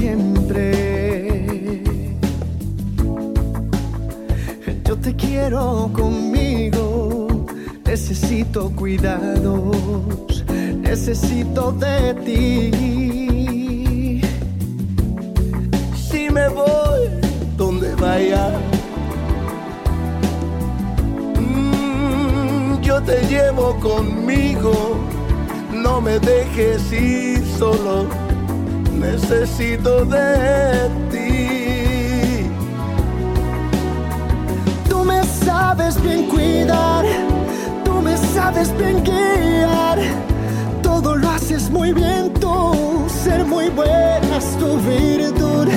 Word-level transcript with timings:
Siempre. 0.00 1.82
Yo 4.86 4.96
te 4.96 5.14
quiero 5.14 5.90
conmigo. 5.92 7.28
Necesito 7.84 8.70
cuidados. 8.74 10.42
Necesito 10.80 11.72
de 11.72 12.14
ti. 12.24 12.70
Si 16.08 16.30
me 16.30 16.48
voy 16.48 17.02
donde 17.58 17.94
vaya. 17.96 18.58
mm, 21.38 22.80
Yo 22.80 23.02
te 23.02 23.20
llevo 23.28 23.76
conmigo, 23.80 24.72
no 25.74 26.00
me 26.00 26.18
dejes 26.20 26.90
ir 26.90 27.44
solo, 27.58 28.06
necesito 29.00 30.04
de 30.04 30.90
ti. 31.10 32.50
Tú 34.88 35.04
me 35.04 35.24
sabes 35.24 36.00
bien 36.02 36.28
cuidar, 36.28 37.04
tú 37.84 37.94
me 38.02 38.16
sabes 38.34 38.76
bien 38.76 39.02
guiar, 39.02 39.98
todo 40.82 41.16
lo 41.16 41.30
haces 41.30 41.70
muy 41.70 41.92
bien 41.92 42.32
tú, 42.34 43.06
ser 43.24 43.44
muy 43.44 43.68
buena 43.70 44.36
es 44.36 44.56
tu 44.58 44.76
virtud. 44.78 45.68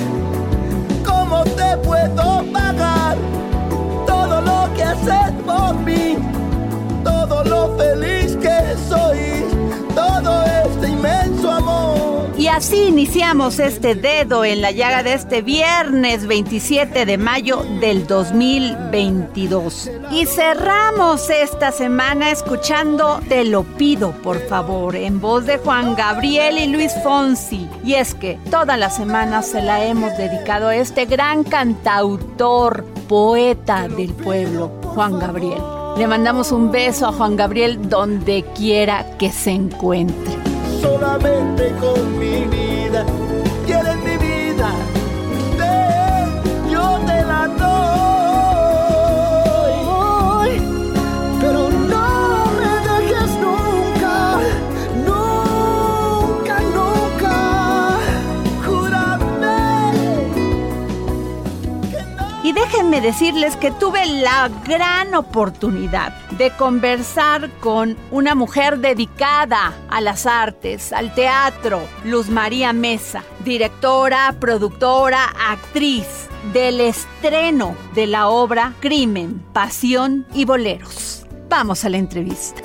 ¿Cómo 1.06 1.44
te 1.44 1.78
puedo 1.78 2.44
pagar 2.52 3.18
todo 4.06 4.42
lo 4.42 4.74
que 4.76 4.84
haces 4.84 5.32
por 5.46 5.74
mí? 5.76 6.33
Así 12.54 12.84
iniciamos 12.84 13.58
este 13.58 13.96
dedo 13.96 14.46
en 14.46 14.62
la 14.62 14.70
llaga 14.70 15.02
de 15.02 15.14
este 15.14 15.42
viernes 15.42 16.28
27 16.28 17.04
de 17.08 17.18
mayo 17.18 17.64
del 17.82 18.06
2022. 18.06 19.90
Y 20.12 20.28
cerramos 20.28 21.32
esta 21.32 21.72
semana 21.72 22.30
escuchando 22.30 23.20
Te 23.28 23.44
lo 23.44 23.64
pido, 23.64 24.12
por 24.22 24.40
favor, 24.48 24.96
en 24.96 25.20
voz 25.20 25.48
de 25.48 25.58
Juan 25.58 25.96
Gabriel 25.96 26.60
y 26.60 26.68
Luis 26.68 26.94
Fonsi. 27.04 27.68
Y 27.84 27.96
es 27.96 28.14
que 28.14 28.38
toda 28.52 28.78
la 28.78 28.92
semana 28.92 29.42
se 29.42 29.64
la 29.64 29.84
hemos 29.84 30.16
dedicado 30.16 30.68
a 30.68 30.76
este 30.76 31.06
gran 31.06 31.44
cantautor, 31.44 32.86
poeta 33.08 33.88
del 33.88 34.14
pueblo, 34.14 34.72
Juan 34.94 35.18
Gabriel. 35.18 35.62
Le 35.98 36.08
mandamos 36.08 36.52
un 36.52 36.72
beso 36.72 37.08
a 37.08 37.14
Juan 37.14 37.36
Gabriel 37.36 37.90
donde 37.90 38.46
quiera 38.56 39.18
que 39.18 39.32
se 39.32 39.52
encuentre. 39.52 40.53
Solamente 40.84 41.74
con 41.80 42.20
mi 42.20 42.46
vida. 42.46 43.06
Déjenme 62.64 63.02
decirles 63.02 63.58
que 63.58 63.72
tuve 63.72 64.06
la 64.06 64.50
gran 64.66 65.14
oportunidad 65.16 66.14
de 66.32 66.50
conversar 66.52 67.50
con 67.60 67.98
una 68.10 68.36
mujer 68.36 68.80
dedicada 68.80 69.74
a 69.90 70.00
las 70.00 70.26
artes, 70.26 70.94
al 70.94 71.14
teatro, 71.14 71.82
Luz 72.06 72.30
María 72.30 72.72
Mesa, 72.72 73.24
directora, 73.44 74.36
productora, 74.40 75.26
actriz 75.50 76.06
del 76.54 76.80
estreno 76.80 77.76
de 77.96 78.08
la 78.08 78.30
obra 78.30 78.74
Crimen, 78.80 79.44
Pasión 79.52 80.26
y 80.34 80.46
Boleros. 80.46 81.26
Vamos 81.50 81.84
a 81.84 81.90
la 81.90 81.98
entrevista. 81.98 82.62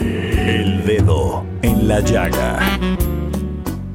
El 0.00 0.84
Dedo 0.84 1.44
en 1.62 1.86
la 1.86 2.00
Llaga. 2.00 2.58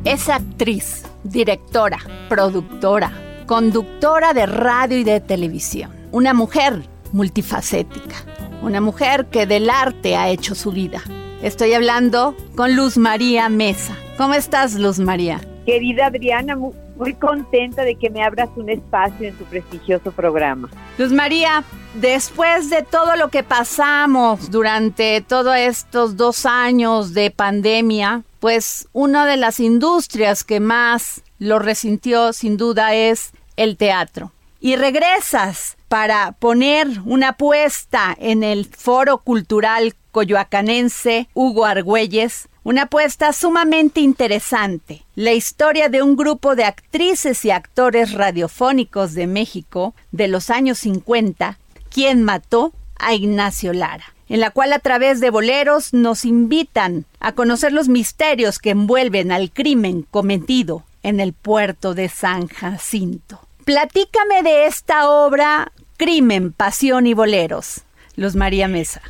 Es 0.06 0.30
actriz, 0.30 1.04
directora, 1.24 2.00
productora, 2.30 3.12
conductora 3.46 4.34
de 4.34 4.46
radio 4.46 4.98
y 4.98 5.04
de 5.04 5.20
televisión. 5.20 5.92
Una 6.12 6.34
mujer 6.34 6.84
multifacética. 7.12 8.16
Una 8.62 8.82
mujer 8.82 9.26
que 9.28 9.46
del 9.46 9.70
arte 9.70 10.16
ha 10.16 10.30
hecho 10.30 10.56
su 10.56 10.72
vida. 10.72 11.02
Estoy 11.42 11.74
hablando 11.74 12.36
con 12.56 12.76
Luz 12.76 12.98
María 12.98 13.50
Mesa. 13.50 13.96
¿Cómo 14.18 14.34
estás, 14.36 14.76
Luz 14.76 15.00
María? 15.00 15.42
Querida 15.66 16.08
Adriana, 16.08 16.56
mu- 16.56 16.74
muy 16.98 17.14
contenta 17.16 17.84
de 17.84 17.96
que 17.96 18.12
me 18.12 18.24
abras 18.24 18.50
un 18.56 18.70
espacio 18.70 19.28
en 19.30 19.36
tu 19.36 19.46
prestigioso 19.46 20.12
programa. 20.12 20.70
Luz 21.00 21.12
María, 21.12 21.64
después 21.96 22.70
de 22.70 22.84
todo 22.84 23.16
lo 23.16 23.30
que 23.30 23.42
pasamos 23.44 24.52
durante 24.52 25.22
todos 25.22 25.56
estos 25.56 26.16
dos 26.16 26.46
años 26.46 27.16
de 27.16 27.32
pandemia, 27.32 28.22
pues 28.40 28.88
una 28.94 29.26
de 29.26 29.38
las 29.38 29.60
industrias 29.60 30.44
que 30.44 30.60
más 30.60 31.22
lo 31.42 31.58
resintió 31.58 32.34
sin 32.34 32.56
duda 32.56 32.94
es 32.94 33.32
el 33.58 33.76
teatro. 33.76 34.32
Y 34.60 34.76
regresas 34.76 35.76
para 35.88 36.34
poner 36.34 36.88
una 37.04 37.30
apuesta 37.30 38.16
en 38.20 38.44
el 38.44 38.66
Foro 38.66 39.18
Cultural 39.18 39.96
Coyoacanense 40.12 41.30
Hugo 41.34 41.66
Argüelles, 41.66 42.48
una 42.64 42.84
apuesta 42.84 43.34
sumamente 43.34 44.02
interesante. 44.02 45.02
La 45.16 45.34
historia 45.34 45.90
de 45.90 46.04
un 46.04 46.16
grupo 46.16 46.56
de 46.56 46.66
actrices 46.66 47.44
y 47.44 47.50
actores 47.50 48.14
radiofónicos 48.14 49.16
de 49.16 49.26
México 49.26 49.96
de 50.12 50.28
los 50.28 50.52
años 50.52 50.78
50, 50.78 51.58
quien 51.90 52.22
mató 52.22 52.72
a 53.00 53.16
Ignacio 53.16 53.74
Lara, 53.74 54.14
en 54.30 54.42
la 54.42 54.52
cual 54.52 54.74
a 54.74 54.80
través 54.80 55.20
de 55.20 55.32
boleros 55.32 55.92
nos 55.92 56.24
invitan 56.24 57.06
a 57.20 57.32
conocer 57.32 57.74
los 57.74 57.90
misterios 57.90 58.60
que 58.60 58.70
envuelven 58.70 59.32
al 59.32 59.50
crimen 59.50 60.04
cometido 60.04 60.84
en 61.04 61.20
el 61.20 61.34
puerto 61.34 61.94
de 61.94 62.10
San 62.10 62.48
Jacinto. 62.48 63.40
Platícame 63.66 64.44
de 64.44 64.66
esta 64.66 65.10
obra 65.10 65.72
Crimen, 65.98 66.52
Pasión 66.52 67.08
y 67.08 67.14
Boleros. 67.14 67.86
Luz 68.16 68.36
María 68.36 68.68
Mesa. 68.68 69.02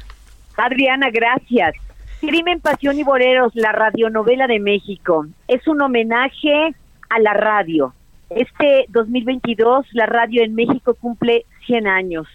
Adriana, 0.58 1.10
gracias. 1.10 1.74
Crimen, 2.20 2.60
Pasión 2.60 3.00
y 3.00 3.04
Boleros, 3.04 3.52
la 3.56 3.72
radionovela 3.72 4.48
de 4.48 4.60
México. 4.60 5.26
Es 5.48 5.68
un 5.68 5.82
homenaje 5.82 6.76
a 7.10 7.20
la 7.20 7.34
radio. 7.34 7.94
Este 8.30 8.86
2022 8.90 9.88
la 9.94 10.06
radio 10.06 10.44
en 10.44 10.56
México 10.56 10.94
cumple 10.94 11.46
100 11.66 11.88
años. 11.88 12.28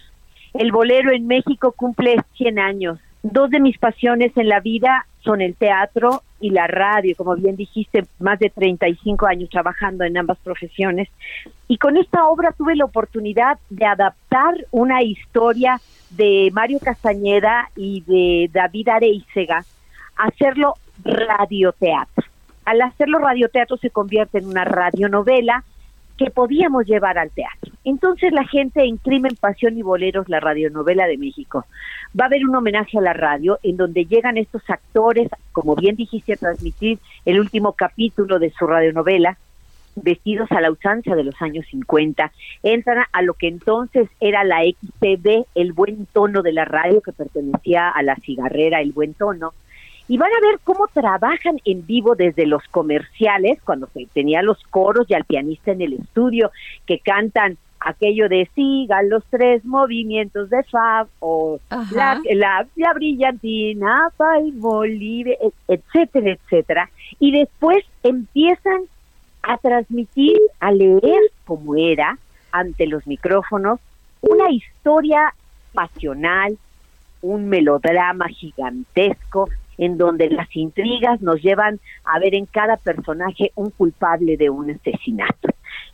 El 0.53 0.71
bolero 0.71 1.11
en 1.11 1.27
México 1.27 1.71
cumple 1.71 2.17
100 2.35 2.59
años. 2.59 2.99
Dos 3.23 3.49
de 3.49 3.59
mis 3.59 3.77
pasiones 3.77 4.35
en 4.37 4.49
la 4.49 4.59
vida 4.59 5.07
son 5.23 5.41
el 5.41 5.55
teatro 5.55 6.21
y 6.39 6.51
la 6.51 6.67
radio, 6.67 7.15
como 7.15 7.35
bien 7.35 7.55
dijiste, 7.55 8.05
más 8.19 8.39
de 8.39 8.49
35 8.49 9.25
años 9.25 9.49
trabajando 9.49 10.03
en 10.03 10.17
ambas 10.17 10.37
profesiones. 10.39 11.09
Y 11.67 11.77
con 11.77 11.97
esta 11.97 12.27
obra 12.27 12.51
tuve 12.51 12.75
la 12.75 12.85
oportunidad 12.85 13.57
de 13.69 13.85
adaptar 13.85 14.53
una 14.71 15.01
historia 15.01 15.81
de 16.11 16.49
Mario 16.53 16.79
Castañeda 16.79 17.69
y 17.75 18.01
de 18.01 18.49
David 18.51 18.89
Areisega, 18.89 19.65
hacerlo 20.15 20.75
radioteatro. 21.03 22.25
Al 22.65 22.81
hacerlo 22.81 23.19
radioteatro 23.19 23.77
se 23.77 23.89
convierte 23.89 24.39
en 24.39 24.47
una 24.47 24.65
radionovela 24.65 25.63
que 26.17 26.31
podíamos 26.31 26.85
llevar 26.85 27.17
al 27.17 27.29
teatro. 27.29 27.71
Entonces 27.83 28.33
la 28.33 28.45
gente 28.45 28.83
en 28.83 28.97
Crimen, 28.97 29.35
Pasión 29.39 29.77
y 29.77 29.81
Boleros, 29.81 30.27
la 30.27 30.39
radionovela 30.39 31.07
de 31.07 31.17
México, 31.17 31.65
va 32.19 32.25
a 32.25 32.27
haber 32.27 32.45
un 32.45 32.55
homenaje 32.55 32.97
a 32.97 33.01
la 33.01 33.13
radio 33.13 33.59
en 33.63 33.77
donde 33.77 34.05
llegan 34.05 34.37
estos 34.37 34.67
actores, 34.69 35.29
como 35.51 35.75
bien 35.75 35.95
dijiste, 35.95 36.33
a 36.33 36.37
transmitir 36.37 36.99
el 37.25 37.39
último 37.39 37.73
capítulo 37.73 38.39
de 38.39 38.51
su 38.51 38.65
radionovela, 38.65 39.37
vestidos 39.95 40.51
a 40.51 40.61
la 40.61 40.71
usanza 40.71 41.15
de 41.15 41.23
los 41.23 41.41
años 41.41 41.65
50, 41.71 42.31
entran 42.63 43.05
a 43.11 43.21
lo 43.21 43.33
que 43.33 43.47
entonces 43.47 44.09
era 44.19 44.43
la 44.43 44.61
XTV, 44.63 45.45
el 45.55 45.73
buen 45.73 46.05
tono 46.07 46.41
de 46.41 46.53
la 46.53 46.65
radio 46.65 47.01
que 47.01 47.11
pertenecía 47.11 47.89
a 47.89 48.03
la 48.03 48.15
cigarrera, 48.17 48.81
el 48.81 48.91
buen 48.91 49.13
tono, 49.13 49.53
y 50.07 50.17
van 50.17 50.31
a 50.31 50.47
ver 50.47 50.59
cómo 50.63 50.87
trabajan 50.87 51.59
en 51.65 51.85
vivo 51.85 52.15
desde 52.15 52.45
los 52.45 52.63
comerciales, 52.69 53.59
cuando 53.63 53.87
se 53.93 54.07
tenía 54.13 54.41
los 54.41 54.61
coros 54.69 55.05
y 55.09 55.13
al 55.13 55.25
pianista 55.25 55.71
en 55.71 55.81
el 55.81 55.93
estudio, 55.93 56.51
que 56.85 56.99
cantan 56.99 57.57
aquello 57.79 58.27
de 58.29 58.49
sigan 58.55 59.09
los 59.09 59.23
tres 59.29 59.63
movimientos 59.65 60.49
de 60.49 60.63
Fab 60.63 61.07
o 61.19 61.59
la, 61.91 62.21
la, 62.33 62.67
la, 62.75 62.93
brillantina, 62.93 64.11
Bolivia, 64.53 65.37
etcétera, 65.67 66.31
etcétera. 66.31 66.89
Y 67.19 67.31
después 67.31 67.85
empiezan 68.03 68.81
a 69.43 69.57
transmitir, 69.57 70.37
a 70.59 70.71
leer 70.71 71.21
como 71.45 71.75
era 71.75 72.17
ante 72.51 72.87
los 72.87 73.05
micrófonos 73.07 73.79
una 74.21 74.49
historia 74.49 75.33
pasional, 75.73 76.57
un 77.21 77.47
melodrama 77.49 78.27
gigantesco 78.29 79.49
en 79.77 79.97
donde 79.97 80.29
las 80.29 80.53
intrigas 80.55 81.21
nos 81.21 81.41
llevan 81.41 81.79
a 82.03 82.19
ver 82.19 82.35
en 82.35 82.45
cada 82.45 82.77
personaje 82.77 83.51
un 83.55 83.69
culpable 83.71 84.37
de 84.37 84.49
un 84.49 84.71
asesinato. 84.71 85.49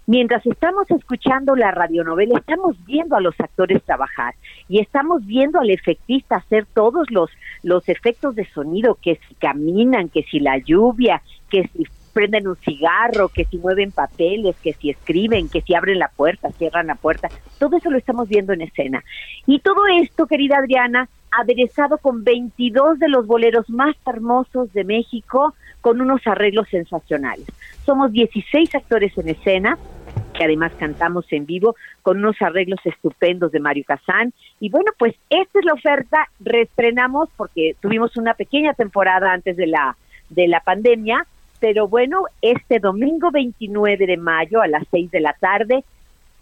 Mientras 0.06 0.46
estamos 0.46 0.90
escuchando 0.92 1.56
la 1.56 1.72
radionovela, 1.72 2.38
estamos 2.38 2.76
viendo 2.86 3.16
a 3.16 3.22
los 3.22 3.40
actores 3.40 3.82
trabajar 3.84 4.36
y 4.68 4.80
estamos 4.80 5.26
viendo 5.26 5.60
al 5.60 5.70
efectista 5.70 6.36
hacer 6.36 6.66
todos 6.74 7.10
los, 7.10 7.30
los 7.64 7.88
efectos 7.88 8.36
de 8.36 8.46
sonido, 8.46 8.98
que 9.02 9.20
si 9.28 9.36
caminan, 9.36 10.10
que 10.10 10.24
si 10.24 10.40
la 10.40 10.58
lluvia, 10.58 11.22
que 11.50 11.68
si 11.70 11.86
prenden 12.14 12.48
un 12.48 12.56
cigarro, 12.58 13.30
que 13.30 13.46
si 13.46 13.58
mueven 13.58 13.92
papeles, 13.92 14.56
que 14.62 14.74
si 14.74 14.92
escriben, 14.92 15.50
que 15.50 15.62
si 15.62 15.74
abren 15.74 16.00
la 16.00 16.10
puerta, 16.10 16.52
cierran 16.52 16.88
la 16.88 16.96
puerta, 16.96 17.30
todo 17.58 17.78
eso 17.78 17.90
lo 17.90 17.98
estamos 17.98 18.30
viendo 18.30 18.54
en 18.54 18.62
escena. 18.62 19.04
Y 19.48 19.60
todo 19.60 19.88
esto, 19.88 20.28
querida 20.28 20.58
Adriana, 20.58 21.10
aderezado 21.40 21.98
con 21.98 22.24
22 22.24 23.00
de 23.00 23.10
los 23.10 23.28
boleros 23.28 23.70
más 23.70 23.96
hermosos 24.06 24.72
de 24.74 24.84
México, 24.84 25.54
con 25.82 26.02
unos 26.02 26.26
arreglos 26.26 26.68
sensacionales. 26.70 27.46
Somos 27.86 28.12
16 28.12 28.74
actores 28.76 29.18
en 29.18 29.30
escena, 29.30 29.78
que 30.34 30.44
además 30.44 30.72
cantamos 30.78 31.26
en 31.32 31.46
vivo 31.46 31.76
con 32.02 32.18
unos 32.18 32.42
arreglos 32.42 32.80
estupendos 32.86 33.52
de 33.52 33.60
Mario 33.60 33.84
Casán. 33.86 34.34
Y 34.60 34.70
bueno, 34.70 34.92
pues 34.98 35.16
esta 35.30 35.60
es 35.60 35.66
la 35.66 35.74
oferta, 35.74 36.30
reestrenamos 36.40 37.30
porque 37.36 37.76
tuvimos 37.82 38.16
una 38.18 38.34
pequeña 38.34 38.74
temporada 38.74 39.32
antes 39.32 39.58
de 39.58 39.68
la, 39.68 39.98
de 40.30 40.48
la 40.48 40.62
pandemia, 40.62 41.26
pero 41.60 41.88
bueno, 41.88 42.26
este 42.42 42.80
domingo 42.80 43.32
29 43.32 44.06
de 44.06 44.18
mayo 44.18 44.62
a 44.62 44.68
las 44.68 44.84
6 44.92 45.12
de 45.12 45.20
la 45.20 45.34
tarde 45.34 45.84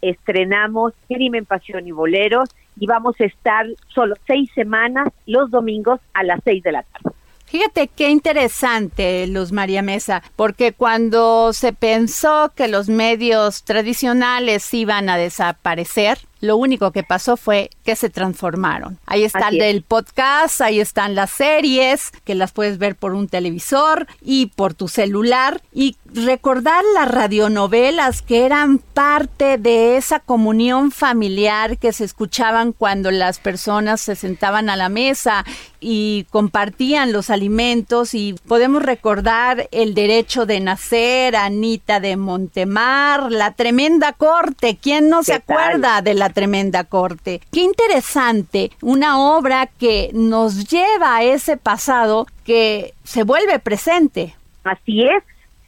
estrenamos 0.02 0.92
Crimen, 1.06 1.46
Pasión 1.46 1.86
y 1.86 1.92
Boleros 1.92 2.50
y 2.78 2.86
vamos 2.86 3.14
a 3.20 3.24
estar 3.24 3.66
solo 3.94 4.14
seis 4.26 4.50
semanas 4.54 5.08
los 5.26 5.50
domingos 5.50 6.00
a 6.14 6.22
las 6.24 6.40
6 6.44 6.62
de 6.62 6.72
la 6.72 6.82
tarde. 6.82 7.16
Fíjate 7.46 7.88
qué 7.88 8.08
interesante, 8.08 9.26
Luz 9.26 9.52
María 9.52 9.82
Mesa, 9.82 10.22
porque 10.36 10.72
cuando 10.72 11.52
se 11.52 11.74
pensó 11.74 12.50
que 12.56 12.66
los 12.66 12.88
medios 12.88 13.64
tradicionales 13.64 14.72
iban 14.72 15.10
a 15.10 15.18
desaparecer, 15.18 16.18
lo 16.42 16.56
único 16.56 16.90
que 16.90 17.04
pasó 17.04 17.36
fue 17.36 17.70
que 17.84 17.94
se 17.94 18.10
transformaron. 18.10 18.98
Ahí 19.06 19.22
está 19.22 19.48
el 19.48 19.58
del 19.58 19.82
podcast, 19.82 20.60
ahí 20.60 20.80
están 20.80 21.14
las 21.14 21.30
series, 21.30 22.10
que 22.24 22.34
las 22.34 22.50
puedes 22.50 22.78
ver 22.78 22.96
por 22.96 23.14
un 23.14 23.28
televisor 23.28 24.08
y 24.20 24.46
por 24.46 24.74
tu 24.74 24.88
celular. 24.88 25.62
Y 25.72 25.96
recordar 26.12 26.82
las 26.94 27.08
radionovelas 27.08 28.22
que 28.22 28.44
eran 28.44 28.78
parte 28.78 29.56
de 29.56 29.96
esa 29.96 30.18
comunión 30.18 30.90
familiar 30.90 31.78
que 31.78 31.92
se 31.92 32.04
escuchaban 32.04 32.72
cuando 32.72 33.12
las 33.12 33.38
personas 33.38 34.00
se 34.00 34.16
sentaban 34.16 34.68
a 34.68 34.76
la 34.76 34.88
mesa 34.88 35.44
y 35.78 36.26
compartían 36.30 37.12
los 37.12 37.30
alimentos 37.30 38.14
y 38.14 38.34
podemos 38.46 38.82
recordar 38.82 39.68
el 39.72 39.94
derecho 39.94 40.44
de 40.46 40.60
nacer, 40.60 41.36
Anita 41.36 42.00
de 42.00 42.16
Montemar, 42.16 43.30
la 43.30 43.52
tremenda 43.52 44.12
corte, 44.12 44.78
¿quién 44.80 45.08
no 45.08 45.22
se 45.22 45.34
acuerda 45.34 46.02
de 46.02 46.14
la 46.14 46.31
tremenda 46.32 46.84
corte. 46.84 47.40
Qué 47.52 47.60
interesante, 47.60 48.70
una 48.80 49.20
obra 49.20 49.66
que 49.66 50.10
nos 50.12 50.68
lleva 50.68 51.16
a 51.16 51.22
ese 51.22 51.56
pasado 51.56 52.26
que 52.44 52.94
se 53.04 53.22
vuelve 53.22 53.58
presente. 53.58 54.34
Así 54.64 55.04
es, 55.04 55.22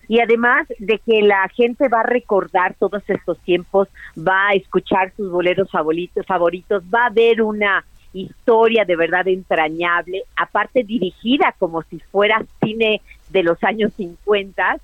y 0.08 0.20
además 0.20 0.66
de 0.78 0.98
que 0.98 1.22
la 1.22 1.48
gente 1.48 1.88
va 1.88 2.00
a 2.00 2.06
recordar 2.06 2.74
todos 2.78 3.02
estos 3.08 3.38
tiempos, 3.40 3.88
va 4.16 4.48
a 4.48 4.54
escuchar 4.54 5.12
sus 5.16 5.30
boleros 5.30 5.70
favoritos, 5.70 6.26
favoritos 6.26 6.82
va 6.92 7.06
a 7.06 7.10
ver 7.10 7.42
una 7.42 7.84
historia 8.12 8.84
de 8.84 8.96
verdad 8.96 9.26
entrañable, 9.26 10.22
aparte 10.36 10.84
dirigida 10.84 11.54
como 11.58 11.82
si 11.82 11.98
fuera 11.98 12.44
cine 12.62 13.00
de 13.30 13.42
los 13.42 13.62
años 13.64 13.92
50, 13.96 14.78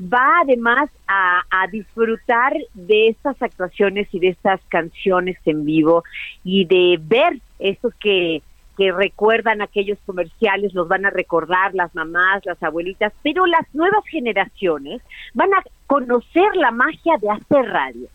va 0.00 0.40
además 0.42 0.90
a, 1.08 1.42
disfrutar 1.70 2.52
de 2.74 3.08
estas 3.08 3.40
actuaciones 3.42 4.06
y 4.12 4.20
de 4.20 4.28
estas 4.28 4.60
canciones 4.68 5.36
en 5.44 5.64
vivo 5.64 6.04
y 6.44 6.64
de 6.64 6.98
ver 7.00 7.40
esos 7.58 7.92
que, 7.94 8.42
que 8.76 8.92
recuerdan 8.92 9.62
aquellos 9.62 9.98
comerciales, 10.06 10.74
los 10.74 10.86
van 10.86 11.06
a 11.06 11.10
recordar 11.10 11.74
las 11.74 11.94
mamás, 11.94 12.44
las 12.44 12.62
abuelitas, 12.62 13.12
pero 13.22 13.46
las 13.46 13.66
nuevas 13.74 14.04
generaciones 14.06 15.02
van 15.34 15.52
a 15.54 15.62
conocer 15.86 16.54
la 16.54 16.70
magia 16.70 17.16
de 17.20 17.30
hacer 17.30 17.66
radio. 17.66 18.08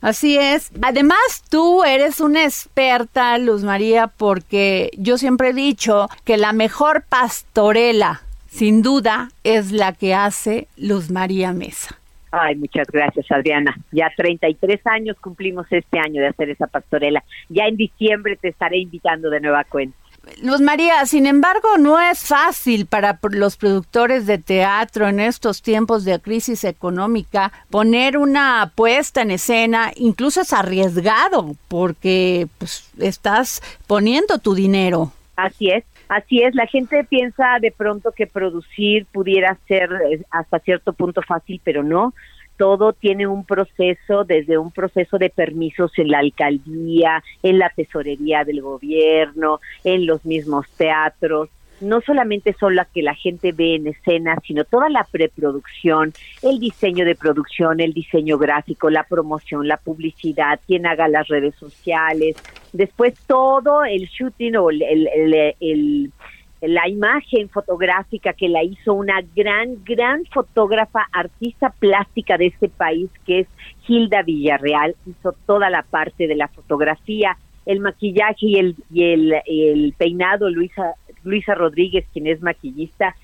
Así 0.00 0.38
es. 0.38 0.70
Además, 0.82 1.42
tú 1.48 1.82
eres 1.82 2.20
una 2.20 2.44
experta, 2.44 3.36
Luz 3.38 3.64
María, 3.64 4.06
porque 4.06 4.90
yo 4.96 5.18
siempre 5.18 5.48
he 5.48 5.54
dicho 5.54 6.08
que 6.24 6.36
la 6.36 6.52
mejor 6.52 7.02
pastorela 7.08 8.22
sin 8.48 8.82
duda 8.82 9.28
es 9.44 9.72
la 9.72 9.92
que 9.92 10.14
hace 10.14 10.66
Luz 10.76 11.10
María 11.10 11.52
Mesa. 11.52 11.98
Ay, 12.30 12.56
muchas 12.56 12.86
gracias, 12.88 13.24
Adriana. 13.30 13.74
Ya 13.90 14.10
33 14.14 14.86
años 14.86 15.16
cumplimos 15.20 15.66
este 15.70 15.98
año 15.98 16.20
de 16.20 16.28
hacer 16.28 16.50
esa 16.50 16.66
pastorela. 16.66 17.24
Ya 17.48 17.64
en 17.66 17.76
diciembre 17.76 18.36
te 18.36 18.48
estaré 18.48 18.78
invitando 18.78 19.30
de 19.30 19.40
nueva 19.40 19.64
cuenta. 19.64 19.96
Luz 20.42 20.60
María, 20.60 21.06
sin 21.06 21.26
embargo, 21.26 21.78
no 21.78 21.98
es 21.98 22.20
fácil 22.20 22.86
para 22.86 23.18
los 23.30 23.56
productores 23.56 24.26
de 24.26 24.38
teatro 24.38 25.08
en 25.08 25.20
estos 25.20 25.62
tiempos 25.62 26.04
de 26.04 26.20
crisis 26.20 26.64
económica 26.64 27.50
poner 27.70 28.18
una 28.18 28.72
puesta 28.74 29.22
en 29.22 29.30
escena, 29.30 29.90
incluso 29.96 30.42
es 30.42 30.52
arriesgado 30.52 31.56
porque 31.68 32.46
pues, 32.58 32.90
estás 32.98 33.62
poniendo 33.86 34.38
tu 34.38 34.54
dinero. 34.54 35.12
Así 35.36 35.70
es, 35.70 35.84
Así 36.08 36.42
es, 36.42 36.54
la 36.54 36.66
gente 36.66 37.04
piensa 37.04 37.58
de 37.60 37.70
pronto 37.70 38.12
que 38.12 38.26
producir 38.26 39.06
pudiera 39.12 39.58
ser 39.68 39.90
eh, 40.10 40.22
hasta 40.30 40.58
cierto 40.60 40.94
punto 40.94 41.20
fácil, 41.22 41.60
pero 41.62 41.82
no. 41.82 42.14
Todo 42.56 42.92
tiene 42.92 43.26
un 43.26 43.44
proceso, 43.44 44.24
desde 44.24 44.58
un 44.58 44.72
proceso 44.72 45.18
de 45.18 45.30
permisos 45.30 45.92
en 45.96 46.08
la 46.08 46.18
alcaldía, 46.18 47.22
en 47.42 47.58
la 47.58 47.70
tesorería 47.70 48.42
del 48.44 48.62
gobierno, 48.62 49.60
en 49.84 50.06
los 50.06 50.24
mismos 50.24 50.66
teatros, 50.70 51.50
no 51.80 52.00
solamente 52.00 52.54
son 52.58 52.74
las 52.74 52.88
que 52.88 53.02
la 53.02 53.14
gente 53.14 53.52
ve 53.52 53.76
en 53.76 53.86
escena, 53.86 54.36
sino 54.46 54.64
toda 54.64 54.88
la 54.88 55.04
preproducción, 55.04 56.12
el 56.42 56.58
diseño 56.58 57.04
de 57.04 57.14
producción, 57.14 57.80
el 57.80 57.92
diseño 57.92 58.38
gráfico, 58.38 58.90
la 58.90 59.04
promoción, 59.04 59.68
la 59.68 59.76
publicidad, 59.76 60.60
quien 60.66 60.86
haga 60.86 61.08
las 61.08 61.28
redes 61.28 61.54
sociales, 61.56 62.36
después 62.72 63.14
todo 63.26 63.84
el 63.84 64.06
shooting 64.06 64.56
o 64.56 64.70
el, 64.70 66.12
la 66.60 66.88
imagen 66.88 67.48
fotográfica 67.48 68.32
que 68.32 68.48
la 68.48 68.64
hizo 68.64 68.94
una 68.94 69.22
gran, 69.36 69.84
gran 69.84 70.24
fotógrafa, 70.26 71.06
artista 71.12 71.70
plástica 71.78 72.36
de 72.36 72.46
este 72.46 72.68
país, 72.68 73.10
que 73.24 73.40
es 73.40 73.48
Hilda 73.86 74.22
Villarreal, 74.22 74.96
hizo 75.06 75.32
toda 75.46 75.70
la 75.70 75.82
parte 75.82 76.26
de 76.26 76.34
la 76.34 76.48
fotografía, 76.48 77.36
el 77.64 77.80
maquillaje 77.80 78.46
y 78.46 78.56
el, 78.56 78.76
y 78.90 79.04
el, 79.04 79.34
el 79.46 79.94
peinado, 79.96 80.48
Luisa, 80.48 80.94
Luisa 81.24 81.54
Rodríguez, 81.54 82.06
quien 82.12 82.26
es 82.26 82.40
maquillista, 82.42 83.14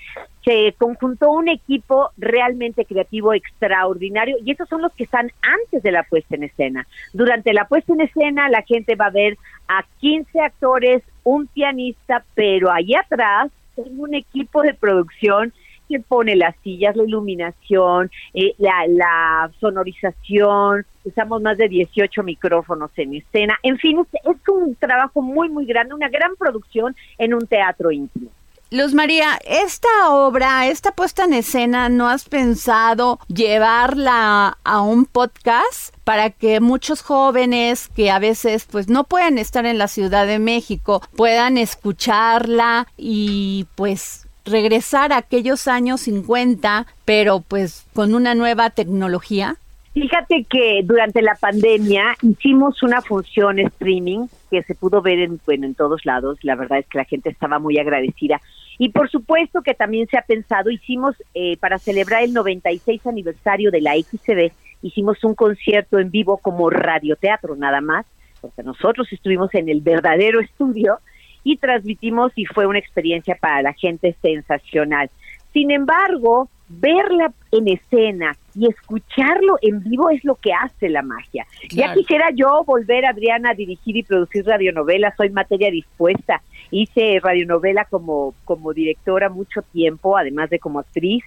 se 0.45 0.75
conjuntó 0.79 1.31
un 1.31 1.49
equipo 1.49 2.11
realmente 2.19 2.85
creativo 2.85 3.33
extraordinario 3.33 4.37
y 4.45 4.53
esos 4.53 4.69
son 4.69 4.83
los 4.83 4.93
que 4.93 5.05
están 5.05 5.31
antes 5.43 5.83
de 5.83 5.93
la 5.93 6.03
puesta 6.03 6.35
en 6.35 6.45
escena. 6.45 6.87
Durante 7.13 7.53
la 7.53 7.67
puesta 7.67 7.93
en 7.93 8.03
escena 8.03 8.49
la 8.49 8.63
gente 8.63 8.95
va 8.95 9.07
a 9.07 9.11
ver 9.11 9.39
a 9.69 9.85
15 10.01 10.41
actores, 10.41 11.03
un 11.23 11.47
pianista, 11.47 12.25
pero 12.35 12.71
ahí 12.71 12.95
atrás 12.95 13.51
es 13.77 13.87
un 13.97 14.15
equipo 14.15 14.63
de 14.63 14.75
producción 14.75 15.53
que 15.89 16.01
pone 16.01 16.37
las 16.37 16.57
sillas, 16.63 16.97
la 16.97 17.05
iluminación, 17.05 18.11
eh, 18.33 18.55
la, 18.59 19.51
sonorización, 19.61 20.87
usamos 21.05 21.43
más 21.43 21.59
de 21.59 21.69
18 21.69 22.23
micrófonos 22.23 22.91
en 22.97 23.15
escena, 23.15 23.59
en 23.63 23.79
fin, 23.79 24.05
es, 24.13 24.37
un 24.49 24.75
trabajo 24.77 25.23
muy, 25.23 25.49
muy 25.49 25.67
grande, 25.67 25.95
una 25.95 26.09
gran 26.09 26.35
producción 26.37 26.95
en 27.19 27.35
un 27.35 27.47
teatro 27.47 27.91
íntimo. 27.91 28.31
Luz 28.71 28.93
María, 28.93 29.39
esta 29.47 30.11
obra, 30.11 30.67
esta 30.67 30.91
puesta 30.91 31.25
en 31.25 31.35
escena, 31.35 31.89
¿no 31.89 32.09
has 32.09 32.29
pensado 32.29 33.21
llevarla 33.29 34.59
a 34.65 34.81
un 34.81 35.05
podcast 35.05 35.95
para 36.03 36.31
que 36.31 36.59
muchos 36.61 37.03
jóvenes 37.03 37.89
que 37.95 38.11
a 38.11 38.19
veces 38.19 38.67
pues 38.69 38.89
no 38.89 39.05
pueden 39.05 39.39
estar 39.39 39.65
en 39.65 39.79
la 39.79 39.87
Ciudad 39.87 40.27
de 40.27 40.41
México 40.41 41.03
puedan 41.15 41.57
escucharla 41.57 42.89
y 42.97 43.67
pues 43.77 44.27
regresar 44.45 45.13
a 45.13 45.19
aquellos 45.19 45.69
años 45.69 46.03
50, 46.03 46.87
pero 47.05 47.41
pues 47.41 47.85
con 47.95 48.15
una 48.15 48.35
nueva 48.35 48.71
tecnología? 48.71 49.57
Fíjate 49.95 50.43
que 50.51 50.83
durante 50.83 51.23
la 51.23 51.37
pandemia 51.37 52.17
hicimos 52.21 52.83
una 52.83 53.01
función 53.01 53.61
streaming 53.61 54.27
que 54.51 54.65
se 54.65 54.75
pudo 54.75 55.01
ver 55.01 55.21
en, 55.21 55.41
bueno, 55.47 55.67
en 55.67 55.77
todos 55.77 56.05
lados. 56.05 56.37
La 56.43 56.57
verdad 56.57 56.81
es 56.81 56.87
que 56.89 56.99
la 56.99 57.05
gente 57.05 57.31
estaba 57.31 57.61
muy 57.61 57.79
agradecida. 57.79 58.41
Y 58.77 58.89
por 58.89 59.09
supuesto 59.09 59.63
que 59.63 59.73
también 59.73 60.09
se 60.09 60.19
ha 60.19 60.23
pensado, 60.23 60.73
hicimos 60.73 61.15
eh, 61.35 61.57
para 61.59 61.79
celebrar 61.79 62.25
el 62.25 62.33
96 62.33 63.07
aniversario 63.07 63.71
de 63.71 63.83
la 63.83 63.95
XCD, 63.95 64.53
hicimos 64.83 65.23
un 65.23 65.37
concierto 65.37 66.01
en 66.01 66.11
vivo 66.11 66.39
como 66.39 66.71
radioteatro 66.71 67.55
nada 67.55 67.81
más, 67.81 68.05
porque 68.41 68.65
nosotros 68.65 69.07
estuvimos 69.13 69.55
en 69.55 69.69
el 69.69 69.81
verdadero 69.81 70.41
estudio 70.41 70.99
y 71.45 71.59
transmitimos 71.59 72.33
y 72.35 72.47
fue 72.47 72.67
una 72.67 72.81
experiencia 72.81 73.37
para 73.41 73.63
la 73.63 73.73
gente 73.75 74.17
sensacional. 74.21 75.09
Sin 75.53 75.71
embargo, 75.71 76.49
verla 76.69 77.33
en 77.53 77.69
escena 77.69 78.37
y 78.55 78.69
escucharlo 78.69 79.57
en 79.63 79.83
vivo 79.83 80.11
es 80.11 80.25
lo 80.25 80.37
que 80.37 80.53
hace 80.53 80.89
la 80.89 81.03
magia. 81.03 81.47
Ya 81.71 81.93
quisiera 81.95 82.31
yo 82.35 82.65
volver, 82.65 83.07
Adriana, 83.07 83.51
a 83.51 83.55
dirigir 83.55 83.97
y 83.97 84.03
producir 84.03 84.47
radionovelas, 84.47 85.15
soy 85.17 85.31
materia 85.31 85.71
dispuesta. 85.71 86.43
Hice 86.71 87.21
radionovela 87.23 87.85
como, 87.87 88.35
como 88.45 88.73
directora 88.73 89.29
mucho 89.29 89.63
tiempo, 89.63 90.17
además 90.17 90.51
de 90.51 90.59
como 90.59 90.81
actriz. 90.81 91.25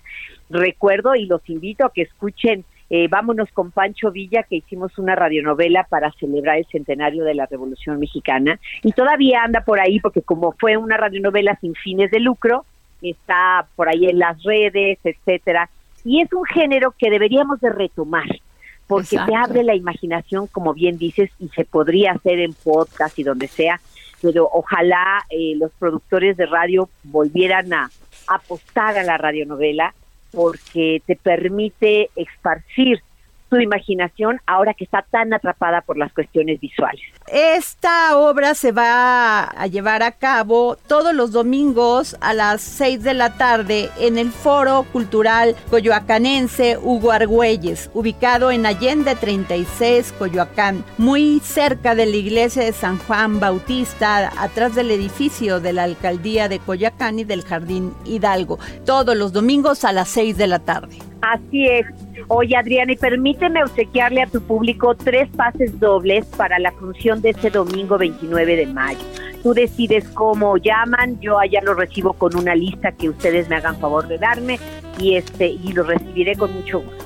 Recuerdo 0.49 1.15
y 1.15 1.25
los 1.25 1.47
invito 1.49 1.85
a 1.85 1.93
que 1.93 2.03
escuchen 2.03 2.65
eh, 2.89 3.07
Vámonos 3.09 3.51
con 3.51 3.71
Pancho 3.71 4.11
Villa, 4.11 4.43
que 4.43 4.57
hicimos 4.57 4.97
una 4.97 5.15
radionovela 5.15 5.83
para 5.89 6.11
celebrar 6.13 6.57
el 6.57 6.65
centenario 6.67 7.25
de 7.25 7.35
la 7.35 7.45
Revolución 7.45 7.99
Mexicana. 7.99 8.59
Y 8.83 8.93
todavía 8.93 9.43
anda 9.43 9.61
por 9.61 9.79
ahí, 9.79 9.99
porque 9.99 10.21
como 10.21 10.53
fue 10.53 10.77
una 10.77 10.95
radionovela 10.95 11.57
sin 11.59 11.73
fines 11.75 12.11
de 12.11 12.21
lucro, 12.21 12.65
está 13.01 13.67
por 13.75 13.89
ahí 13.89 14.05
en 14.05 14.19
las 14.19 14.41
redes, 14.43 14.99
etcétera. 15.03 15.69
Y 16.03 16.21
es 16.21 16.31
un 16.33 16.45
género 16.45 16.93
que 16.97 17.09
deberíamos 17.09 17.59
de 17.59 17.69
retomar, 17.69 18.27
porque 18.87 19.17
te 19.25 19.35
abre 19.35 19.63
la 19.63 19.75
imaginación, 19.75 20.47
como 20.47 20.73
bien 20.73 20.97
dices, 20.97 21.29
y 21.39 21.49
se 21.49 21.65
podría 21.65 22.13
hacer 22.13 22.39
en 22.39 22.53
podcast 22.53 23.17
y 23.19 23.23
donde 23.23 23.47
sea, 23.47 23.81
pero 24.21 24.49
ojalá 24.51 25.25
eh, 25.29 25.53
los 25.57 25.71
productores 25.73 26.37
de 26.37 26.45
radio 26.45 26.89
volvieran 27.03 27.73
a 27.73 27.89
apostar 28.27 28.97
a 28.97 29.03
la 29.03 29.17
radionovela 29.17 29.93
porque 30.31 31.01
te 31.05 31.15
permite 31.15 32.09
esparcir 32.15 33.01
su 33.49 33.57
imaginación 33.57 34.39
ahora 34.45 34.73
que 34.73 34.83
está 34.83 35.05
tan 35.09 35.33
atrapada 35.33 35.81
por 35.81 35.97
las 35.97 36.11
cuestiones 36.13 36.59
visuales. 36.59 37.01
Esta 37.27 38.17
obra 38.17 38.53
se 38.53 38.71
va 38.71 39.43
a 39.43 39.67
llevar 39.67 40.03
a 40.03 40.11
cabo 40.11 40.77
todos 40.87 41.13
los 41.13 41.31
domingos 41.31 42.17
a 42.21 42.33
las 42.33 42.61
6 42.61 43.03
de 43.03 43.13
la 43.13 43.37
tarde 43.37 43.89
en 43.99 44.17
el 44.17 44.31
Foro 44.31 44.85
Cultural 44.91 45.55
Coyoacanense 45.69 46.77
Hugo 46.77 47.11
Argüelles, 47.11 47.89
ubicado 47.93 48.51
en 48.51 48.65
Allende 48.65 49.15
36, 49.15 50.13
Coyoacán, 50.17 50.83
muy 50.97 51.39
cerca 51.41 51.95
de 51.95 52.05
la 52.05 52.15
iglesia 52.15 52.63
de 52.63 52.73
San 52.73 52.97
Juan 52.99 53.39
Bautista, 53.39 54.31
atrás 54.41 54.75
del 54.75 54.91
edificio 54.91 55.59
de 55.59 55.73
la 55.73 55.83
alcaldía 55.83 56.49
de 56.49 56.59
Coyoacán 56.59 57.19
y 57.19 57.23
del 57.23 57.43
Jardín 57.43 57.93
Hidalgo, 58.05 58.59
todos 58.85 59.15
los 59.15 59.33
domingos 59.33 59.83
a 59.83 59.91
las 59.91 60.09
6 60.09 60.37
de 60.37 60.47
la 60.47 60.59
tarde. 60.59 60.97
Así 61.21 61.67
es. 61.67 61.85
Oye, 62.27 62.55
Adriana, 62.55 62.93
y 62.93 62.97
permíteme 62.97 63.63
obsequiarle 63.63 64.21
a 64.21 64.27
tu 64.27 64.41
público 64.41 64.95
tres 64.95 65.29
pases 65.35 65.79
dobles 65.79 66.25
para 66.25 66.59
la 66.59 66.71
función 66.71 67.21
de 67.21 67.31
este 67.31 67.49
domingo 67.49 67.97
29 67.97 68.55
de 68.55 68.65
mayo. 68.67 68.99
Tú 69.43 69.53
decides 69.53 70.07
cómo 70.09 70.57
llaman, 70.57 71.19
yo 71.19 71.39
allá 71.39 71.61
lo 71.61 71.73
recibo 71.73 72.13
con 72.13 72.35
una 72.35 72.55
lista 72.55 72.91
que 72.91 73.09
ustedes 73.09 73.47
me 73.49 73.55
hagan 73.55 73.79
favor 73.79 74.07
de 74.07 74.17
darme 74.17 74.59
y 74.99 75.15
este 75.15 75.47
y 75.47 75.71
lo 75.73 75.83
recibiré 75.83 76.35
con 76.35 76.53
mucho 76.53 76.81
gusto. 76.81 77.05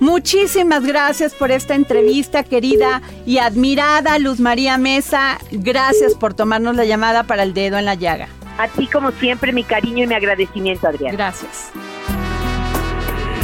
Muchísimas 0.00 0.84
gracias 0.84 1.34
por 1.34 1.50
esta 1.50 1.74
entrevista, 1.74 2.44
querida 2.44 3.02
y 3.26 3.38
admirada 3.38 4.18
Luz 4.18 4.38
María 4.38 4.78
Mesa. 4.78 5.38
Gracias 5.50 6.14
por 6.14 6.34
tomarnos 6.34 6.76
la 6.76 6.84
llamada 6.84 7.24
para 7.24 7.42
el 7.42 7.52
dedo 7.52 7.78
en 7.78 7.84
la 7.84 7.94
llaga. 7.94 8.28
A 8.58 8.68
ti, 8.68 8.86
como 8.86 9.10
siempre, 9.12 9.52
mi 9.52 9.64
cariño 9.64 10.04
y 10.04 10.06
mi 10.06 10.14
agradecimiento, 10.14 10.86
Adriana. 10.86 11.16
Gracias. 11.16 11.70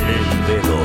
El 0.07 0.63
dedo 0.63 0.84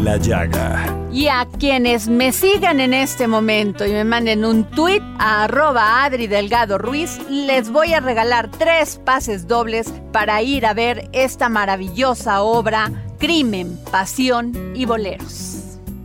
la 0.00 0.16
llaga. 0.16 0.96
Y 1.12 1.28
a 1.28 1.46
quienes 1.58 2.08
me 2.08 2.32
sigan 2.32 2.80
en 2.80 2.94
este 2.94 3.26
momento 3.26 3.84
y 3.84 3.90
me 3.90 4.04
manden 4.04 4.44
un 4.44 4.64
tweet 4.64 5.02
a 5.18 5.44
arroba 5.44 6.04
Adri 6.04 6.26
Delgado 6.26 6.78
Ruiz, 6.78 7.18
les 7.28 7.70
voy 7.70 7.94
a 7.94 8.00
regalar 8.00 8.50
tres 8.50 9.00
pases 9.04 9.48
dobles 9.48 9.92
para 10.12 10.42
ir 10.42 10.66
a 10.66 10.74
ver 10.74 11.08
esta 11.12 11.48
maravillosa 11.48 12.42
obra 12.42 12.90
Crimen, 13.18 13.78
Pasión 13.90 14.72
y 14.74 14.84
Boleros. 14.84 15.59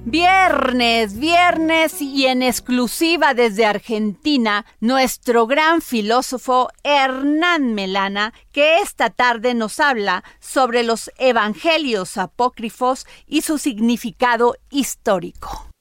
Viernes, 0.08 1.18
viernes 1.18 2.00
y 2.00 2.28
en 2.28 2.44
exclusiva 2.44 3.34
desde 3.34 3.66
Argentina, 3.66 4.64
nuestro 4.80 5.48
gran 5.48 5.82
filósofo 5.82 6.70
Hernán 6.84 7.74
Melana, 7.74 8.32
que 8.52 8.82
esta 8.82 9.10
tarde 9.10 9.56
nos 9.56 9.80
habla 9.80 10.24
sobre 10.40 10.84
los 10.84 11.10
evangelios 11.18 12.18
apócrifos 12.18 13.08
y 13.26 13.42
su 13.42 13.58
significado 13.58 14.56
histórico. 14.70 15.72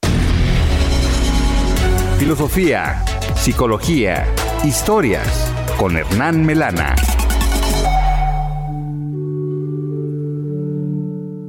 Filosofía, 2.18 3.04
psicología, 3.36 4.26
historias 4.64 5.52
con 5.76 5.98
Hernán 5.98 6.46
Melana. 6.46 6.94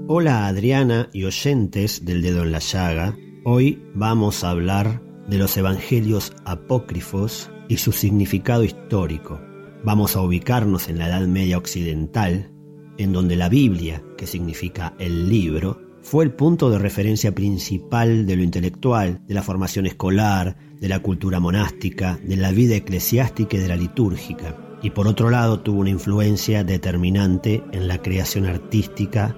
Hola 0.07 0.45
Adriana 0.45 1.09
y 1.13 1.23
oyentes 1.23 2.05
del 2.05 2.21
dedo 2.21 2.43
en 2.43 2.51
la 2.51 2.59
llaga. 2.59 3.17
Hoy 3.43 3.81
vamos 3.95 4.43
a 4.43 4.51
hablar 4.51 5.01
de 5.27 5.39
los 5.39 5.57
evangelios 5.57 6.31
apócrifos 6.45 7.49
y 7.69 7.77
su 7.77 7.91
significado 7.91 8.63
histórico. 8.63 9.41
Vamos 9.83 10.15
a 10.15 10.21
ubicarnos 10.21 10.89
en 10.89 10.99
la 10.99 11.07
Edad 11.07 11.25
Media 11.25 11.57
Occidental, 11.57 12.51
en 12.99 13.13
donde 13.13 13.35
la 13.35 13.49
Biblia, 13.49 14.03
que 14.15 14.27
significa 14.27 14.93
el 14.99 15.27
libro, 15.27 15.81
fue 16.03 16.23
el 16.23 16.33
punto 16.33 16.69
de 16.69 16.77
referencia 16.77 17.33
principal 17.33 18.27
de 18.27 18.35
lo 18.35 18.43
intelectual, 18.43 19.21
de 19.25 19.33
la 19.33 19.41
formación 19.41 19.87
escolar, 19.87 20.55
de 20.79 20.87
la 20.87 20.99
cultura 20.99 21.39
monástica, 21.39 22.19
de 22.23 22.35
la 22.35 22.51
vida 22.51 22.75
eclesiástica 22.75 23.57
y 23.57 23.59
de 23.59 23.69
la 23.69 23.75
litúrgica. 23.75 24.55
Y 24.83 24.91
por 24.91 25.07
otro 25.07 25.31
lado 25.31 25.61
tuvo 25.61 25.79
una 25.79 25.89
influencia 25.89 26.63
determinante 26.63 27.63
en 27.71 27.87
la 27.87 28.03
creación 28.03 28.45
artística 28.45 29.35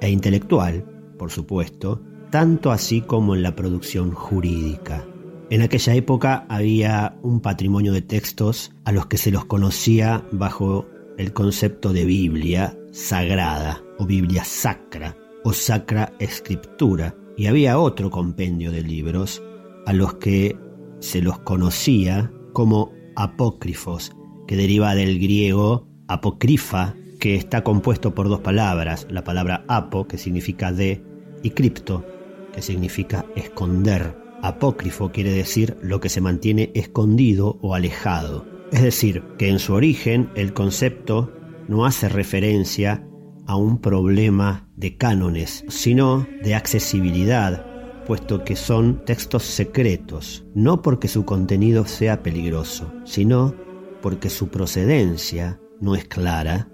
e 0.00 0.10
intelectual, 0.10 0.84
por 1.18 1.30
supuesto, 1.30 2.00
tanto 2.30 2.70
así 2.70 3.00
como 3.00 3.34
en 3.34 3.42
la 3.42 3.56
producción 3.56 4.12
jurídica. 4.12 5.04
En 5.50 5.62
aquella 5.62 5.94
época 5.94 6.44
había 6.48 7.16
un 7.22 7.40
patrimonio 7.40 7.92
de 7.92 8.02
textos 8.02 8.72
a 8.84 8.92
los 8.92 9.06
que 9.06 9.16
se 9.16 9.30
los 9.30 9.46
conocía 9.46 10.24
bajo 10.30 10.86
el 11.16 11.32
concepto 11.32 11.92
de 11.92 12.04
Biblia 12.04 12.78
sagrada 12.92 13.82
o 13.98 14.06
Biblia 14.06 14.44
sacra 14.44 15.16
o 15.44 15.52
sacra 15.52 16.12
escritura 16.18 17.14
y 17.36 17.46
había 17.46 17.78
otro 17.78 18.10
compendio 18.10 18.70
de 18.72 18.82
libros 18.82 19.42
a 19.86 19.92
los 19.92 20.14
que 20.14 20.56
se 21.00 21.22
los 21.22 21.38
conocía 21.38 22.30
como 22.52 22.92
apócrifos, 23.16 24.12
que 24.46 24.56
deriva 24.56 24.94
del 24.94 25.18
griego 25.18 25.86
apócrifa, 26.08 26.94
que 27.18 27.34
está 27.34 27.64
compuesto 27.64 28.14
por 28.14 28.28
dos 28.28 28.40
palabras, 28.40 29.06
la 29.10 29.24
palabra 29.24 29.64
apo, 29.68 30.06
que 30.06 30.18
significa 30.18 30.72
de, 30.72 31.02
y 31.42 31.50
cripto, 31.50 32.04
que 32.52 32.62
significa 32.62 33.26
esconder. 33.34 34.16
Apócrifo 34.42 35.10
quiere 35.10 35.32
decir 35.32 35.76
lo 35.82 36.00
que 36.00 36.08
se 36.08 36.20
mantiene 36.20 36.70
escondido 36.74 37.58
o 37.60 37.74
alejado. 37.74 38.46
Es 38.70 38.82
decir, 38.82 39.24
que 39.36 39.48
en 39.48 39.58
su 39.58 39.74
origen 39.74 40.30
el 40.36 40.52
concepto 40.52 41.32
no 41.66 41.84
hace 41.86 42.08
referencia 42.08 43.04
a 43.46 43.56
un 43.56 43.78
problema 43.78 44.68
de 44.76 44.96
cánones, 44.96 45.64
sino 45.68 46.26
de 46.42 46.54
accesibilidad, 46.54 47.66
puesto 48.06 48.44
que 48.44 48.56
son 48.56 49.04
textos 49.04 49.42
secretos, 49.42 50.46
no 50.54 50.82
porque 50.82 51.08
su 51.08 51.24
contenido 51.24 51.86
sea 51.86 52.22
peligroso, 52.22 52.92
sino 53.04 53.54
porque 54.02 54.30
su 54.30 54.48
procedencia 54.48 55.60
no 55.80 55.94
es 55.96 56.04
clara 56.04 56.68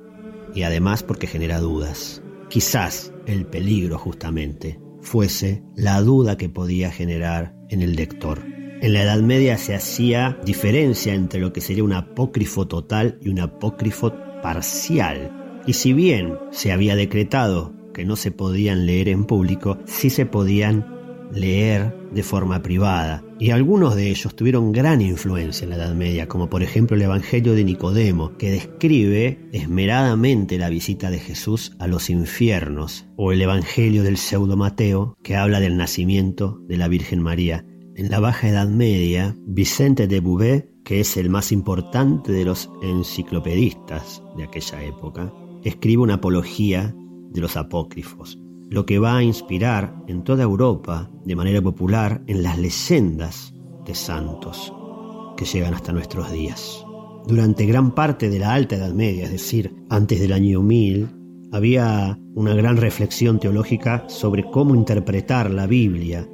y 0.54 0.62
además 0.62 1.02
porque 1.02 1.26
genera 1.26 1.60
dudas. 1.60 2.22
Quizás 2.48 3.12
el 3.26 3.46
peligro 3.46 3.98
justamente 3.98 4.78
fuese 5.00 5.62
la 5.76 6.00
duda 6.00 6.36
que 6.36 6.48
podía 6.48 6.90
generar 6.90 7.54
en 7.68 7.82
el 7.82 7.96
lector. 7.96 8.40
En 8.80 8.92
la 8.92 9.02
Edad 9.02 9.20
Media 9.20 9.56
se 9.58 9.74
hacía 9.74 10.38
diferencia 10.44 11.14
entre 11.14 11.40
lo 11.40 11.52
que 11.52 11.60
sería 11.60 11.84
un 11.84 11.92
apócrifo 11.92 12.66
total 12.66 13.18
y 13.22 13.28
un 13.28 13.40
apócrifo 13.40 14.14
parcial. 14.42 15.62
Y 15.66 15.72
si 15.74 15.92
bien 15.92 16.34
se 16.50 16.72
había 16.72 16.94
decretado 16.96 17.72
que 17.94 18.04
no 18.04 18.16
se 18.16 18.30
podían 18.30 18.84
leer 18.86 19.08
en 19.08 19.24
público, 19.24 19.78
sí 19.86 20.10
se 20.10 20.26
podían 20.26 20.93
leer 21.34 21.94
de 22.12 22.22
forma 22.22 22.62
privada, 22.62 23.24
y 23.38 23.50
algunos 23.50 23.96
de 23.96 24.10
ellos 24.10 24.34
tuvieron 24.36 24.72
gran 24.72 25.00
influencia 25.00 25.64
en 25.64 25.70
la 25.70 25.76
Edad 25.76 25.94
Media, 25.94 26.28
como 26.28 26.48
por 26.48 26.62
ejemplo 26.62 26.96
el 26.96 27.02
Evangelio 27.02 27.54
de 27.54 27.64
Nicodemo, 27.64 28.36
que 28.38 28.50
describe 28.50 29.38
esmeradamente 29.52 30.58
la 30.58 30.68
visita 30.68 31.10
de 31.10 31.18
Jesús 31.18 31.72
a 31.78 31.86
los 31.86 32.10
infiernos, 32.10 33.06
o 33.16 33.32
el 33.32 33.42
Evangelio 33.42 34.02
del 34.02 34.16
pseudo 34.16 34.56
Mateo, 34.56 35.16
que 35.22 35.36
habla 35.36 35.60
del 35.60 35.76
nacimiento 35.76 36.60
de 36.68 36.76
la 36.76 36.88
Virgen 36.88 37.20
María. 37.20 37.66
En 37.96 38.10
la 38.10 38.20
Baja 38.20 38.48
Edad 38.48 38.68
Media, 38.68 39.36
Vicente 39.46 40.06
de 40.06 40.20
Bouvet, 40.20 40.70
que 40.84 41.00
es 41.00 41.16
el 41.16 41.30
más 41.30 41.52
importante 41.52 42.32
de 42.32 42.44
los 42.44 42.70
enciclopedistas 42.82 44.22
de 44.36 44.44
aquella 44.44 44.84
época, 44.84 45.32
escribe 45.62 46.02
una 46.02 46.14
apología 46.14 46.94
de 47.30 47.40
los 47.40 47.56
apócrifos, 47.56 48.38
lo 48.70 48.86
que 48.86 48.98
va 48.98 49.16
a 49.16 49.22
inspirar 49.22 49.94
en 50.06 50.24
toda 50.24 50.42
Europa, 50.42 51.10
de 51.24 51.36
manera 51.36 51.62
popular, 51.62 52.22
en 52.26 52.42
las 52.42 52.58
leyendas 52.58 53.54
de 53.84 53.94
santos 53.94 54.72
que 55.36 55.44
llegan 55.44 55.74
hasta 55.74 55.92
nuestros 55.92 56.32
días. 56.32 56.84
Durante 57.26 57.66
gran 57.66 57.94
parte 57.94 58.28
de 58.28 58.38
la 58.38 58.52
Alta 58.52 58.76
Edad 58.76 58.92
Media, 58.92 59.24
es 59.24 59.32
decir, 59.32 59.74
antes 59.88 60.20
del 60.20 60.32
año 60.32 60.60
1000, 60.60 61.08
había 61.52 62.18
una 62.34 62.54
gran 62.54 62.76
reflexión 62.76 63.38
teológica 63.38 64.04
sobre 64.08 64.44
cómo 64.50 64.74
interpretar 64.74 65.50
la 65.50 65.66
Biblia, 65.66 66.28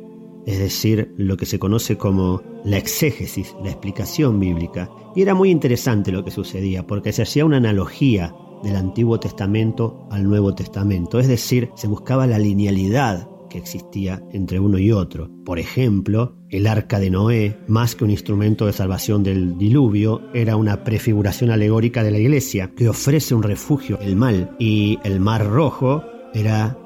es 0.50 0.58
decir, 0.58 1.14
lo 1.16 1.36
que 1.36 1.46
se 1.46 1.58
conoce 1.58 1.96
como 1.96 2.42
la 2.64 2.76
exégesis, 2.76 3.54
la 3.62 3.70
explicación 3.70 4.40
bíblica. 4.40 4.90
Y 5.14 5.22
era 5.22 5.34
muy 5.34 5.50
interesante 5.50 6.10
lo 6.10 6.24
que 6.24 6.32
sucedía, 6.32 6.86
porque 6.86 7.12
se 7.12 7.22
hacía 7.22 7.44
una 7.44 7.58
analogía 7.58 8.34
del 8.64 8.76
Antiguo 8.76 9.20
Testamento 9.20 10.06
al 10.10 10.24
Nuevo 10.24 10.54
Testamento, 10.54 11.20
es 11.20 11.28
decir, 11.28 11.70
se 11.74 11.86
buscaba 11.86 12.26
la 12.26 12.38
linealidad 12.38 13.28
que 13.48 13.58
existía 13.58 14.22
entre 14.32 14.60
uno 14.60 14.78
y 14.78 14.92
otro. 14.92 15.30
Por 15.44 15.58
ejemplo, 15.58 16.36
el 16.48 16.66
arca 16.66 16.98
de 16.98 17.10
Noé, 17.10 17.58
más 17.68 17.94
que 17.94 18.04
un 18.04 18.10
instrumento 18.10 18.66
de 18.66 18.72
salvación 18.72 19.22
del 19.22 19.56
diluvio, 19.56 20.22
era 20.34 20.56
una 20.56 20.84
prefiguración 20.84 21.50
alegórica 21.50 22.02
de 22.02 22.10
la 22.10 22.18
iglesia 22.18 22.72
que 22.74 22.88
ofrece 22.88 23.34
un 23.34 23.42
refugio 23.42 23.98
el 24.00 24.16
mal 24.16 24.56
y 24.58 24.98
el 25.04 25.20
mar 25.20 25.46
rojo 25.46 26.04
era 26.34 26.78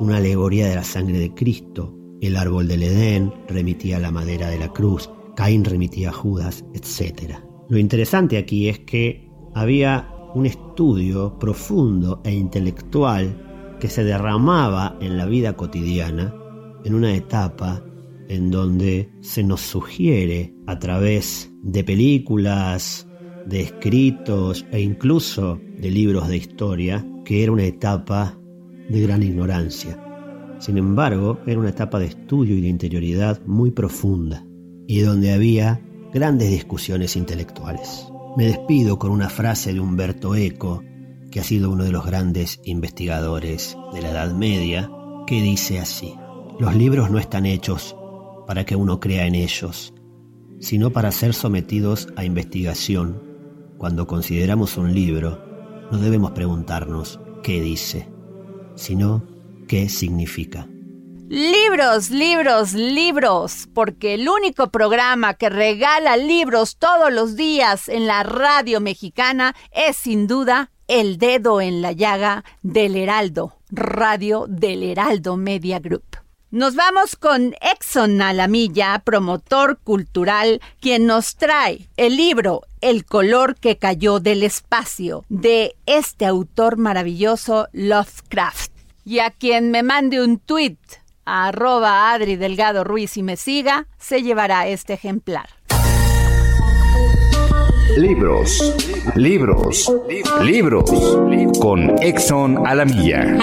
una 0.00 0.18
alegoría 0.18 0.68
de 0.68 0.74
la 0.74 0.84
sangre 0.84 1.18
de 1.18 1.34
Cristo. 1.34 1.95
El 2.20 2.36
árbol 2.36 2.68
del 2.68 2.82
Edén 2.82 3.32
remitía 3.48 3.96
a 3.96 4.00
la 4.00 4.10
madera 4.10 4.48
de 4.48 4.58
la 4.58 4.72
cruz, 4.72 5.10
Caín 5.36 5.64
remitía 5.64 6.10
a 6.10 6.12
Judas, 6.12 6.64
etc. 6.72 7.34
Lo 7.68 7.78
interesante 7.78 8.38
aquí 8.38 8.68
es 8.68 8.78
que 8.80 9.28
había 9.54 10.10
un 10.34 10.46
estudio 10.46 11.38
profundo 11.38 12.20
e 12.24 12.32
intelectual 12.32 13.76
que 13.80 13.88
se 13.88 14.04
derramaba 14.04 14.96
en 15.00 15.16
la 15.16 15.26
vida 15.26 15.54
cotidiana 15.54 16.34
en 16.84 16.94
una 16.94 17.14
etapa 17.14 17.84
en 18.28 18.50
donde 18.50 19.10
se 19.20 19.42
nos 19.42 19.60
sugiere 19.60 20.54
a 20.66 20.78
través 20.78 21.50
de 21.62 21.84
películas, 21.84 23.06
de 23.46 23.62
escritos 23.62 24.66
e 24.72 24.80
incluso 24.80 25.60
de 25.78 25.90
libros 25.90 26.28
de 26.28 26.36
historia 26.36 27.06
que 27.24 27.42
era 27.42 27.52
una 27.52 27.64
etapa 27.64 28.38
de 28.88 29.00
gran 29.00 29.22
ignorancia. 29.22 30.05
Sin 30.58 30.78
embargo, 30.78 31.38
era 31.46 31.60
una 31.60 31.70
etapa 31.70 31.98
de 31.98 32.06
estudio 32.06 32.56
y 32.56 32.62
de 32.62 32.68
interioridad 32.68 33.40
muy 33.46 33.70
profunda 33.70 34.44
y 34.86 35.00
donde 35.00 35.32
había 35.32 35.80
grandes 36.12 36.50
discusiones 36.50 37.16
intelectuales. 37.16 38.08
Me 38.36 38.46
despido 38.46 38.98
con 38.98 39.10
una 39.10 39.28
frase 39.28 39.72
de 39.72 39.80
Humberto 39.80 40.34
Eco, 40.34 40.82
que 41.30 41.40
ha 41.40 41.44
sido 41.44 41.70
uno 41.70 41.84
de 41.84 41.92
los 41.92 42.06
grandes 42.06 42.60
investigadores 42.64 43.76
de 43.92 44.02
la 44.02 44.10
Edad 44.10 44.34
Media, 44.34 44.90
que 45.26 45.42
dice 45.42 45.78
así, 45.78 46.14
los 46.58 46.74
libros 46.74 47.10
no 47.10 47.18
están 47.18 47.44
hechos 47.46 47.96
para 48.46 48.64
que 48.64 48.76
uno 48.76 49.00
crea 49.00 49.26
en 49.26 49.34
ellos, 49.34 49.92
sino 50.60 50.90
para 50.90 51.12
ser 51.12 51.34
sometidos 51.34 52.08
a 52.16 52.24
investigación. 52.24 53.22
Cuando 53.76 54.06
consideramos 54.06 54.78
un 54.78 54.94
libro, 54.94 55.38
no 55.90 55.98
debemos 55.98 56.30
preguntarnos 56.30 57.20
qué 57.42 57.60
dice, 57.60 58.08
sino 58.74 59.35
qué 59.66 59.88
significa. 59.88 60.66
Libros, 61.28 62.10
libros, 62.10 62.72
libros, 62.72 63.68
porque 63.74 64.14
el 64.14 64.28
único 64.28 64.70
programa 64.70 65.34
que 65.34 65.48
regala 65.48 66.16
libros 66.16 66.76
todos 66.76 67.12
los 67.12 67.34
días 67.34 67.88
en 67.88 68.06
la 68.06 68.22
radio 68.22 68.80
mexicana 68.80 69.56
es 69.72 69.96
sin 69.96 70.28
duda 70.28 70.70
El 70.86 71.18
Dedo 71.18 71.60
en 71.60 71.82
la 71.82 71.90
Llaga 71.90 72.44
del 72.62 72.94
Heraldo, 72.94 73.56
radio 73.70 74.46
del 74.48 74.84
Heraldo 74.84 75.36
Media 75.36 75.80
Group. 75.80 76.04
Nos 76.52 76.76
vamos 76.76 77.16
con 77.16 77.54
Exxon 77.60 78.22
Alamilla, 78.22 79.02
promotor 79.04 79.78
cultural, 79.78 80.60
quien 80.80 81.06
nos 81.06 81.34
trae 81.34 81.88
el 81.96 82.16
libro 82.16 82.62
El 82.80 83.04
color 83.04 83.56
que 83.56 83.78
cayó 83.78 84.20
del 84.20 84.44
espacio 84.44 85.24
de 85.28 85.74
este 85.86 86.24
autor 86.24 86.76
maravilloso 86.76 87.66
Lovecraft. 87.72 88.75
Y 89.08 89.20
a 89.20 89.30
quien 89.30 89.70
me 89.70 89.84
mande 89.84 90.20
un 90.20 90.40
tweet 90.40 90.78
arroba 91.24 92.12
Adri 92.12 92.34
Delgado 92.34 92.82
Ruiz 92.82 93.16
y 93.16 93.22
me 93.22 93.36
siga, 93.36 93.86
se 93.98 94.20
llevará 94.20 94.66
este 94.66 94.94
ejemplar. 94.94 95.48
Libros, 97.96 98.74
libros, 99.14 99.94
libros, 100.42 100.90
con 101.60 102.02
Exxon 102.02 102.66
Alamilla. 102.66 103.38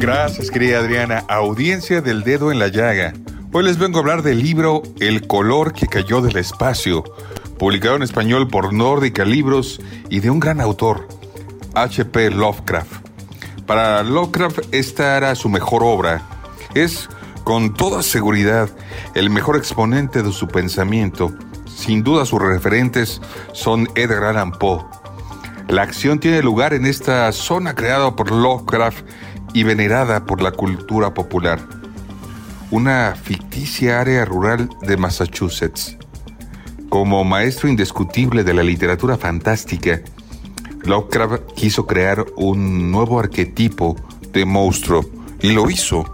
Gracias, 0.00 0.50
querida 0.50 0.80
Adriana. 0.80 1.24
Audiencia 1.28 2.00
del 2.00 2.24
dedo 2.24 2.50
en 2.50 2.58
la 2.58 2.66
llaga. 2.66 3.12
Hoy 3.52 3.62
les 3.62 3.78
vengo 3.78 3.98
a 3.98 4.00
hablar 4.00 4.22
del 4.22 4.42
libro 4.42 4.82
El 4.98 5.28
color 5.28 5.72
que 5.72 5.86
cayó 5.86 6.20
del 6.20 6.36
espacio, 6.36 7.04
publicado 7.58 7.96
en 7.96 8.02
español 8.02 8.48
por 8.48 8.72
Nórdica 8.72 9.24
Libros 9.24 9.80
y 10.10 10.20
de 10.20 10.30
un 10.30 10.40
gran 10.40 10.60
autor, 10.60 11.08
H.P. 11.74 12.30
Lovecraft. 12.30 12.92
Para 13.66 14.02
Lovecraft 14.02 14.60
esta 14.72 15.16
era 15.16 15.34
su 15.34 15.48
mejor 15.48 15.82
obra. 15.84 16.22
Es, 16.74 17.08
con 17.44 17.74
toda 17.74 18.02
seguridad, 18.02 18.68
el 19.14 19.30
mejor 19.30 19.56
exponente 19.56 20.22
de 20.22 20.32
su 20.32 20.48
pensamiento. 20.48 21.32
Sin 21.66 22.02
duda 22.02 22.26
sus 22.26 22.40
referentes 22.40 23.20
son 23.52 23.88
Edgar 23.94 24.24
Allan 24.24 24.52
Poe. 24.52 24.84
La 25.68 25.82
acción 25.82 26.20
tiene 26.20 26.42
lugar 26.42 26.74
en 26.74 26.86
esta 26.86 27.30
zona 27.32 27.74
creada 27.74 28.14
por 28.14 28.30
Lovecraft 28.30 29.04
y 29.54 29.62
venerada 29.62 30.26
por 30.26 30.42
la 30.42 30.50
cultura 30.52 31.14
popular. 31.14 31.60
Una 32.70 33.14
ficticia 33.14 34.00
área 34.00 34.24
rural 34.24 34.68
de 34.82 34.96
Massachusetts. 34.96 35.96
Como 36.94 37.24
maestro 37.24 37.68
indiscutible 37.68 38.44
de 38.44 38.54
la 38.54 38.62
literatura 38.62 39.16
fantástica, 39.18 40.00
Lovecraft 40.84 41.42
quiso 41.56 41.88
crear 41.88 42.24
un 42.36 42.92
nuevo 42.92 43.18
arquetipo 43.18 43.96
de 44.32 44.44
monstruo 44.44 45.04
y 45.42 45.50
lo 45.50 45.68
hizo. 45.68 46.04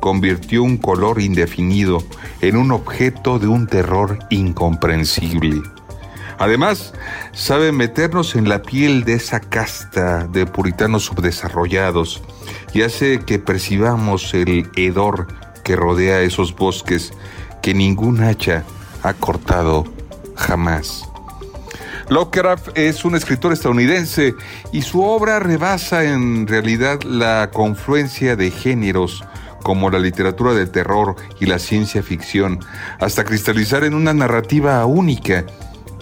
Convirtió 0.00 0.62
un 0.62 0.78
color 0.78 1.20
indefinido 1.20 2.02
en 2.40 2.56
un 2.56 2.72
objeto 2.72 3.38
de 3.38 3.48
un 3.48 3.66
terror 3.66 4.18
incomprensible. 4.30 5.60
Además, 6.38 6.94
sabe 7.32 7.70
meternos 7.70 8.36
en 8.36 8.48
la 8.48 8.62
piel 8.62 9.04
de 9.04 9.12
esa 9.12 9.38
casta 9.40 10.26
de 10.26 10.46
puritanos 10.46 11.04
subdesarrollados 11.04 12.22
y 12.72 12.80
hace 12.80 13.18
que 13.18 13.38
percibamos 13.38 14.32
el 14.32 14.66
hedor 14.76 15.26
que 15.62 15.76
rodea 15.76 16.22
esos 16.22 16.56
bosques 16.56 17.12
que 17.60 17.74
ningún 17.74 18.22
hacha 18.22 18.64
ha 19.02 19.14
cortado 19.14 19.84
jamás. 20.36 21.04
Lovecraft 22.08 22.76
es 22.76 23.04
un 23.04 23.14
escritor 23.14 23.52
estadounidense 23.52 24.34
y 24.72 24.82
su 24.82 25.02
obra 25.02 25.38
rebasa 25.38 26.02
en 26.04 26.48
realidad 26.48 27.02
la 27.02 27.50
confluencia 27.52 28.34
de 28.34 28.50
géneros 28.50 29.22
como 29.62 29.90
la 29.90 29.98
literatura 29.98 30.52
del 30.52 30.70
terror 30.70 31.14
y 31.38 31.46
la 31.46 31.58
ciencia 31.58 32.02
ficción, 32.02 32.58
hasta 32.98 33.24
cristalizar 33.24 33.84
en 33.84 33.94
una 33.94 34.12
narrativa 34.12 34.84
única 34.86 35.44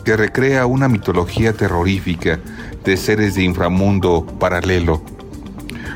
que 0.04 0.16
recrea 0.16 0.64
una 0.64 0.88
mitología 0.88 1.52
terrorífica 1.52 2.38
de 2.84 2.96
seres 2.96 3.34
de 3.34 3.42
inframundo 3.42 4.24
paralelo. 4.38 5.02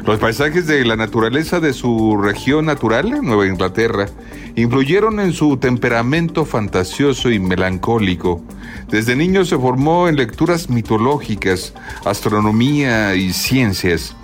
Los 0.04 0.18
paisajes 0.18 0.66
de 0.66 0.84
la 0.84 0.96
naturaleza 0.96 1.60
de 1.60 1.72
su 1.72 2.20
región 2.20 2.66
natural, 2.66 3.22
Nueva 3.22 3.46
Inglaterra, 3.46 4.08
influyeron 4.56 5.20
en 5.20 5.32
su 5.32 5.56
temperamento 5.56 6.44
fantasioso 6.44 7.30
y 7.30 7.38
melancólico. 7.38 8.42
Desde 8.88 9.16
niño 9.16 9.44
se 9.44 9.56
formó 9.56 10.08
en 10.08 10.16
lecturas 10.16 10.68
mitológicas, 10.68 11.74
astronomía 12.04 13.14
y 13.14 13.32
ciencias. 13.32 14.14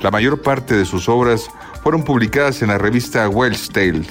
La 0.00 0.10
mayor 0.10 0.42
parte 0.42 0.76
de 0.76 0.84
sus 0.84 1.08
obras 1.08 1.50
fueron 1.82 2.04
publicadas 2.04 2.62
en 2.62 2.68
la 2.68 2.78
revista 2.78 3.28
Wells 3.28 3.68
Tale. 3.70 4.02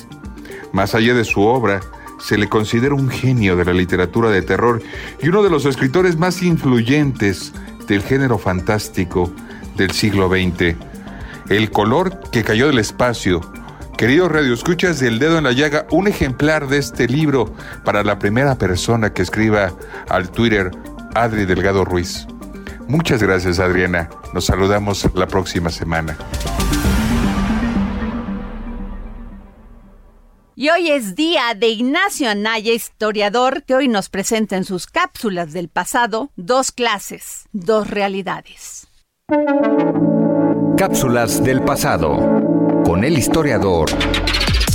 Más 0.72 0.94
allá 0.96 1.14
de 1.14 1.24
su 1.24 1.42
obra, 1.42 1.80
se 2.20 2.38
le 2.38 2.50
considera 2.50 2.96
un 2.96 3.10
genio 3.10 3.56
de 3.56 3.66
la 3.66 3.74
literatura 3.74 4.30
de 4.30 4.42
terror 4.42 4.82
y 5.22 5.30
uno 5.30 5.44
de 5.44 5.50
los 5.50 5.66
escritores 5.66 6.18
más 6.18 6.42
influyentes 6.42 7.54
del 7.88 8.02
género 8.02 8.38
fantástico 8.38 9.32
del 9.76 9.92
siglo 9.92 10.28
XX. 10.28 10.76
El 11.50 11.72
color 11.72 12.20
que 12.32 12.44
cayó 12.44 12.68
del 12.68 12.80
espacio. 12.80 13.42
Queridos 13.98 14.32
radioescuchas 14.32 15.00
del 15.00 15.18
dedo 15.18 15.40
en 15.40 15.46
la 15.46 15.54
llaga, 15.54 15.88
un 15.90 16.08
ejemplar 16.08 16.68
de 16.68 16.78
este 16.78 17.08
libro 17.08 17.52
para 17.84 18.04
la 18.04 18.20
primera 18.20 18.56
persona 18.56 19.12
que 19.12 19.24
escriba 19.24 19.74
al 20.08 20.30
Twitter 20.30 20.70
Adri 21.16 21.46
Delgado 21.46 21.84
Ruiz. 21.84 22.28
Muchas 22.88 23.24
gracias 23.24 23.58
Adriana. 23.58 24.08
Nos 24.36 24.46
saludamos 24.46 25.10
la 25.16 25.26
próxima 25.28 25.72
semana. 25.72 26.16
Y 30.54 30.70
hoy 30.70 30.92
es 30.92 31.16
día 31.16 31.56
de 31.56 31.70
Ignacio 31.70 32.30
Anaya, 32.30 32.74
historiador, 32.74 33.64
que 33.64 33.74
hoy 33.74 33.88
nos 33.88 34.10
presenta 34.10 34.58
en 34.58 34.64
sus 34.64 34.86
cápsulas 34.86 35.54
del 35.54 35.70
pasado 35.70 36.30
dos 36.36 36.72
clases, 36.72 37.48
dos 37.52 37.90
realidades. 37.90 38.88
Cápsulas 40.78 41.44
del 41.44 41.64
pasado 41.64 42.57
con 42.84 43.04
el 43.04 43.18
historiador 43.18 43.90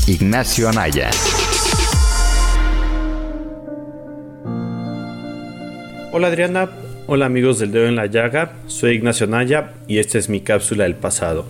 Ignacio 0.06 0.68
Anaya. 0.68 1.10
Hola 6.12 6.28
Adriana, 6.28 6.70
hola 7.06 7.26
amigos 7.26 7.58
del 7.58 7.72
dedo 7.72 7.86
en 7.86 7.96
la 7.96 8.06
llaga, 8.06 8.52
soy 8.66 8.92
Ignacio 8.96 9.26
Anaya 9.26 9.74
y 9.86 9.98
esta 9.98 10.18
es 10.18 10.28
mi 10.28 10.40
cápsula 10.40 10.84
del 10.84 10.94
pasado. 10.94 11.46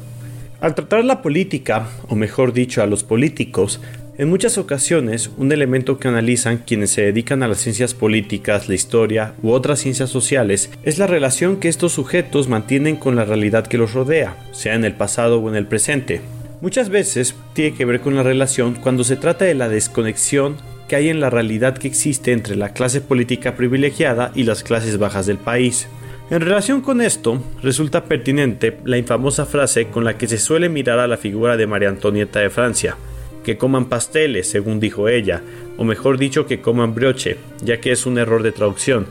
Al 0.61 0.75
tratar 0.75 1.05
la 1.05 1.23
política, 1.23 1.89
o 2.09 2.15
mejor 2.15 2.53
dicho 2.53 2.83
a 2.83 2.87
los 2.87 3.03
políticos, 3.03 3.81
en 4.19 4.29
muchas 4.29 4.59
ocasiones, 4.59 5.31
un 5.39 5.51
elemento 5.53 5.99
que 5.99 6.07
analizan 6.07 6.59
quienes 6.59 6.91
se 6.91 7.03
dedican 7.03 7.43
a 7.43 7.49
las 7.49 7.59
ciencias 7.59 7.95
políticas, 7.95 8.69
la 8.69 8.75
historia 8.75 9.33
u 9.43 9.51
otras 9.53 9.81
ciencias 9.81 10.11
sociales 10.11 10.71
es 10.83 10.99
la 10.99 11.07
relación 11.07 11.57
que 11.57 11.69
estos 11.69 11.93
sujetos 11.93 12.47
mantienen 12.47 12.97
con 12.97 13.17
la 13.17 13.25
realidad 13.25 13.67
que 13.67 13.79
los 13.79 13.95
rodea, 13.95 14.37
sea 14.53 14.75
en 14.75 14.85
el 14.85 14.93
pasado 14.93 15.41
o 15.41 15.49
en 15.49 15.57
el 15.57 15.67
presente. 15.67 16.21
Muchas 16.63 16.91
veces 16.91 17.35
tiene 17.55 17.77
que 17.77 17.85
ver 17.85 18.01
con 18.01 18.15
la 18.15 18.23
relación 18.23 18.75
cuando 18.75 19.03
se 19.03 19.17
trata 19.17 19.45
de 19.45 19.57
la 19.57 19.69
desconexión 19.69 20.59
que 20.87 20.95
hay 20.95 21.09
en 21.09 21.19
la 21.19 21.29
realidad 21.29 21.77
que 21.77 21.89
existe 21.89 22.31
entre 22.31 22.55
la 22.55 22.73
clase 22.73 23.01
política 23.01 23.57
privilegiada 23.57 24.31
y 24.37 24.45
las 24.45 24.63
clases 24.63 24.97
bajas 24.97 25.27
del 25.27 25.39
país. 25.39 25.89
En 26.31 26.41
relación 26.41 26.81
con 26.81 27.01
esto, 27.01 27.43
resulta 27.65 28.05
pertinente 28.05 28.79
la 28.85 28.97
infamosa 28.97 29.45
frase 29.45 29.89
con 29.89 30.05
la 30.05 30.17
que 30.17 30.29
se 30.29 30.39
suele 30.39 30.69
mirar 30.69 31.01
a 31.01 31.09
la 31.09 31.17
figura 31.17 31.57
de 31.57 31.67
María 31.67 31.89
Antonieta 31.89 32.39
de 32.39 32.51
Francia, 32.51 32.97
que 33.43 33.59
coman 33.59 33.87
pasteles, 33.87 34.49
según 34.49 34.79
dijo 34.79 35.09
ella, 35.09 35.43
o 35.79 35.83
mejor 35.83 36.17
dicho, 36.17 36.47
que 36.47 36.61
coman 36.61 36.95
brioche, 36.95 37.39
ya 37.61 37.81
que 37.81 37.91
es 37.91 38.07
un 38.07 38.19
error 38.19 38.45
de 38.45 38.53
traducción. 38.53 39.07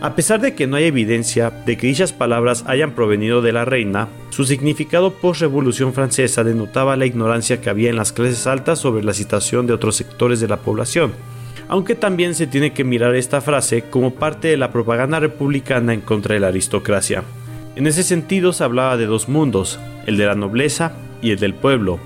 A 0.00 0.14
pesar 0.14 0.40
de 0.40 0.54
que 0.54 0.66
no 0.66 0.76
hay 0.76 0.84
evidencia 0.84 1.50
de 1.50 1.76
que 1.76 1.86
dichas 1.86 2.12
palabras 2.12 2.64
hayan 2.66 2.92
provenido 2.92 3.42
de 3.42 3.52
la 3.52 3.64
reina, 3.64 4.08
su 4.30 4.44
significado 4.44 5.12
post-revolución 5.14 5.92
francesa 5.92 6.44
denotaba 6.44 6.96
la 6.96 7.06
ignorancia 7.06 7.60
que 7.60 7.70
había 7.70 7.90
en 7.90 7.96
las 7.96 8.12
clases 8.12 8.46
altas 8.46 8.78
sobre 8.78 9.04
la 9.04 9.14
situación 9.14 9.66
de 9.66 9.72
otros 9.72 9.96
sectores 9.96 10.40
de 10.40 10.48
la 10.48 10.58
población, 10.58 11.12
aunque 11.68 11.94
también 11.94 12.34
se 12.34 12.46
tiene 12.46 12.72
que 12.72 12.84
mirar 12.84 13.14
esta 13.14 13.40
frase 13.40 13.84
como 13.88 14.14
parte 14.14 14.48
de 14.48 14.56
la 14.56 14.72
propaganda 14.72 15.20
republicana 15.20 15.94
en 15.94 16.00
contra 16.00 16.34
de 16.34 16.40
la 16.40 16.48
aristocracia. 16.48 17.22
En 17.76 17.86
ese 17.86 18.02
sentido 18.02 18.52
se 18.52 18.64
hablaba 18.64 18.96
de 18.96 19.06
dos 19.06 19.28
mundos, 19.28 19.80
el 20.06 20.16
de 20.16 20.26
la 20.26 20.34
nobleza 20.34 20.92
y 21.22 21.30
el 21.30 21.38
del 21.38 21.54
pueblo, 21.54 21.98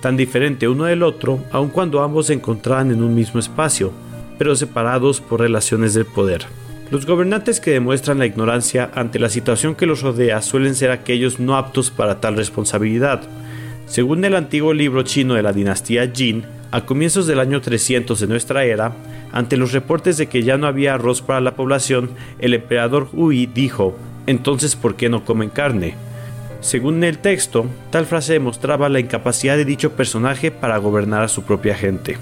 tan 0.00 0.16
diferente 0.16 0.68
uno 0.68 0.84
del 0.84 1.02
otro, 1.02 1.40
aun 1.50 1.68
cuando 1.68 2.02
ambos 2.02 2.26
se 2.26 2.34
encontraban 2.34 2.90
en 2.90 3.02
un 3.02 3.14
mismo 3.14 3.40
espacio, 3.40 3.92
pero 4.38 4.56
separados 4.56 5.20
por 5.20 5.40
relaciones 5.40 5.94
de 5.94 6.04
poder. 6.04 6.44
Los 6.92 7.06
gobernantes 7.06 7.58
que 7.58 7.70
demuestran 7.70 8.18
la 8.18 8.26
ignorancia 8.26 8.90
ante 8.94 9.18
la 9.18 9.30
situación 9.30 9.74
que 9.74 9.86
los 9.86 10.02
rodea 10.02 10.42
suelen 10.42 10.74
ser 10.74 10.90
aquellos 10.90 11.40
no 11.40 11.56
aptos 11.56 11.90
para 11.90 12.20
tal 12.20 12.36
responsabilidad. 12.36 13.22
Según 13.86 14.22
el 14.26 14.36
antiguo 14.36 14.74
libro 14.74 15.02
chino 15.02 15.32
de 15.32 15.42
la 15.42 15.54
dinastía 15.54 16.12
Jin, 16.14 16.44
a 16.70 16.84
comienzos 16.84 17.26
del 17.26 17.40
año 17.40 17.62
300 17.62 18.20
de 18.20 18.26
nuestra 18.26 18.64
era, 18.64 18.92
ante 19.32 19.56
los 19.56 19.72
reportes 19.72 20.18
de 20.18 20.26
que 20.26 20.42
ya 20.42 20.58
no 20.58 20.66
había 20.66 20.92
arroz 20.92 21.22
para 21.22 21.40
la 21.40 21.54
población, 21.54 22.10
el 22.40 22.52
emperador 22.52 23.08
Hui 23.14 23.46
dijo, 23.46 23.96
entonces 24.26 24.76
¿por 24.76 24.94
qué 24.94 25.08
no 25.08 25.24
comen 25.24 25.48
carne? 25.48 25.94
Según 26.60 27.02
el 27.04 27.16
texto, 27.16 27.64
tal 27.88 28.04
frase 28.04 28.34
demostraba 28.34 28.90
la 28.90 29.00
incapacidad 29.00 29.56
de 29.56 29.64
dicho 29.64 29.92
personaje 29.92 30.50
para 30.50 30.76
gobernar 30.76 31.22
a 31.22 31.28
su 31.28 31.42
propia 31.44 31.74
gente. 31.74 32.18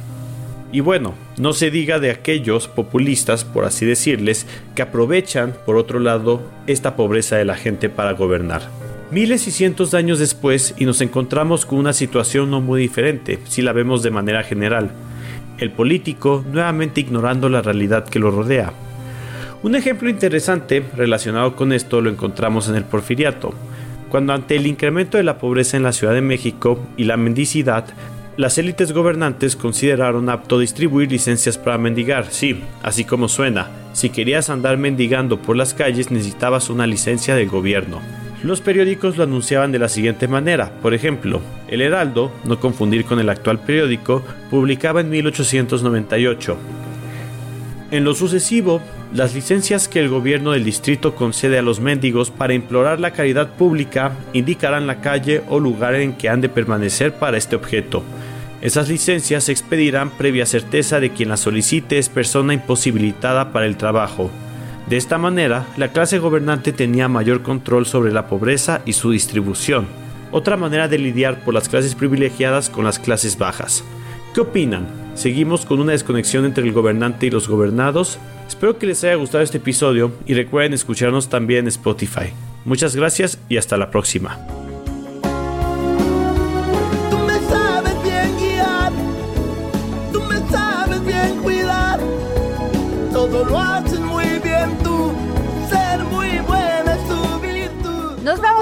Y 0.72 0.80
bueno, 0.80 1.14
no 1.36 1.52
se 1.52 1.70
diga 1.70 1.98
de 1.98 2.10
aquellos 2.10 2.68
populistas, 2.68 3.44
por 3.44 3.64
así 3.64 3.84
decirles, 3.84 4.46
que 4.74 4.82
aprovechan, 4.82 5.54
por 5.66 5.76
otro 5.76 5.98
lado, 5.98 6.42
esta 6.66 6.94
pobreza 6.94 7.36
de 7.36 7.44
la 7.44 7.56
gente 7.56 7.88
para 7.88 8.12
gobernar. 8.12 8.62
Miles 9.10 9.48
y 9.48 9.50
cientos 9.50 9.90
de 9.90 9.98
años 9.98 10.20
después 10.20 10.74
y 10.78 10.84
nos 10.84 11.00
encontramos 11.00 11.66
con 11.66 11.80
una 11.80 11.92
situación 11.92 12.50
no 12.50 12.60
muy 12.60 12.80
diferente, 12.80 13.40
si 13.48 13.62
la 13.62 13.72
vemos 13.72 14.04
de 14.04 14.12
manera 14.12 14.44
general. 14.44 14.92
El 15.58 15.72
político 15.72 16.44
nuevamente 16.52 17.00
ignorando 17.00 17.48
la 17.48 17.62
realidad 17.62 18.04
que 18.04 18.20
lo 18.20 18.30
rodea. 18.30 18.72
Un 19.64 19.74
ejemplo 19.74 20.08
interesante 20.08 20.84
relacionado 20.96 21.56
con 21.56 21.72
esto 21.72 22.00
lo 22.00 22.08
encontramos 22.08 22.68
en 22.68 22.76
el 22.76 22.84
porfiriato, 22.84 23.52
cuando 24.08 24.32
ante 24.32 24.54
el 24.54 24.66
incremento 24.68 25.16
de 25.18 25.24
la 25.24 25.38
pobreza 25.38 25.76
en 25.76 25.82
la 25.82 25.92
Ciudad 25.92 26.14
de 26.14 26.22
México 26.22 26.78
y 26.96 27.04
la 27.04 27.16
mendicidad, 27.16 27.86
las 28.40 28.56
élites 28.56 28.92
gobernantes 28.92 29.54
consideraron 29.54 30.30
apto 30.30 30.58
distribuir 30.58 31.12
licencias 31.12 31.58
para 31.58 31.76
mendigar, 31.76 32.28
sí, 32.30 32.62
así 32.82 33.04
como 33.04 33.28
suena. 33.28 33.68
Si 33.92 34.08
querías 34.08 34.48
andar 34.48 34.78
mendigando 34.78 35.42
por 35.42 35.58
las 35.58 35.74
calles 35.74 36.10
necesitabas 36.10 36.70
una 36.70 36.86
licencia 36.86 37.34
del 37.34 37.50
gobierno. 37.50 38.00
Los 38.42 38.62
periódicos 38.62 39.18
lo 39.18 39.24
anunciaban 39.24 39.72
de 39.72 39.78
la 39.78 39.90
siguiente 39.90 40.26
manera, 40.26 40.72
por 40.80 40.94
ejemplo, 40.94 41.42
El 41.68 41.82
Heraldo, 41.82 42.32
no 42.44 42.58
confundir 42.58 43.04
con 43.04 43.20
el 43.20 43.28
actual 43.28 43.58
periódico, 43.58 44.22
publicaba 44.48 45.02
en 45.02 45.10
1898. 45.10 46.56
En 47.90 48.04
lo 48.04 48.14
sucesivo, 48.14 48.80
las 49.12 49.34
licencias 49.34 49.86
que 49.86 50.00
el 50.00 50.08
gobierno 50.08 50.52
del 50.52 50.64
distrito 50.64 51.14
concede 51.14 51.58
a 51.58 51.62
los 51.62 51.80
mendigos 51.80 52.30
para 52.30 52.54
implorar 52.54 53.00
la 53.00 53.10
caridad 53.10 53.50
pública 53.50 54.12
indicarán 54.32 54.86
la 54.86 55.02
calle 55.02 55.42
o 55.50 55.60
lugar 55.60 55.96
en 55.96 56.14
que 56.14 56.30
han 56.30 56.40
de 56.40 56.48
permanecer 56.48 57.12
para 57.12 57.36
este 57.36 57.54
objeto. 57.54 58.02
Esas 58.62 58.90
licencias 58.90 59.44
se 59.44 59.52
expedirán 59.52 60.10
previa 60.10 60.44
certeza 60.44 61.00
de 61.00 61.10
quien 61.10 61.30
las 61.30 61.40
solicite 61.40 61.98
es 61.98 62.10
persona 62.10 62.52
imposibilitada 62.52 63.52
para 63.52 63.66
el 63.66 63.76
trabajo. 63.76 64.30
De 64.88 64.96
esta 64.96 65.16
manera, 65.18 65.66
la 65.76 65.92
clase 65.92 66.18
gobernante 66.18 66.72
tenía 66.72 67.08
mayor 67.08 67.42
control 67.42 67.86
sobre 67.86 68.12
la 68.12 68.26
pobreza 68.26 68.82
y 68.84 68.92
su 68.92 69.12
distribución. 69.12 69.86
Otra 70.30 70.56
manera 70.56 70.88
de 70.88 70.98
lidiar 70.98 71.42
por 71.44 71.54
las 71.54 71.68
clases 71.68 71.94
privilegiadas 71.94 72.68
con 72.68 72.84
las 72.84 72.98
clases 72.98 73.38
bajas. 73.38 73.82
¿Qué 74.34 74.40
opinan? 74.40 74.86
¿Seguimos 75.14 75.64
con 75.64 75.80
una 75.80 75.92
desconexión 75.92 76.44
entre 76.44 76.64
el 76.64 76.72
gobernante 76.72 77.26
y 77.26 77.30
los 77.30 77.48
gobernados? 77.48 78.18
Espero 78.46 78.78
que 78.78 78.86
les 78.86 79.02
haya 79.04 79.14
gustado 79.14 79.42
este 79.42 79.58
episodio 79.58 80.12
y 80.26 80.34
recuerden 80.34 80.74
escucharnos 80.74 81.28
también 81.28 81.60
en 81.60 81.68
Spotify. 81.68 82.32
Muchas 82.64 82.94
gracias 82.94 83.38
y 83.48 83.56
hasta 83.56 83.76
la 83.76 83.90
próxima. 83.90 84.38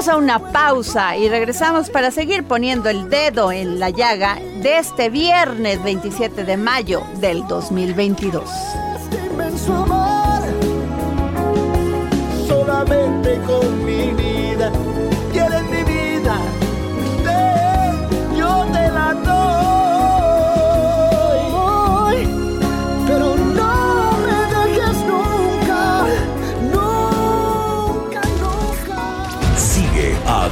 A 0.09 0.16
una 0.16 0.38
pausa 0.53 1.16
y 1.16 1.29
regresamos 1.29 1.90
para 1.90 2.11
seguir 2.11 2.44
poniendo 2.44 2.88
el 2.88 3.11
dedo 3.11 3.53
en 3.53 3.79
la 3.79 3.90
llaga 3.90 4.37
de 4.62 4.79
este 4.79 5.11
viernes 5.11 5.83
27 5.83 6.44
de 6.44 6.57
mayo 6.57 7.03
del 7.21 7.47
2022. 7.47 8.49
Este 8.97 9.27
inmenso 9.27 9.75
amor 9.75 10.42
nuevamente 12.49 13.38
con 13.47 13.85
mi 13.85 14.38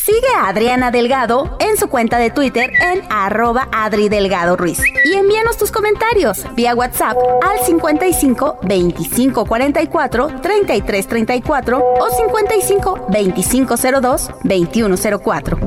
Sigue 0.00 0.28
a 0.36 0.48
Adriana 0.48 0.90
Delgado 0.90 1.56
en 1.60 1.76
su 1.76 1.88
cuenta 1.88 2.18
de 2.18 2.30
Twitter 2.30 2.70
en 2.80 3.02
arroba 3.10 3.68
Adri 3.72 4.08
Delgado 4.08 4.56
Ruiz. 4.56 4.78
Y 5.04 5.14
envíanos 5.14 5.56
tus 5.56 5.72
comentarios 5.72 6.44
vía 6.54 6.74
WhatsApp 6.74 7.16
al 7.42 7.58
55 7.64 8.58
25 8.62 9.46
44 9.46 10.26
33 10.42 11.06
34 11.06 11.78
o 11.78 12.10
55 12.10 13.06
25 13.08 13.74
02 13.76 14.30
21 14.44 14.96
04. 15.24 15.58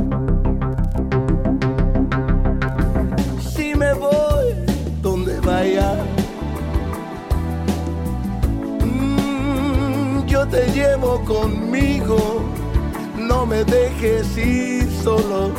Si 3.54 3.76
me 3.76 3.94
voy 3.94 4.54
donde 5.02 5.39
vaya, 5.39 5.96
mm, 8.84 10.26
yo 10.26 10.48
te 10.48 10.65
llevo 10.72 11.24
conmigo 11.26 12.59
no 13.20 13.46
me 13.46 13.64
dejes 13.64 14.38
ir 14.38 14.90
solo, 15.04 15.52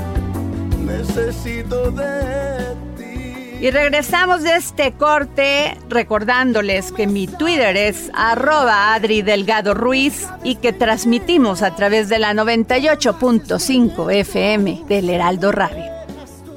necesito 0.79 1.91
de 1.91 2.75
ti. 2.97 3.59
Y 3.61 3.71
regresamos 3.71 4.43
de 4.43 4.57
este 4.57 4.93
corte 4.93 5.77
recordándoles 5.89 6.93
que 6.93 7.07
mi 7.07 7.27
Twitter 7.27 7.77
es 7.77 8.11
arroba 8.15 8.95
Adri 8.95 9.23
Delgado 9.23 9.75
Ruiz 9.75 10.27
y 10.43 10.57
que 10.57 10.73
transmitimos 10.73 11.63
a 11.63 11.75
través 11.77 12.09
de 12.09 12.19
la 12.19 12.33
98.5 12.33 14.13
FM 14.13 14.85
del 14.89 15.11
Heraldo 15.11 15.53
Radio. 15.53 15.85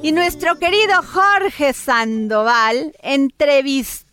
Y 0.02 0.12
nuestro 0.12 0.58
querido 0.58 1.02
Jorge 1.02 1.72
Sandoval 1.72 2.92
entrevistó 3.02 4.03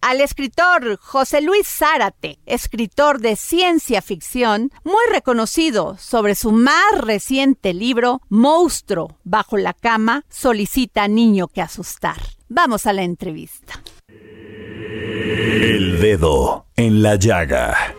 al 0.00 0.20
escritor 0.20 0.98
José 0.98 1.40
Luis 1.40 1.66
Zárate, 1.66 2.38
escritor 2.46 3.20
de 3.20 3.36
ciencia 3.36 4.02
ficción, 4.02 4.70
muy 4.84 5.02
reconocido 5.10 5.96
sobre 5.98 6.34
su 6.34 6.50
más 6.50 6.98
reciente 7.00 7.72
libro, 7.72 8.20
Monstruo 8.28 9.16
bajo 9.24 9.56
la 9.56 9.74
cama, 9.74 10.24
solicita 10.28 11.06
niño 11.06 11.48
que 11.48 11.62
asustar. 11.62 12.16
Vamos 12.48 12.86
a 12.86 12.92
la 12.92 13.02
entrevista. 13.02 13.80
El 14.08 16.00
dedo 16.00 16.66
en 16.76 17.02
la 17.02 17.16
llaga. 17.16 17.97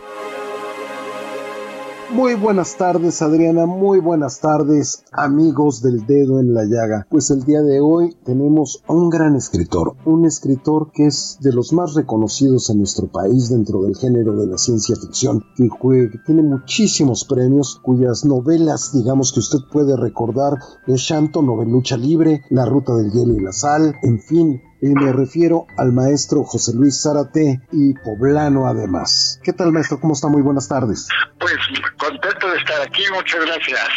Muy 2.12 2.34
buenas 2.34 2.76
tardes 2.76 3.22
Adriana, 3.22 3.66
muy 3.66 4.00
buenas 4.00 4.40
tardes 4.40 5.04
amigos 5.12 5.80
del 5.80 6.06
dedo 6.06 6.40
en 6.40 6.54
la 6.54 6.64
llaga. 6.64 7.06
Pues 7.08 7.30
el 7.30 7.44
día 7.44 7.62
de 7.62 7.80
hoy 7.80 8.16
tenemos 8.24 8.82
a 8.88 8.94
un 8.94 9.10
gran 9.10 9.36
escritor, 9.36 9.94
un 10.04 10.26
escritor 10.26 10.90
que 10.92 11.06
es 11.06 11.38
de 11.40 11.52
los 11.52 11.72
más 11.72 11.94
reconocidos 11.94 12.68
en 12.68 12.78
nuestro 12.78 13.06
país 13.06 13.48
dentro 13.48 13.82
del 13.82 13.94
género 13.94 14.34
de 14.36 14.48
la 14.48 14.58
ciencia 14.58 14.96
ficción, 14.96 15.44
que, 15.56 15.68
que 15.68 16.18
tiene 16.26 16.42
muchísimos 16.42 17.24
premios, 17.24 17.78
cuyas 17.80 18.24
novelas 18.24 18.92
digamos 18.92 19.32
que 19.32 19.38
usted 19.38 19.60
puede 19.72 19.96
recordar 19.96 20.58
es 20.88 21.00
Shanto, 21.00 21.42
Novelucha 21.42 21.96
Libre, 21.96 22.42
La 22.50 22.64
Ruta 22.64 22.96
del 22.96 23.12
Hielo 23.12 23.34
y 23.34 23.40
la 23.40 23.52
Sal, 23.52 23.94
en 24.02 24.18
fin, 24.18 24.60
y 24.82 24.88
me 24.88 25.12
refiero 25.12 25.66
al 25.76 25.92
maestro 25.92 26.44
José 26.44 26.72
Luis 26.74 27.02
Zárate 27.02 27.60
y 27.72 27.94
poblano 27.94 28.66
además. 28.66 29.40
¿Qué 29.42 29.52
tal 29.52 29.72
maestro? 29.72 30.00
¿Cómo 30.00 30.14
está? 30.14 30.28
Muy 30.28 30.42
buenas 30.42 30.68
tardes. 30.68 31.08
Pues 31.38 31.54
contento 31.98 32.50
de 32.50 32.56
estar 32.58 32.80
aquí, 32.82 33.02
muchas 33.14 33.44
gracias. 33.44 33.88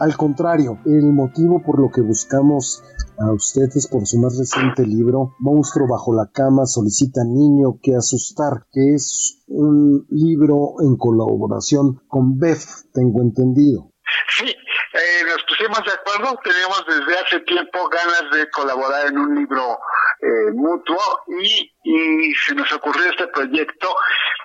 Al 0.00 0.16
contrario, 0.16 0.78
el 0.84 1.12
motivo 1.12 1.62
por 1.62 1.80
lo 1.80 1.90
que 1.90 2.00
buscamos 2.00 2.82
a 3.18 3.32
ustedes 3.32 3.86
por 3.86 4.06
su 4.06 4.18
más 4.18 4.36
reciente 4.36 4.86
libro, 4.86 5.36
Monstruo 5.38 5.86
bajo 5.86 6.14
la 6.14 6.30
cama 6.32 6.66
solicita 6.66 7.22
niño 7.24 7.78
que 7.82 7.94
asustar, 7.94 8.66
que 8.72 8.94
es 8.94 9.42
un 9.46 10.06
libro 10.10 10.74
en 10.80 10.96
colaboración 10.96 12.00
con 12.08 12.38
Beth, 12.38 12.64
tengo 12.92 13.22
entendido. 13.22 13.92
Sí, 14.36 14.46
eh, 14.46 15.24
nos 15.24 15.42
pusimos 15.48 15.80
de 15.86 15.92
acuerdo, 15.92 16.38
tenemos 16.42 16.84
desde 16.86 17.18
hace 17.20 17.40
tiempo 17.40 17.88
ganas 17.88 18.24
de 18.32 18.50
colaborar 18.50 19.06
en 19.06 19.18
un 19.18 19.34
libro 19.34 19.78
eh, 20.22 20.52
mutuo 20.54 20.98
y, 21.40 21.72
y 21.82 22.34
se 22.34 22.54
nos 22.54 22.70
ocurrió 22.72 23.10
este 23.10 23.26
proyecto 23.28 23.88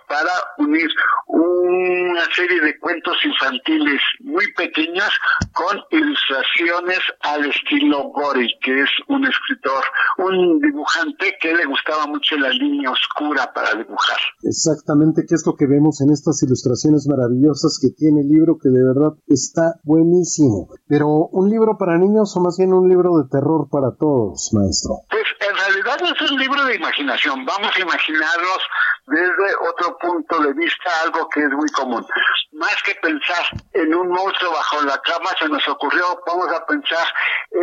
para 0.07 0.31
unir 0.57 0.87
una 1.27 2.23
serie 2.33 2.61
de 2.61 2.79
cuentos 2.79 3.15
infantiles 3.25 4.01
muy 4.21 4.45
pequeños 4.53 5.09
con 5.53 5.77
ilustraciones 5.91 6.99
al 7.21 7.45
estilo 7.45 8.09
Gori, 8.09 8.47
que 8.61 8.81
es 8.81 8.89
un 9.09 9.25
escritor, 9.25 9.83
un 10.17 10.59
dibujante 10.59 11.35
que 11.41 11.53
le 11.53 11.65
gustaba 11.65 12.07
mucho 12.07 12.37
la 12.37 12.49
línea 12.49 12.91
oscura 12.91 13.51
para 13.53 13.75
dibujar. 13.75 14.17
Exactamente, 14.43 15.25
que 15.27 15.35
es 15.35 15.45
lo 15.45 15.55
que 15.55 15.67
vemos 15.67 16.01
en 16.01 16.11
estas 16.11 16.41
ilustraciones 16.43 17.07
maravillosas 17.07 17.77
que 17.81 17.89
tiene 17.89 18.21
el 18.21 18.29
libro, 18.29 18.57
que 18.57 18.69
de 18.69 18.83
verdad 18.83 19.13
está 19.27 19.75
buenísimo. 19.83 20.69
Pero, 20.87 21.27
¿un 21.31 21.49
libro 21.49 21.77
para 21.77 21.97
niños 21.97 22.35
o 22.35 22.39
más 22.39 22.57
bien 22.57 22.73
un 22.73 22.87
libro 22.87 23.17
de 23.17 23.29
terror 23.29 23.67
para 23.69 23.91
todos, 23.99 24.51
maestro? 24.53 25.01
Pues 25.09 25.27
en 25.41 25.66
es 25.95 26.31
un 26.31 26.39
libro 26.39 26.63
de 26.65 26.75
imaginación. 26.75 27.45
Vamos 27.45 27.71
a 27.75 27.79
imaginarnos 27.79 28.59
desde 29.05 29.55
otro 29.69 29.97
punto 29.97 30.39
de 30.39 30.53
vista 30.53 31.01
algo 31.03 31.29
que 31.29 31.41
es 31.41 31.49
muy 31.49 31.69
común. 31.69 32.05
Más 32.51 32.75
que 32.83 32.93
pensar 32.95 33.45
en 33.73 33.95
un 33.95 34.09
monstruo 34.09 34.51
bajo 34.51 34.81
la 34.81 34.97
cama, 35.01 35.29
se 35.39 35.47
nos 35.47 35.65
ocurrió, 35.67 36.19
vamos 36.25 36.51
a 36.51 36.65
pensar 36.65 37.07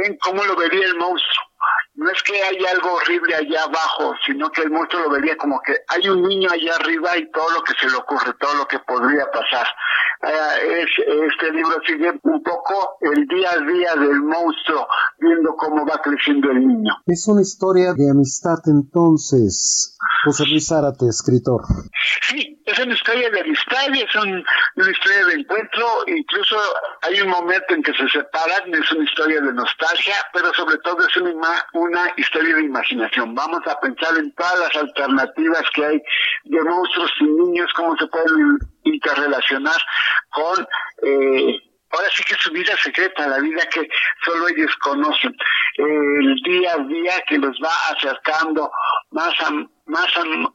en 0.04 0.16
cómo 0.18 0.42
lo 0.44 0.56
vería 0.56 0.86
el 0.86 0.96
monstruo. 0.96 1.44
No 1.96 2.10
es 2.10 2.22
que 2.22 2.42
haya 2.42 2.70
algo 2.70 2.94
horrible 2.94 3.34
allá 3.34 3.64
abajo, 3.64 4.14
sino 4.24 4.50
que 4.50 4.62
el 4.62 4.70
monstruo 4.70 5.02
lo 5.02 5.10
vería 5.10 5.36
como 5.36 5.60
que 5.60 5.76
hay 5.88 6.08
un 6.08 6.22
niño 6.22 6.48
allá 6.50 6.76
arriba 6.76 7.16
y 7.16 7.30
todo 7.30 7.50
lo 7.50 7.62
que 7.62 7.74
se 7.74 7.88
le 7.88 7.96
ocurre, 7.96 8.32
todo 8.40 8.54
lo 8.54 8.66
que 8.66 8.78
podría 8.80 9.30
pasar. 9.30 9.66
Eh, 10.26 10.82
es, 10.82 10.88
este 11.32 11.52
libro 11.52 11.76
sigue 11.86 12.10
un 12.22 12.42
poco 12.42 12.96
el 13.00 13.26
día 13.26 13.50
a 13.52 13.58
día 13.58 13.94
del 13.94 14.22
monstruo, 14.22 14.86
viendo 15.18 15.54
cómo 15.56 15.84
va 15.86 16.00
creciendo 16.02 16.50
el 16.50 16.66
niño. 16.66 16.94
Es 17.06 17.26
una 17.28 17.42
historia 17.42 17.92
de 17.94 18.10
amistad 18.10 18.58
entonces, 18.66 19.98
José 20.24 20.44
Luis 20.46 20.66
Zárate, 20.68 21.06
escritor. 21.08 21.62
Sí, 22.22 22.62
es 22.64 22.78
una 22.78 22.94
historia 22.94 23.30
de 23.30 23.40
amistad 23.40 23.92
y 23.92 24.00
es 24.00 24.14
una 24.14 24.90
historia 24.90 25.26
de 25.26 25.34
encuentro, 25.34 25.86
incluso 26.06 26.56
hay 27.02 27.20
un 27.20 27.28
momento 27.28 27.74
en 27.74 27.82
que 27.82 27.92
se 27.92 28.08
separan, 28.08 28.72
es 28.72 28.92
una 28.92 29.04
historia 29.04 29.40
de 29.42 29.52
nostalgia, 29.52 30.14
pero 30.32 30.52
sobre 30.54 30.78
todo 30.78 31.06
es 31.06 31.16
una, 31.18 31.66
una 31.74 32.12
historia 32.16 32.56
de 32.56 32.64
imaginación. 32.64 33.34
Vamos 33.34 33.60
a 33.66 33.78
pensar 33.80 34.16
en 34.16 34.32
todas 34.34 34.58
las 34.58 34.76
alternativas 34.76 35.62
que 35.74 35.84
hay 35.84 36.02
de 36.44 36.62
monstruos 36.62 37.10
y 37.20 37.24
niños, 37.24 37.70
cómo 37.76 37.94
se 37.96 38.06
pueden 38.06 38.58
interrelacionar 38.84 39.80
con... 40.30 40.66
Eh, 41.02 41.58
ahora 41.90 42.08
sí 42.12 42.24
que 42.24 42.34
su 42.34 42.50
vida 42.50 42.72
secreta, 42.82 43.28
la 43.28 43.38
vida 43.38 43.62
que 43.72 43.88
solo 44.24 44.48
ellos 44.48 44.74
conocen, 44.82 45.32
el 45.76 46.34
día 46.44 46.72
a 46.74 46.84
día 46.84 47.12
que 47.28 47.38
los 47.38 47.56
va 47.62 47.70
acercando 47.96 48.70
más 49.10 49.32
a, 49.40 49.50
más, 49.86 50.06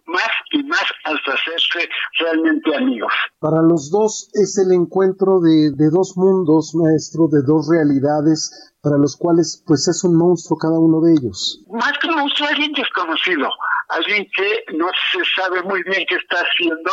más 0.06 0.32
y 0.52 0.64
más 0.64 0.84
hasta 1.06 1.34
hacerse 1.34 1.90
realmente 2.20 2.76
amigos. 2.76 3.14
Para 3.40 3.62
los 3.62 3.90
dos 3.92 4.30
es 4.34 4.58
el 4.58 4.74
encuentro 4.74 5.40
de, 5.40 5.72
de 5.76 5.90
dos 5.90 6.14
mundos, 6.18 6.74
maestro, 6.76 7.28
de 7.32 7.42
dos 7.46 7.70
realidades 7.70 8.74
para 8.82 8.98
los 8.98 9.18
cuales 9.18 9.64
pues 9.68 9.88
es 9.88 10.04
un 10.04 10.18
monstruo 10.18 10.58
cada 10.58 10.80
uno 10.80 11.02
de 11.02 11.14
ellos. 11.14 11.64
Más 11.70 11.94
que 12.00 12.08
un 12.08 12.16
monstruo, 12.16 12.48
alguien 12.48 12.72
desconocido, 12.74 13.50
alguien 13.90 14.28
que 14.36 14.64
no 14.78 14.88
se 15.12 15.20
sabe 15.36 15.62
muy 15.64 15.84
bien 15.84 16.06
qué 16.08 16.16
está 16.16 16.38
haciendo 16.38 16.92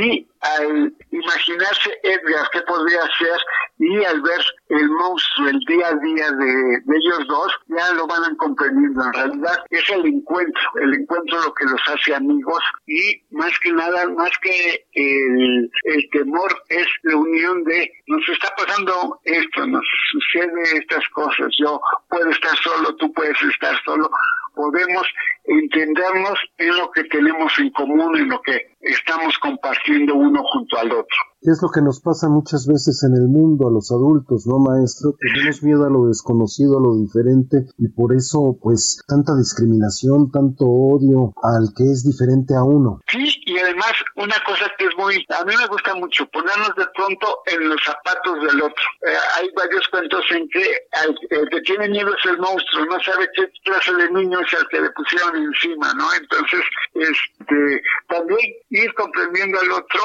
y 0.00 0.26
al 0.40 0.94
imaginarse 1.10 1.90
Edgar 2.02 2.48
qué 2.52 2.62
podría 2.62 3.00
hacer 3.00 3.38
y 3.78 4.04
al 4.04 4.22
ver 4.22 4.40
el 4.70 4.88
monstruo 4.88 5.48
el 5.48 5.58
día 5.68 5.88
a 5.88 5.94
día 5.96 6.30
de, 6.30 6.96
ellos 6.96 7.28
dos, 7.28 7.52
ya 7.66 7.92
lo 7.94 8.06
van 8.06 8.34
comprendiendo. 8.36 9.04
En 9.04 9.12
realidad 9.12 9.64
es 9.70 9.90
el 9.90 10.06
encuentro, 10.06 10.62
el 10.80 10.94
encuentro 10.94 11.42
lo 11.42 11.52
que 11.54 11.64
los 11.64 11.80
hace 11.86 12.14
amigos 12.14 12.62
y 12.86 13.22
más 13.30 13.52
que 13.58 13.72
nada, 13.72 14.08
más 14.08 14.30
que 14.40 14.86
el, 14.94 15.70
el 15.84 16.10
temor 16.10 16.50
es 16.68 16.86
la 17.02 17.16
unión 17.16 17.64
de 17.64 17.92
nos 18.06 18.28
está 18.30 18.54
pasando 18.56 19.20
esto, 19.24 19.66
nos 19.66 19.84
sucede 20.10 20.78
estas 20.78 21.06
cosas, 21.10 21.48
yo 21.58 21.80
puedo 22.08 22.30
estar 22.30 22.56
solo, 22.58 22.94
tú 22.96 23.12
puedes 23.12 23.40
estar 23.42 23.74
solo, 23.84 24.10
podemos 24.54 25.06
entendernos 25.44 26.38
en 26.58 26.76
lo 26.76 26.90
que 26.90 27.04
tenemos 27.04 27.52
en 27.58 27.70
común, 27.70 28.16
en 28.16 28.28
lo 28.28 28.40
que 28.42 28.71
estamos 28.82 29.38
compartiendo 29.38 30.14
uno 30.14 30.42
junto 30.52 30.78
al 30.78 30.92
otro. 30.92 31.18
Es 31.42 31.58
lo 31.60 31.70
que 31.70 31.82
nos 31.82 32.00
pasa 32.00 32.28
muchas 32.28 32.68
veces 32.68 33.02
en 33.02 33.18
el 33.18 33.26
mundo 33.26 33.66
a 33.66 33.72
los 33.72 33.90
adultos, 33.90 34.46
¿no, 34.46 34.62
maestro? 34.62 35.18
Tenemos 35.18 35.60
miedo 35.64 35.84
a 35.84 35.90
lo 35.90 36.06
desconocido, 36.06 36.78
a 36.78 36.82
lo 36.82 36.94
diferente 36.94 37.66
y 37.78 37.88
por 37.88 38.14
eso, 38.14 38.56
pues, 38.62 39.02
tanta 39.08 39.34
discriminación, 39.34 40.30
tanto 40.30 40.66
odio 40.66 41.34
al 41.42 41.74
que 41.74 41.82
es 41.82 42.06
diferente 42.06 42.54
a 42.54 42.62
uno. 42.62 43.00
Sí, 43.10 43.26
y 43.46 43.58
además 43.58 43.90
una 44.14 44.38
cosa 44.46 44.70
que 44.78 44.86
es 44.86 44.94
muy, 44.96 45.18
a 45.34 45.44
mí 45.44 45.54
me 45.58 45.66
gusta 45.66 45.94
mucho, 45.96 46.30
ponernos 46.30 46.76
de 46.76 46.86
pronto 46.94 47.42
en 47.46 47.68
los 47.68 47.80
zapatos 47.82 48.38
del 48.46 48.62
otro. 48.62 48.86
Eh, 49.02 49.18
hay 49.38 49.50
varios 49.56 49.82
cuentos 49.88 50.22
en 50.30 50.48
que 50.48 50.62
el 51.02 51.48
que 51.50 51.60
tiene 51.62 51.88
miedo 51.88 52.14
es 52.14 52.30
el 52.30 52.38
monstruo, 52.38 52.86
no 52.86 53.00
sabe 53.02 53.28
qué 53.34 53.50
clase 53.64 53.92
de 53.94 54.10
niño 54.12 54.38
es 54.38 54.52
el 54.52 54.66
que 54.68 54.80
le 54.80 54.90
pusieron 54.90 55.34
encima, 55.42 55.92
¿no? 55.94 56.06
Entonces, 56.14 56.62
este, 56.94 57.82
también 58.06 58.46
ir 58.72 58.94
comprendiendo 58.94 59.60
al 59.60 59.70
otro 59.70 60.00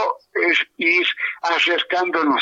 es 0.49 0.59
ir 0.77 1.07
acercándonos 1.41 2.41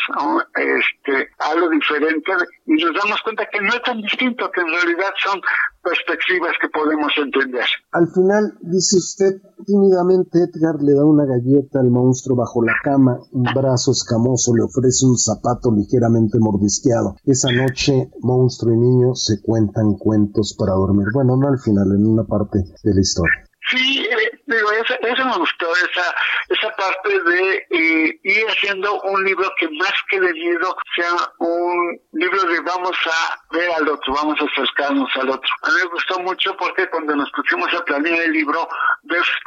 este, 0.57 1.29
a 1.37 1.53
lo 1.55 1.69
diferente 1.69 2.31
y 2.65 2.73
nos 2.83 2.93
damos 2.95 3.21
cuenta 3.21 3.47
que 3.51 3.61
no 3.61 3.69
es 3.69 3.81
tan 3.83 4.01
distinto, 4.01 4.49
que 4.51 4.61
en 4.61 4.67
realidad 4.67 5.13
son 5.23 5.39
perspectivas 5.83 6.53
que 6.59 6.69
podemos 6.69 7.13
entender. 7.17 7.65
Al 7.91 8.07
final, 8.09 8.57
dice 8.61 8.97
usted, 8.97 9.37
tímidamente 9.65 10.39
Edgar 10.39 10.81
le 10.81 10.93
da 10.93 11.05
una 11.05 11.25
galleta 11.25 11.79
al 11.79 11.91
monstruo 11.91 12.35
bajo 12.35 12.63
la 12.63 12.73
cama, 12.83 13.19
un 13.31 13.45
brazo 13.53 13.91
escamoso 13.91 14.55
le 14.55 14.63
ofrece 14.63 15.05
un 15.05 15.17
zapato 15.17 15.71
ligeramente 15.71 16.39
mordisqueado. 16.39 17.15
Esa 17.23 17.51
noche, 17.51 18.09
monstruo 18.21 18.73
y 18.73 18.77
niño 18.77 19.13
se 19.13 19.41
cuentan 19.41 19.93
cuentos 19.93 20.55
para 20.57 20.73
dormir. 20.73 21.07
Bueno, 21.13 21.37
no 21.37 21.47
al 21.47 21.59
final, 21.59 21.85
en 21.93 22.05
una 22.05 22.23
parte 22.23 22.57
de 22.83 22.93
la 22.93 23.01
historia. 23.01 23.45
Sí, 23.69 24.05
eh, 24.05 24.31
digo, 24.45 24.71
eso, 24.71 24.93
eso, 25.01 25.25
me 25.25 25.37
gustó, 25.37 25.71
esa, 25.75 26.15
esa 26.49 26.69
parte 26.75 27.19
de 27.23 27.67
eh, 27.71 28.19
ir 28.23 28.45
haciendo 28.47 29.01
un 29.01 29.23
libro 29.23 29.51
que 29.57 29.67
más 29.69 29.93
que 30.09 30.19
de 30.19 30.33
miedo 30.33 30.77
sea 30.95 31.11
un 31.39 31.99
libro 32.13 32.43
de 32.43 32.59
vamos 32.59 32.95
a 33.05 33.55
ver 33.55 33.71
al 33.71 33.89
otro, 33.89 34.13
vamos 34.13 34.39
a 34.39 34.45
acercarnos 34.45 35.09
al 35.15 35.29
otro. 35.29 35.49
A 35.63 35.69
mí 35.69 35.73
me 35.83 35.89
gustó 35.89 36.19
mucho 36.19 36.55
porque 36.57 36.87
cuando 36.89 37.15
nos 37.15 37.31
pusimos 37.31 37.73
a 37.73 37.83
planear 37.85 38.19
el 38.21 38.33
libro, 38.33 38.67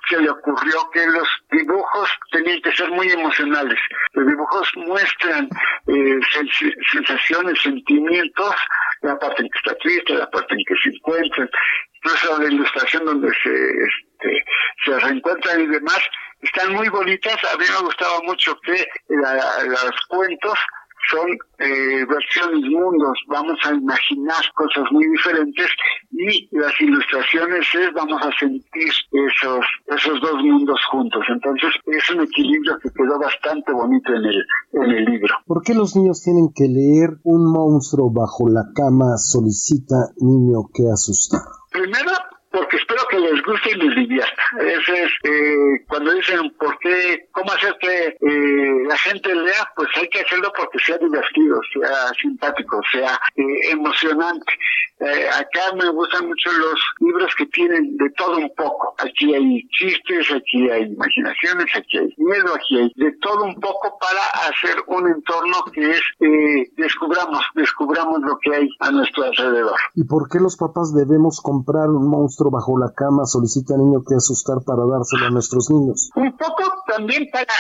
que 0.09 0.17
le 0.17 0.31
ocurrió 0.31 0.91
que 0.93 1.07
los 1.07 1.29
dibujos 1.51 2.11
tenían 2.33 2.61
que 2.63 2.73
ser 2.73 2.91
muy 2.91 3.09
emocionales. 3.11 3.79
Los 4.15 4.27
dibujos 4.27 4.69
muestran 4.77 5.49
eh, 5.87 6.21
sensaciones, 6.93 7.61
sentimientos, 7.63 8.55
la 9.03 9.19
parte 9.19 9.43
en 9.43 9.49
que 9.51 9.59
está 9.59 9.75
triste, 9.79 10.15
la 10.15 10.31
parte 10.31 10.55
en 10.55 10.65
que 10.67 10.75
se 10.83 10.97
encuentran, 10.97 11.49
incluso 11.95 12.39
la 12.41 12.49
ilustración 12.49 13.05
donde 13.05 13.29
se 13.43 14.08
este, 14.19 14.45
se 14.85 14.99
reencuentran 14.99 15.61
y 15.61 15.67
demás, 15.67 16.01
están 16.41 16.73
muy 16.73 16.89
bonitas. 16.89 17.37
A 17.53 17.57
mí 17.57 17.65
me 17.69 17.87
gustaba 17.87 18.21
mucho 18.25 18.59
que 18.61 18.87
los 19.09 20.07
cuentos 20.09 20.59
son 21.11 21.27
eh, 21.59 22.05
versiones 22.05 22.71
mundos, 22.71 23.19
vamos 23.29 23.57
a 23.65 23.73
imaginar 23.73 24.43
cosas 24.55 24.85
muy 24.91 25.09
diferentes 25.09 25.71
y 26.11 26.49
las 26.55 26.73
ilustraciones 26.81 27.67
es 27.73 27.93
vamos 27.95 28.21
a 28.21 28.31
sentir 28.39 28.93
esos 29.11 29.65
esos 29.87 30.21
dos 30.21 30.35
mundos 30.43 30.79
juntos. 30.91 31.23
Entonces 31.29 31.71
es 31.87 32.11
un 32.11 32.25
equilibrio 32.25 32.79
que 32.83 32.91
quedó 32.91 33.19
bastante 33.19 33.73
bonito 33.73 34.13
en 34.13 34.25
el 34.27 34.45
en 34.73 34.91
el 34.91 35.05
libro. 35.07 35.35
¿Por 35.47 35.63
qué 35.63 35.73
los 35.73 35.97
niños 35.97 36.23
tienen 36.23 36.53
que 36.55 36.65
leer 36.69 37.11
un 37.25 37.51
monstruo 37.53 38.11
bajo 38.13 38.49
la 38.49 38.65
cama 38.75 39.17
solicita 39.17 40.13
niño 40.19 40.69
que 40.75 40.83
asusta? 40.93 41.39
Primero 41.71 42.13
porque 42.51 42.77
espero 42.77 43.03
que 43.11 43.19
les 43.19 43.43
guste 43.43 43.71
y 43.71 43.75
les 43.75 43.97
divierta. 43.97 44.43
Ese 44.61 45.05
es, 45.05 45.13
eh, 45.25 45.85
cuando 45.89 46.13
dicen 46.15 46.51
por 46.59 46.79
qué, 46.79 47.29
cómo 47.33 47.53
hacer 47.53 47.77
que 47.81 48.17
eh, 48.21 48.85
la 48.87 48.97
gente 48.99 49.35
lea, 49.35 49.71
pues 49.77 49.89
hay 49.97 50.09
que 50.09 50.21
hacerlo 50.21 50.53
porque 50.57 50.79
sea 50.79 50.99
divertido, 50.99 51.61
sea 51.73 52.13
simpático, 52.21 52.81
sea 52.93 53.19
eh, 53.37 53.71
emocionante. 53.71 54.53
Eh, 55.01 55.29
acá 55.29 55.77
me 55.77 55.89
gustan 55.91 56.27
mucho 56.27 56.51
los 56.51 56.81
libros 56.99 57.33
que 57.37 57.47
tienen 57.47 57.97
de 57.97 58.11
todo 58.11 58.37
un 58.37 58.53
poco. 58.57 58.95
Aquí 58.99 59.33
hay 59.33 59.63
chistes, 59.69 60.27
aquí 60.33 60.69
hay 60.69 60.85
imaginaciones, 60.85 61.67
aquí 61.77 61.99
hay 61.99 62.15
miedo, 62.17 62.55
aquí 62.55 62.79
hay 62.79 62.93
de 62.97 63.13
todo 63.21 63.45
un 63.45 63.55
poco 63.61 63.97
para 64.01 64.49
hacer 64.49 64.77
un 64.89 65.07
entorno 65.07 65.63
que 65.73 65.91
es 65.91 66.03
eh, 66.21 66.73
descubramos, 66.77 67.45
descubramos 67.55 68.21
lo 68.23 68.39
que 68.39 68.57
hay 68.57 68.69
a 68.81 68.91
nuestro 68.91 69.25
alrededor. 69.25 69.79
¿Y 69.95 70.03
por 70.03 70.29
qué 70.29 70.41
los 70.41 70.57
papás 70.57 70.93
debemos 70.93 71.41
comprar 71.41 71.89
un 71.91 72.09
monstruo 72.11 72.38
bajo 72.47 72.79
la 72.79 72.93
cama? 72.95 73.27
Solicita 73.27 73.75
niño 73.77 74.01
que 74.07 74.15
asustar 74.15 74.59
para 74.65 74.87
dárselo 74.87 75.27
a 75.27 75.31
nuestros 75.31 75.71
niños. 75.71 76.11
Un 76.15 76.37
poco 76.37 76.63
también 76.87 77.27
para 77.33 77.53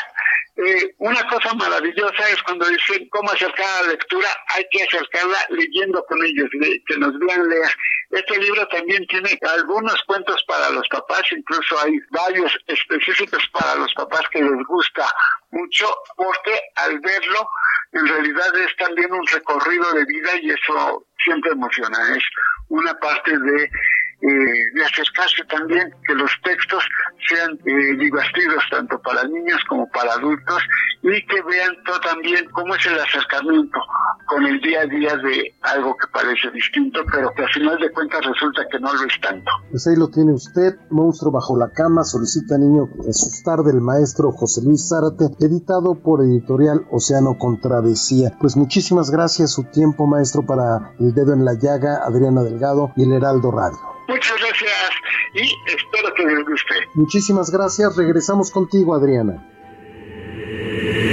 eh, 0.58 0.94
una 0.98 1.22
cosa 1.28 1.54
maravillosa 1.54 2.28
es 2.30 2.42
cuando 2.42 2.66
dicen 2.66 3.08
cómo 3.10 3.30
acercar 3.30 3.64
la 3.84 3.92
lectura, 3.92 4.28
hay 4.56 4.64
que 4.72 4.82
acercarla 4.82 5.38
leyendo 5.50 6.04
con 6.08 6.18
ellos, 6.24 6.48
que 6.84 6.96
nos 6.98 7.16
vean 7.20 7.48
leer. 7.48 7.70
Este 8.10 8.38
libro 8.38 8.66
también 8.66 9.06
tiene 9.06 9.38
algunos 9.54 9.94
cuentos 10.08 10.42
para 10.48 10.70
los 10.70 10.88
papás, 10.88 11.22
incluso 11.30 11.78
hay 11.78 11.92
varios 12.10 12.50
específicos 12.66 13.40
para 13.52 13.76
los 13.76 13.92
papás 13.94 14.22
que 14.32 14.42
les 14.42 14.66
gusta 14.66 15.06
mucho, 15.52 15.86
porque 16.16 16.58
al 16.74 16.98
verlo, 16.98 17.48
en 17.92 18.06
realidad 18.08 18.56
es 18.56 18.76
también 18.78 19.12
un 19.12 19.26
recorrido 19.28 19.92
de 19.92 20.04
vida 20.06 20.30
y 20.42 20.50
eso 20.50 21.06
siempre 21.22 21.52
emociona. 21.52 21.98
Es 22.16 22.24
una 22.68 22.94
parte 22.94 23.30
de 23.30 23.70
eh, 24.20 24.26
de 24.74 24.84
acercarse 24.84 25.44
también 25.48 25.94
que 26.04 26.14
los 26.14 26.30
textos 26.42 26.84
sean 27.28 27.52
eh, 27.64 27.96
divertidos 27.96 28.64
tanto 28.70 29.00
para 29.00 29.22
niños 29.24 29.60
como 29.68 29.88
para 29.90 30.12
adultos 30.14 30.60
y 31.02 31.24
que 31.26 31.40
vean 31.42 31.72
todo 31.86 32.00
también 32.00 32.44
cómo 32.50 32.74
es 32.74 32.84
el 32.86 32.98
acercamiento 32.98 33.78
con 34.26 34.44
el 34.44 34.60
día 34.60 34.80
a 34.80 34.86
día 34.86 35.16
de 35.16 35.54
algo 35.62 35.96
que 35.96 36.06
parece 36.12 36.50
distinto, 36.50 37.00
pero 37.10 37.32
que 37.32 37.42
al 37.42 37.48
final 37.50 37.78
de 37.78 37.90
cuentas 37.92 38.20
resulta 38.24 38.62
que 38.70 38.78
no 38.78 38.92
lo 38.92 39.04
es 39.04 39.20
tanto. 39.20 39.50
Pues 39.70 39.86
ahí 39.86 39.96
lo 39.96 40.08
tiene 40.08 40.32
usted, 40.32 40.74
Monstruo 40.90 41.32
bajo 41.32 41.56
la 41.56 41.70
cama, 41.70 42.04
solicita 42.04 42.58
niño 42.58 42.88
asustar 43.08 43.60
del 43.60 43.80
maestro 43.80 44.32
José 44.32 44.62
Luis 44.64 44.88
Zárate, 44.88 45.26
editado 45.40 45.94
por 46.02 46.22
editorial 46.22 46.86
Océano 46.90 47.38
Contradecía. 47.38 48.32
Pues 48.40 48.56
muchísimas 48.56 49.10
gracias 49.10 49.52
su 49.52 49.64
tiempo, 49.64 50.06
maestro, 50.06 50.42
para 50.44 50.92
El 50.98 51.14
Dedo 51.14 51.32
en 51.32 51.44
la 51.44 51.54
Llaga, 51.54 52.00
Adriana 52.04 52.42
Delgado 52.42 52.92
y 52.96 53.04
el 53.04 53.12
Heraldo 53.12 53.50
Radio. 53.50 53.78
Muchas 54.08 54.38
gracias 54.40 54.90
y 55.34 55.70
espero 55.70 56.14
que 56.14 56.24
les 56.24 56.44
guste. 56.44 56.74
Muchísimas 56.94 57.50
gracias, 57.50 57.94
regresamos 57.94 58.50
contigo, 58.50 58.94
Adriana. 58.94 59.46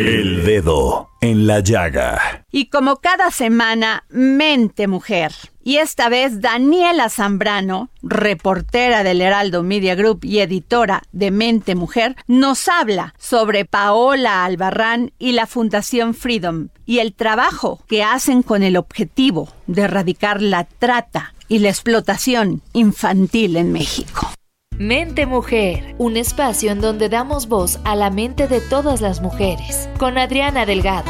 El 0.05 0.45
dedo 0.45 1.09
en 1.19 1.45
la 1.45 1.59
llaga. 1.59 2.45
Y 2.51 2.69
como 2.69 2.97
cada 2.97 3.31
semana, 3.31 4.05
Mente 4.09 4.87
Mujer. 4.87 5.33
Y 5.61 5.77
esta 5.77 6.07
vez 6.07 6.39
Daniela 6.39 7.09
Zambrano, 7.09 7.89
reportera 8.01 9.03
del 9.03 9.21
Heraldo 9.21 9.63
Media 9.63 9.95
Group 9.95 10.23
y 10.23 10.39
editora 10.39 11.01
de 11.11 11.31
Mente 11.31 11.75
Mujer, 11.75 12.15
nos 12.27 12.69
habla 12.69 13.13
sobre 13.17 13.65
Paola 13.65 14.45
Albarrán 14.45 15.11
y 15.19 15.33
la 15.33 15.47
Fundación 15.47 16.13
Freedom 16.13 16.69
y 16.85 16.99
el 16.99 17.13
trabajo 17.13 17.81
que 17.87 18.03
hacen 18.03 18.41
con 18.41 18.63
el 18.63 18.77
objetivo 18.77 19.49
de 19.67 19.81
erradicar 19.81 20.41
la 20.41 20.63
trata 20.65 21.34
y 21.47 21.59
la 21.59 21.69
explotación 21.69 22.61
infantil 22.73 23.57
en 23.57 23.71
México. 23.71 24.31
Mente 24.77 25.25
Mujer, 25.25 25.95
un 25.97 26.17
espacio 26.17 26.71
en 26.71 26.81
donde 26.81 27.07
damos 27.07 27.47
voz 27.47 27.79
a 27.85 27.95
la 27.95 28.09
mente 28.09 28.47
de 28.47 28.59
todas 28.59 28.99
las 28.99 29.21
mujeres, 29.21 29.87
con 29.97 30.17
Adriana 30.17 30.65
Delgado. 30.65 31.09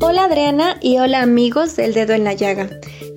Hola 0.00 0.24
Adriana 0.24 0.78
y 0.80 0.98
hola 0.98 1.20
amigos 1.20 1.76
del 1.76 1.92
Dedo 1.92 2.14
en 2.14 2.24
la 2.24 2.32
Llaga. 2.32 2.70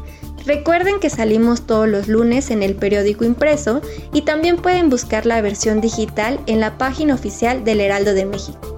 Recuerden 0.45 0.99
que 0.99 1.09
salimos 1.09 1.65
todos 1.65 1.89
los 1.89 2.07
lunes 2.07 2.51
en 2.51 2.61
el 2.61 2.75
periódico 2.75 3.25
impreso 3.25 3.81
y 4.13 4.21
también 4.21 4.57
pueden 4.57 4.89
buscar 4.89 5.25
la 5.25 5.41
versión 5.41 5.81
digital 5.81 6.39
en 6.45 6.59
la 6.59 6.77
página 6.77 7.15
oficial 7.15 7.65
del 7.65 7.81
Heraldo 7.81 8.13
de 8.13 8.25
México. 8.25 8.74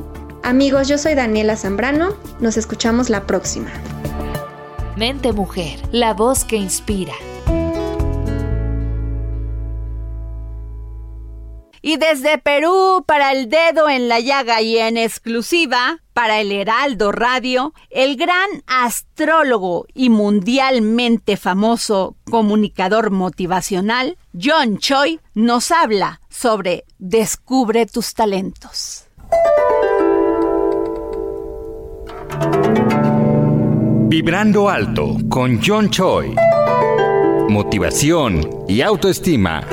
Amigos, 0.47 0.87
yo 0.87 0.97
soy 0.97 1.13
Daniela 1.13 1.57
Zambrano, 1.57 2.15
nos 2.39 2.55
escuchamos 2.55 3.09
la 3.09 3.27
próxima. 3.27 3.69
Mente 4.95 5.33
Mujer, 5.33 5.77
la 5.91 6.13
voz 6.13 6.45
que 6.45 6.55
inspira. 6.55 7.11
Y 11.81 11.97
desde 11.97 12.37
Perú, 12.37 13.03
para 13.05 13.33
el 13.33 13.49
dedo 13.49 13.89
en 13.89 14.07
la 14.07 14.21
llaga 14.21 14.61
y 14.61 14.77
en 14.77 14.95
exclusiva, 14.95 15.99
para 16.13 16.39
el 16.39 16.53
Heraldo 16.53 17.11
Radio, 17.11 17.73
el 17.89 18.15
gran 18.15 18.47
astrólogo 18.67 19.85
y 19.93 20.09
mundialmente 20.09 21.35
famoso 21.35 22.15
comunicador 22.31 23.11
motivacional, 23.11 24.17
John 24.33 24.77
Choi, 24.77 25.19
nos 25.33 25.71
habla 25.71 26.21
sobre 26.29 26.85
Descubre 26.99 27.85
tus 27.85 28.13
talentos. 28.13 29.06
Vibrando 34.09 34.69
alto 34.69 35.17
con 35.27 35.59
John 35.61 35.89
Choi. 35.89 36.33
Motivación 37.49 38.63
y 38.65 38.79
autoestima. 38.79 39.67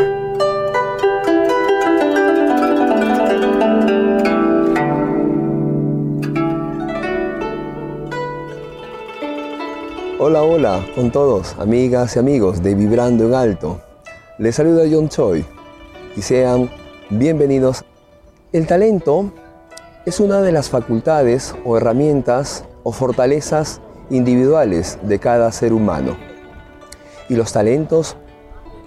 Hola, 10.18 10.42
hola 10.42 10.84
con 10.96 11.12
todos, 11.12 11.54
amigas 11.60 12.16
y 12.16 12.18
amigos 12.18 12.60
de 12.60 12.74
Vibrando 12.74 13.28
en 13.28 13.34
Alto. 13.34 13.80
Les 14.38 14.56
saluda 14.56 14.82
John 14.90 15.08
Choi 15.08 15.44
y 16.16 16.22
sean 16.22 16.68
bienvenidos. 17.08 17.84
El 18.52 18.66
talento 18.66 19.30
es 20.04 20.18
una 20.18 20.40
de 20.40 20.50
las 20.50 20.70
facultades 20.70 21.54
o 21.64 21.76
herramientas 21.76 22.64
o 22.82 22.90
fortalezas 22.90 23.80
individuales 24.10 24.98
de 25.02 25.18
cada 25.18 25.50
ser 25.52 25.72
humano. 25.72 26.16
Y 27.28 27.34
los 27.36 27.52
talentos 27.52 28.16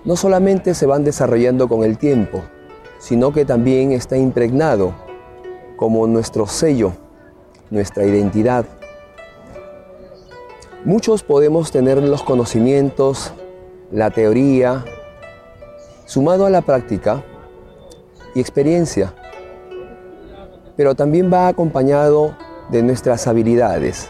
no 0.06 0.16
solamente 0.16 0.74
se 0.74 0.86
van 0.86 1.04
desarrollando 1.04 1.68
con 1.68 1.84
el 1.84 1.98
tiempo, 1.98 2.44
sino 3.00 3.32
que 3.34 3.46
también 3.46 3.92
está 3.92 4.18
impregnado 4.18 4.94
como 5.76 6.08
nuestro 6.08 6.48
sello, 6.48 6.94
nuestra 7.70 8.06
identidad. 8.06 8.66
Muchos 10.86 11.24
podemos 11.24 11.72
tener 11.72 12.02
los 12.02 12.24
conocimientos, 12.24 13.34
la 13.92 14.10
teoría, 14.10 14.86
sumado 16.06 16.46
a 16.46 16.50
la 16.50 16.62
práctica 16.62 17.24
y 18.34 18.40
experiencia, 18.40 19.14
pero 20.76 20.96
también 20.96 21.32
va 21.32 21.48
acompañado 21.48 22.36
de 22.70 22.84
nuestras 22.84 23.28
habilidades. 23.28 24.10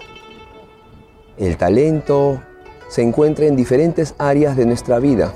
El 1.38 1.58
talento 1.58 2.42
se 2.88 3.02
encuentra 3.02 3.46
en 3.46 3.56
diferentes 3.56 4.16
áreas 4.18 4.56
de 4.58 4.66
nuestra 4.66 5.00
vida, 5.00 5.34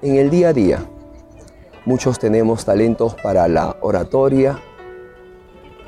en 0.00 0.16
el 0.16 0.30
día 0.30 0.48
a 0.48 0.52
día. 0.52 0.84
Muchos 1.84 2.18
tenemos 2.18 2.64
talentos 2.64 3.14
para 3.16 3.48
la 3.48 3.76
oratoria, 3.80 4.60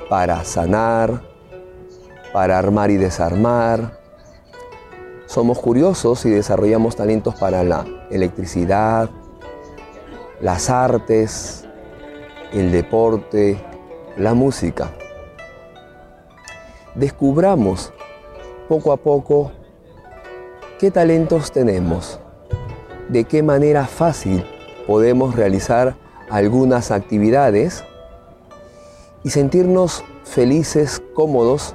para 0.08 0.42
sanar, 0.44 1.22
para 2.32 2.58
armar 2.58 2.90
y 2.90 2.96
desarmar. 2.96 3.98
Somos 5.26 5.60
curiosos 5.60 6.26
y 6.26 6.30
desarrollamos 6.30 6.96
talentos 6.96 7.36
para 7.36 7.62
la 7.62 7.84
electricidad, 8.10 9.10
las 10.40 10.70
artes, 10.70 11.66
el 12.52 12.72
deporte, 12.72 13.64
la 14.16 14.34
música 14.34 14.90
descubramos 16.94 17.92
poco 18.72 18.92
a 18.92 18.96
poco 18.96 19.52
qué 20.78 20.90
talentos 20.90 21.52
tenemos, 21.52 22.18
de 23.10 23.24
qué 23.24 23.42
manera 23.42 23.84
fácil 23.84 24.46
podemos 24.86 25.36
realizar 25.36 25.94
algunas 26.30 26.90
actividades 26.90 27.84
y 29.24 29.28
sentirnos 29.28 30.02
felices, 30.24 31.02
cómodos, 31.12 31.74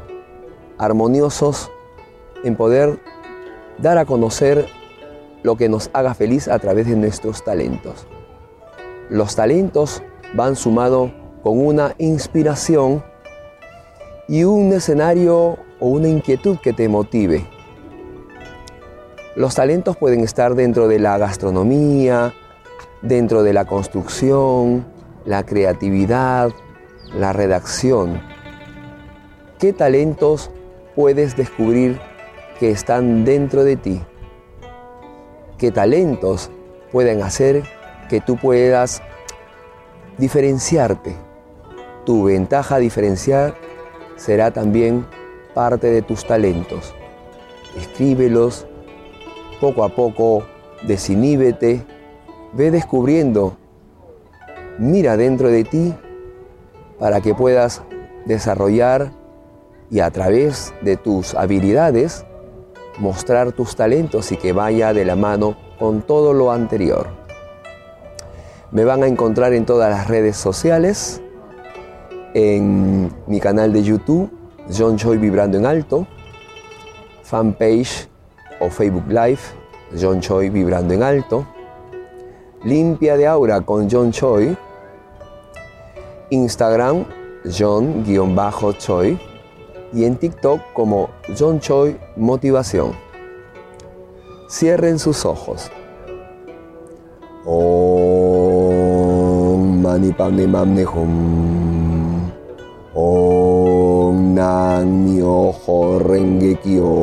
armoniosos 0.80 1.70
en 2.44 2.56
poder 2.56 3.00
dar 3.78 4.00
a 4.00 4.06
conocer 4.06 4.66
lo 5.44 5.56
que 5.56 5.70
nos 5.70 5.92
haga 5.94 6.16
feliz 6.16 6.48
a 6.48 6.58
través 6.58 6.88
de 6.88 6.96
nuestros 6.96 7.44
talentos. 7.44 8.08
Los 9.12 9.36
talentos 9.36 10.02
van 10.34 10.56
sumado 10.56 11.12
con 11.44 11.64
una 11.64 11.94
inspiración 12.00 13.04
y 14.28 14.46
un 14.46 14.74
escenario 14.74 15.60
o 15.80 15.88
una 15.88 16.08
inquietud 16.08 16.58
que 16.60 16.74
te 16.74 16.90
motive. 16.90 17.46
Los 19.36 19.56
talentos 19.56 19.98
pueden 19.98 20.22
estar 20.22 20.56
dentro 20.56 20.88
de 20.88 21.00
la 21.00 21.18
gastronomía, 21.18 22.34
dentro 23.02 23.44
de 23.44 23.54
la 23.54 23.66
construcción, 23.66 24.86
la 25.26 25.44
creatividad, 25.46 26.52
la 27.14 27.34
redacción. 27.34 28.22
¿Qué 29.60 29.74
talentos 29.74 30.50
puedes 30.96 31.38
descubrir 31.38 32.00
que 32.60 32.72
están 32.72 33.26
dentro 33.26 33.64
de 33.64 33.76
ti? 33.76 34.02
¿Qué 35.58 35.72
talentos 35.72 36.50
pueden 36.92 37.22
hacer 37.22 37.64
que 38.10 38.22
tú 38.22 38.38
puedas 38.38 39.02
diferenciarte? 40.18 41.16
Tu 42.06 42.24
ventaja 42.24 42.78
diferenciar 42.78 43.56
será 44.16 44.52
también 44.52 45.06
parte 45.58 45.90
de 45.90 46.04
tus 46.04 46.24
talentos. 46.24 46.94
Escríbelos, 47.76 48.68
poco 49.60 49.84
a 49.84 49.90
poco, 49.90 50.44
desiníbete, 50.84 51.84
ve 52.54 52.70
descubriendo, 52.70 53.58
mira 54.78 55.18
dentro 55.18 55.48
de 55.50 55.64
ti 55.64 55.96
para 57.00 57.22
que 57.22 57.34
puedas 57.34 57.82
desarrollar 58.26 59.12
y 59.90 60.02
a 60.02 60.12
través 60.12 60.76
de 60.84 60.96
tus 60.96 61.34
habilidades 61.34 62.24
mostrar 63.00 63.52
tus 63.52 63.76
talentos 63.76 64.32
y 64.32 64.38
que 64.38 64.54
vaya 64.54 64.94
de 64.94 65.06
la 65.06 65.16
mano 65.16 65.58
con 65.80 66.04
todo 66.04 66.34
lo 66.34 66.52
anterior. 66.52 67.08
Me 68.70 68.86
van 68.86 69.02
a 69.02 69.08
encontrar 69.08 69.54
en 69.54 69.66
todas 69.66 69.90
las 69.90 70.08
redes 70.08 70.38
sociales, 70.38 71.20
en 72.36 73.12
mi 73.26 73.40
canal 73.40 73.74
de 73.74 73.82
YouTube, 73.82 74.37
John 74.76 74.98
Choi 74.98 75.18
Vibrando 75.18 75.58
en 75.58 75.66
Alto, 75.66 76.08
fanpage 77.24 78.08
o 78.60 78.70
Facebook 78.70 79.08
Live, 79.08 79.40
John 80.00 80.20
Choi 80.20 80.50
Vibrando 80.50 80.94
en 80.94 81.04
Alto, 81.04 81.46
Limpia 82.64 83.18
de 83.18 83.28
Aura 83.28 83.62
con 83.62 83.90
John 83.90 84.12
Choi, 84.12 84.58
Instagram, 86.30 87.06
John-Choi, 87.46 89.18
y 89.94 90.04
en 90.04 90.16
TikTok 90.18 90.62
como 90.74 91.10
John 91.38 91.60
Choi 91.60 91.98
Motivación. 92.16 92.92
Cierren 94.50 95.00
sus 95.00 95.26
ojos. 95.26 95.72
Mani. 99.82 100.14
Om 104.78 104.84
Nan 104.84 105.06
Myoho 105.06 106.00
Renge 106.00 106.56
Kyo. 106.62 106.94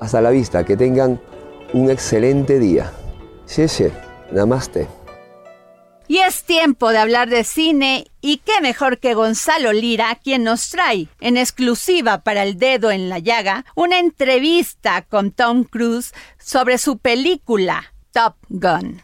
Hasta 0.00 0.20
la 0.20 0.30
vista, 0.30 0.64
que 0.64 0.76
tengan 0.76 1.20
un 1.74 1.90
excelente 1.90 2.58
día. 2.58 2.92
Xie 3.46 3.92
Namaste. 4.32 4.88
Y 6.08 6.18
es 6.18 6.44
tiempo 6.44 6.90
de 6.90 6.98
hablar 6.98 7.28
de 7.28 7.44
cine 7.44 8.06
y 8.20 8.38
qué 8.38 8.60
mejor 8.60 8.98
que 8.98 9.14
Gonzalo 9.14 9.72
Lira 9.72 10.18
quien 10.22 10.44
nos 10.44 10.68
trae 10.70 11.08
en 11.20 11.36
exclusiva 11.38 12.22
para 12.22 12.42
el 12.42 12.58
dedo 12.58 12.90
en 12.90 13.08
la 13.08 13.18
llaga 13.18 13.64
una 13.74 13.98
entrevista 13.98 15.02
con 15.02 15.32
Tom 15.32 15.64
Cruise 15.64 16.12
sobre 16.38 16.76
su 16.78 16.98
película 16.98 17.94
Top 18.12 18.36
Gun. 18.48 19.03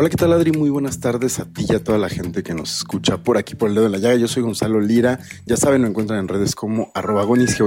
Hola, 0.00 0.08
¿qué 0.08 0.16
tal 0.16 0.32
Adri? 0.32 0.52
Muy 0.52 0.70
buenas 0.70 0.98
tardes 0.98 1.40
a 1.40 1.44
ti 1.44 1.66
y 1.68 1.74
a 1.74 1.84
toda 1.84 1.98
la 1.98 2.08
gente 2.08 2.42
que 2.42 2.54
nos 2.54 2.74
escucha 2.74 3.18
por 3.18 3.36
aquí 3.36 3.54
por 3.54 3.68
el 3.68 3.74
dedo 3.74 3.84
de 3.84 3.90
la 3.90 3.98
llaga. 3.98 4.14
Yo 4.14 4.28
soy 4.28 4.42
Gonzalo 4.42 4.80
Lira, 4.80 5.18
ya 5.44 5.58
saben, 5.58 5.82
me 5.82 5.88
encuentran 5.88 6.20
en 6.20 6.28
redes 6.28 6.54
como 6.54 6.90
arroba 6.94 7.22
gonis, 7.24 7.58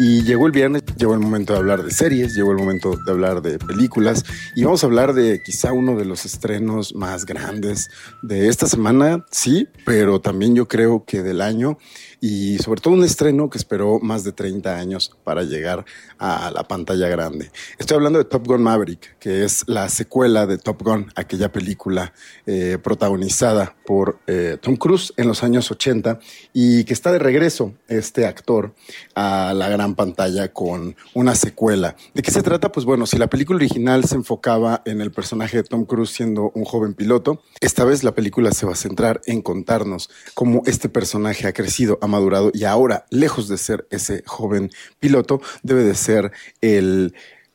y 0.00 0.22
llegó 0.24 0.46
el 0.46 0.50
viernes, 0.50 0.82
llegó 0.96 1.14
el 1.14 1.20
momento 1.20 1.52
de 1.52 1.60
hablar 1.60 1.84
de 1.84 1.92
series, 1.92 2.34
llegó 2.34 2.50
el 2.50 2.58
momento 2.58 2.96
de 2.96 3.12
hablar 3.12 3.42
de 3.42 3.60
películas 3.60 4.24
y 4.56 4.64
vamos 4.64 4.82
a 4.82 4.86
hablar 4.88 5.14
de 5.14 5.40
quizá 5.46 5.72
uno 5.72 5.94
de 5.94 6.04
los 6.04 6.24
estrenos 6.24 6.96
más 6.96 7.26
grandes 7.26 7.90
de 8.24 8.48
esta 8.48 8.66
semana, 8.66 9.24
sí, 9.30 9.68
pero 9.86 10.20
también 10.20 10.56
yo 10.56 10.66
creo 10.66 11.04
que 11.04 11.22
del 11.22 11.42
año 11.42 11.78
y 12.26 12.56
sobre 12.56 12.80
todo 12.80 12.94
un 12.94 13.04
estreno 13.04 13.50
que 13.50 13.58
esperó 13.58 14.00
más 14.00 14.24
de 14.24 14.32
30 14.32 14.78
años 14.78 15.14
para 15.24 15.42
llegar 15.42 15.84
a 16.18 16.50
la 16.52 16.66
pantalla 16.66 17.06
grande. 17.06 17.50
Estoy 17.78 17.96
hablando 17.96 18.18
de 18.18 18.24
Top 18.24 18.46
Gun 18.46 18.62
Maverick, 18.62 19.18
que 19.18 19.44
es 19.44 19.64
la 19.66 19.90
secuela 19.90 20.46
de 20.46 20.56
Top 20.56 20.82
Gun, 20.82 21.12
aquella 21.16 21.52
película 21.52 22.14
eh, 22.46 22.78
protagonizada 22.82 23.76
por 23.84 24.20
eh, 24.26 24.56
Tom 24.58 24.76
Cruise 24.76 25.12
en 25.18 25.28
los 25.28 25.42
años 25.42 25.70
80 25.70 26.18
y 26.54 26.84
que 26.84 26.94
está 26.94 27.12
de 27.12 27.18
regreso 27.18 27.74
este 27.88 28.24
actor 28.24 28.74
a 29.14 29.52
la 29.54 29.68
gran 29.68 29.94
pantalla 29.94 30.50
con 30.50 30.96
una 31.12 31.34
secuela. 31.34 31.94
¿De 32.14 32.22
qué 32.22 32.30
se 32.30 32.42
trata? 32.42 32.72
Pues 32.72 32.86
bueno, 32.86 33.04
si 33.04 33.18
la 33.18 33.26
película 33.26 33.58
original 33.58 34.02
se 34.06 34.14
enfocaba 34.14 34.80
en 34.86 35.02
el 35.02 35.12
personaje 35.12 35.58
de 35.58 35.64
Tom 35.64 35.84
Cruise 35.84 36.12
siendo 36.12 36.52
un 36.54 36.64
joven 36.64 36.94
piloto, 36.94 37.42
esta 37.60 37.84
vez 37.84 38.02
la 38.02 38.14
película 38.14 38.52
se 38.52 38.64
va 38.64 38.72
a 38.72 38.76
centrar 38.76 39.20
en 39.26 39.42
contarnos 39.42 40.08
cómo 40.32 40.62
este 40.64 40.88
personaje 40.88 41.46
ha 41.46 41.52
crecido, 41.52 41.98
ha 42.00 42.13
madurado 42.14 42.50
y 42.54 42.64
ahora, 42.64 43.06
lejos 43.10 43.48
de 43.48 43.58
ser 43.58 43.86
ese 43.90 44.22
joven 44.26 44.70
piloto, 45.00 45.40
debe 45.62 45.84
de 45.84 45.94
ser 45.94 46.32
el 46.60 47.14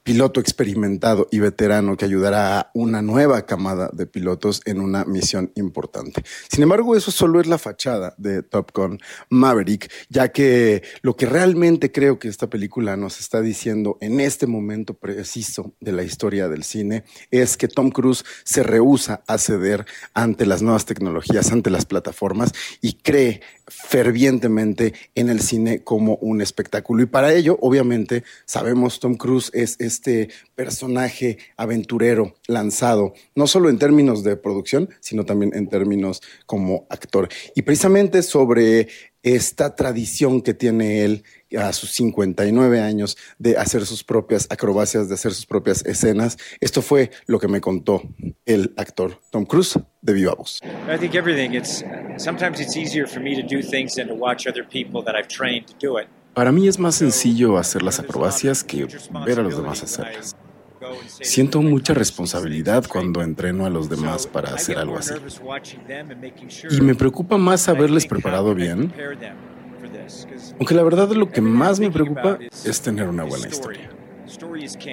piloto 0.09 0.39
experimentado 0.39 1.27
y 1.29 1.37
veterano 1.37 1.95
que 1.95 2.03
ayudará 2.03 2.59
a 2.59 2.71
una 2.73 3.03
nueva 3.03 3.45
camada 3.45 3.91
de 3.93 4.07
pilotos 4.07 4.63
en 4.65 4.81
una 4.81 5.05
misión 5.05 5.51
importante. 5.53 6.23
Sin 6.49 6.63
embargo, 6.63 6.95
eso 6.95 7.11
solo 7.11 7.39
es 7.39 7.45
la 7.45 7.59
fachada 7.59 8.15
de 8.17 8.41
Top 8.41 8.71
Gun 8.73 8.97
Maverick, 9.29 9.91
ya 10.09 10.29
que 10.29 10.81
lo 11.03 11.15
que 11.15 11.27
realmente 11.27 11.91
creo 11.91 12.17
que 12.17 12.27
esta 12.27 12.49
película 12.49 12.97
nos 12.97 13.19
está 13.19 13.39
diciendo 13.41 13.99
en 14.01 14.19
este 14.19 14.47
momento 14.47 14.95
preciso 14.95 15.75
de 15.79 15.91
la 15.91 16.01
historia 16.01 16.47
del 16.47 16.63
cine 16.63 17.03
es 17.29 17.55
que 17.55 17.67
Tom 17.67 17.91
Cruise 17.91 18.25
se 18.43 18.63
rehúsa 18.63 19.21
a 19.27 19.37
ceder 19.37 19.85
ante 20.15 20.47
las 20.47 20.63
nuevas 20.63 20.85
tecnologías, 20.85 21.51
ante 21.51 21.69
las 21.69 21.85
plataformas 21.85 22.51
y 22.81 22.93
cree 22.93 23.41
fervientemente 23.67 24.95
en 25.13 25.29
el 25.29 25.39
cine 25.39 25.83
como 25.83 26.15
un 26.15 26.41
espectáculo. 26.41 27.03
Y 27.03 27.05
para 27.05 27.31
ello, 27.31 27.59
obviamente, 27.61 28.23
sabemos 28.45 28.99
Tom 28.99 29.15
Cruise 29.15 29.51
es 29.53 29.98
este 29.99 30.29
personaje 30.55 31.37
aventurero, 31.57 32.35
lanzado, 32.47 33.13
no 33.35 33.47
solo 33.47 33.69
en 33.69 33.77
términos 33.77 34.23
de 34.23 34.37
producción, 34.37 34.89
sino 35.01 35.25
también 35.25 35.51
en 35.53 35.67
términos 35.67 36.21
como 36.45 36.87
actor. 36.89 37.27
Y 37.53 37.63
precisamente 37.63 38.23
sobre 38.23 38.87
esta 39.21 39.75
tradición 39.75 40.41
que 40.41 40.53
tiene 40.53 41.03
él 41.03 41.25
a 41.57 41.73
sus 41.73 41.91
59 41.91 42.79
años 42.79 43.17
de 43.37 43.57
hacer 43.57 43.85
sus 43.85 44.05
propias 44.05 44.47
acrobacias, 44.49 45.09
de 45.09 45.15
hacer 45.15 45.33
sus 45.33 45.45
propias 45.45 45.85
escenas. 45.85 46.37
Esto 46.61 46.81
fue 46.81 47.11
lo 47.25 47.37
que 47.37 47.49
me 47.49 47.59
contó 47.59 48.01
el 48.45 48.73
actor 48.77 49.19
Tom 49.31 49.45
Cruise 49.45 49.77
de 50.01 50.13
Viva 50.13 50.33
Voz. 50.35 50.61
I 50.87 50.97
think 50.97 51.15
everything. 51.15 51.53
It's 51.53 51.83
sometimes 52.17 52.61
it's 52.61 52.77
easier 52.77 53.05
for 53.05 53.21
me 53.21 53.35
to 53.35 53.45
do 53.45 53.61
things 53.61 53.95
than 53.95 54.07
to 54.07 54.15
watch 54.15 54.47
other 54.47 54.65
people 54.65 55.03
that 55.03 55.15
I've 55.15 55.27
trained 55.27 55.67
to 55.67 55.73
do 55.77 55.97
it. 55.97 56.07
Para 56.39 56.53
mí 56.53 56.69
es 56.69 56.79
más 56.79 56.95
sencillo 56.95 57.57
hacer 57.57 57.83
las 57.83 57.99
acrobacias 57.99 58.63
que 58.63 58.87
ver 59.25 59.39
a 59.41 59.43
los 59.43 59.57
demás 59.57 59.83
hacerlas. 59.83 60.37
Siento 61.19 61.61
mucha 61.61 61.93
responsabilidad 61.93 62.85
cuando 62.87 63.21
entreno 63.21 63.65
a 63.65 63.69
los 63.69 63.89
demás 63.89 64.25
para 64.25 64.53
hacer 64.53 64.77
algo 64.77 64.97
así. 64.97 65.15
Y 66.71 66.79
me 66.79 66.95
preocupa 66.95 67.37
más 67.37 67.67
haberles 67.67 68.05
preparado 68.05 68.55
bien, 68.55 68.93
aunque 70.57 70.75
la 70.75 70.83
verdad 70.83 71.11
lo 71.11 71.29
que 71.29 71.41
más 71.41 71.77
me 71.81 71.91
preocupa 71.91 72.39
es 72.63 72.79
tener 72.79 73.09
una 73.09 73.25
buena 73.25 73.49
historia. 73.49 73.89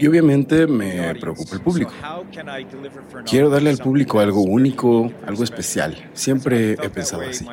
Y 0.00 0.06
obviamente 0.08 0.66
me 0.66 1.14
preocupa 1.14 1.54
el 1.54 1.60
público. 1.60 1.92
Quiero 3.24 3.50
darle 3.50 3.70
al 3.70 3.78
público 3.78 4.18
algo 4.18 4.42
único, 4.42 5.12
algo 5.24 5.44
especial. 5.44 6.10
Siempre 6.12 6.72
he 6.72 6.90
pensado 6.90 7.22
así. 7.22 7.46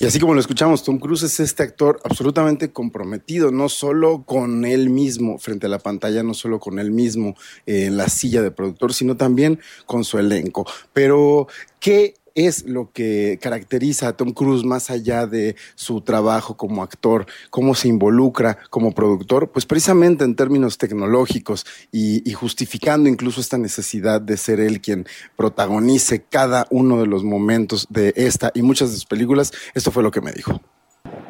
Y 0.00 0.06
así 0.06 0.20
como 0.20 0.32
lo 0.32 0.38
escuchamos, 0.38 0.84
Tom 0.84 0.98
Cruise 0.98 1.24
es 1.24 1.40
este 1.40 1.64
actor 1.64 2.00
absolutamente 2.04 2.70
comprometido, 2.70 3.50
no 3.50 3.68
solo 3.68 4.22
con 4.24 4.64
él 4.64 4.90
mismo 4.90 5.38
frente 5.38 5.66
a 5.66 5.68
la 5.68 5.80
pantalla, 5.80 6.22
no 6.22 6.34
solo 6.34 6.60
con 6.60 6.78
él 6.78 6.92
mismo 6.92 7.34
en 7.66 7.96
la 7.96 8.08
silla 8.08 8.40
de 8.40 8.52
productor, 8.52 8.94
sino 8.94 9.16
también 9.16 9.58
con 9.86 10.04
su 10.04 10.18
elenco. 10.18 10.66
Pero, 10.92 11.48
¿qué 11.80 12.14
es 12.46 12.64
lo 12.66 12.92
que 12.92 13.38
caracteriza 13.42 14.08
a 14.08 14.12
Tom 14.16 14.32
Cruise 14.32 14.64
más 14.64 14.90
allá 14.90 15.26
de 15.26 15.56
su 15.74 16.00
trabajo 16.02 16.56
como 16.56 16.84
actor, 16.84 17.26
cómo 17.50 17.74
se 17.74 17.88
involucra 17.88 18.58
como 18.70 18.92
productor, 18.92 19.50
pues 19.50 19.66
precisamente 19.66 20.24
en 20.24 20.36
términos 20.36 20.78
tecnológicos 20.78 21.66
y, 21.90 22.32
justificando 22.32 23.08
incluso 23.08 23.40
esta 23.40 23.58
necesidad 23.58 24.20
de 24.20 24.36
ser 24.36 24.60
él 24.60 24.80
quien 24.80 25.06
protagonice 25.36 26.22
cada 26.22 26.66
uno 26.70 27.00
de 27.00 27.06
los 27.06 27.24
momentos 27.24 27.86
de 27.90 28.12
esta 28.16 28.52
y 28.54 28.62
muchas 28.62 28.90
de 28.90 28.94
sus 28.94 29.06
películas, 29.06 29.52
esto 29.74 29.90
fue 29.90 30.02
lo 30.02 30.12
que 30.12 30.20
me 30.20 30.30
dijo. 30.30 30.60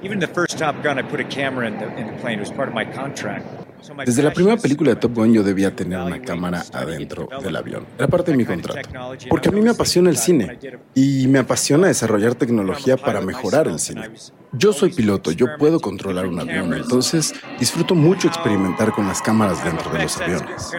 Even 0.03 0.21
the 0.21 0.29
first 0.29 0.59
Top 0.59 0.77
Gun, 0.83 0.99
I 0.99 1.03
put 1.03 1.21
a 1.21 1.25
camera 1.25 1.67
in 1.67 1.79
the 1.79 2.21
plane. 2.21 2.35
It 2.35 2.41
was 2.41 2.53
part 2.53 2.69
of 2.69 2.75
my 2.75 2.85
contract. 2.85 3.68
Desde 4.05 4.23
la 4.23 4.33
primera 4.33 4.57
película 4.57 4.91
de 4.91 4.97
Top 4.97 5.15
Gun 5.15 5.33
yo 5.33 5.43
debía 5.43 5.75
tener 5.75 5.99
una 6.01 6.21
cámara 6.21 6.65
adentro 6.73 7.29
del 7.43 7.57
avión. 7.57 7.87
Era 7.97 8.09
parte 8.09 8.31
de 8.31 8.37
mi 8.37 8.45
contrato. 8.45 8.89
Porque 9.29 9.49
a 9.49 9.53
mí 9.53 9.61
me 9.61 9.71
apasiona 9.71 10.11
el 10.11 10.17
cine 10.17 10.59
y 10.95 11.27
me 11.29 11.39
apasiona 11.39 11.89
desarrollar 11.89 12.35
tecnología 12.35 12.97
para 12.97 13.21
mejorar 13.21 13.69
el 13.69 13.79
cine. 13.79 14.11
Yo 14.53 14.73
soy 14.73 14.93
piloto, 14.93 15.31
yo 15.31 15.47
puedo 15.59 15.79
controlar 15.81 16.27
un 16.27 16.41
avión, 16.41 16.73
entonces 16.73 17.35
disfruto 17.59 17.95
mucho 17.95 18.29
experimentar 18.29 18.93
con 18.93 19.07
las 19.07 19.21
cámaras 19.21 19.63
dentro 19.63 19.91
de 19.91 20.03
los 20.03 20.21
aviones. 20.21 20.73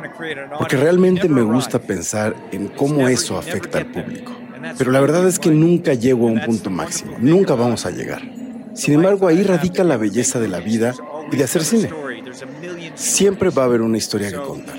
Porque 0.57 0.77
realmente 0.77 1.29
me 1.29 1.41
gusta 1.41 1.79
pensar 1.79 2.35
en 2.51 2.67
cómo 2.67 3.07
eso 3.07 3.37
afecta 3.37 3.79
al 3.79 3.87
público. 3.87 4.31
Pero 4.77 4.91
la 4.91 4.99
verdad 4.99 5.27
es 5.27 5.39
que 5.39 5.51
nunca 5.51 5.93
llego 5.93 6.27
a 6.27 6.31
un 6.31 6.41
punto 6.41 6.69
máximo, 6.69 7.15
nunca 7.19 7.55
vamos 7.55 7.85
a 7.85 7.91
llegar. 7.91 8.21
Sin 8.73 8.93
embargo, 8.93 9.27
ahí 9.27 9.43
radica 9.43 9.83
la 9.83 9.97
belleza 9.97 10.39
de 10.39 10.47
la 10.47 10.59
vida 10.59 10.93
y 11.31 11.35
de 11.35 11.43
hacer 11.43 11.63
cine. 11.63 11.89
Siempre 12.95 13.49
va 13.49 13.63
a 13.63 13.65
haber 13.65 13.81
una 13.81 13.97
historia 13.97 14.29
que 14.29 14.37
contar. 14.37 14.77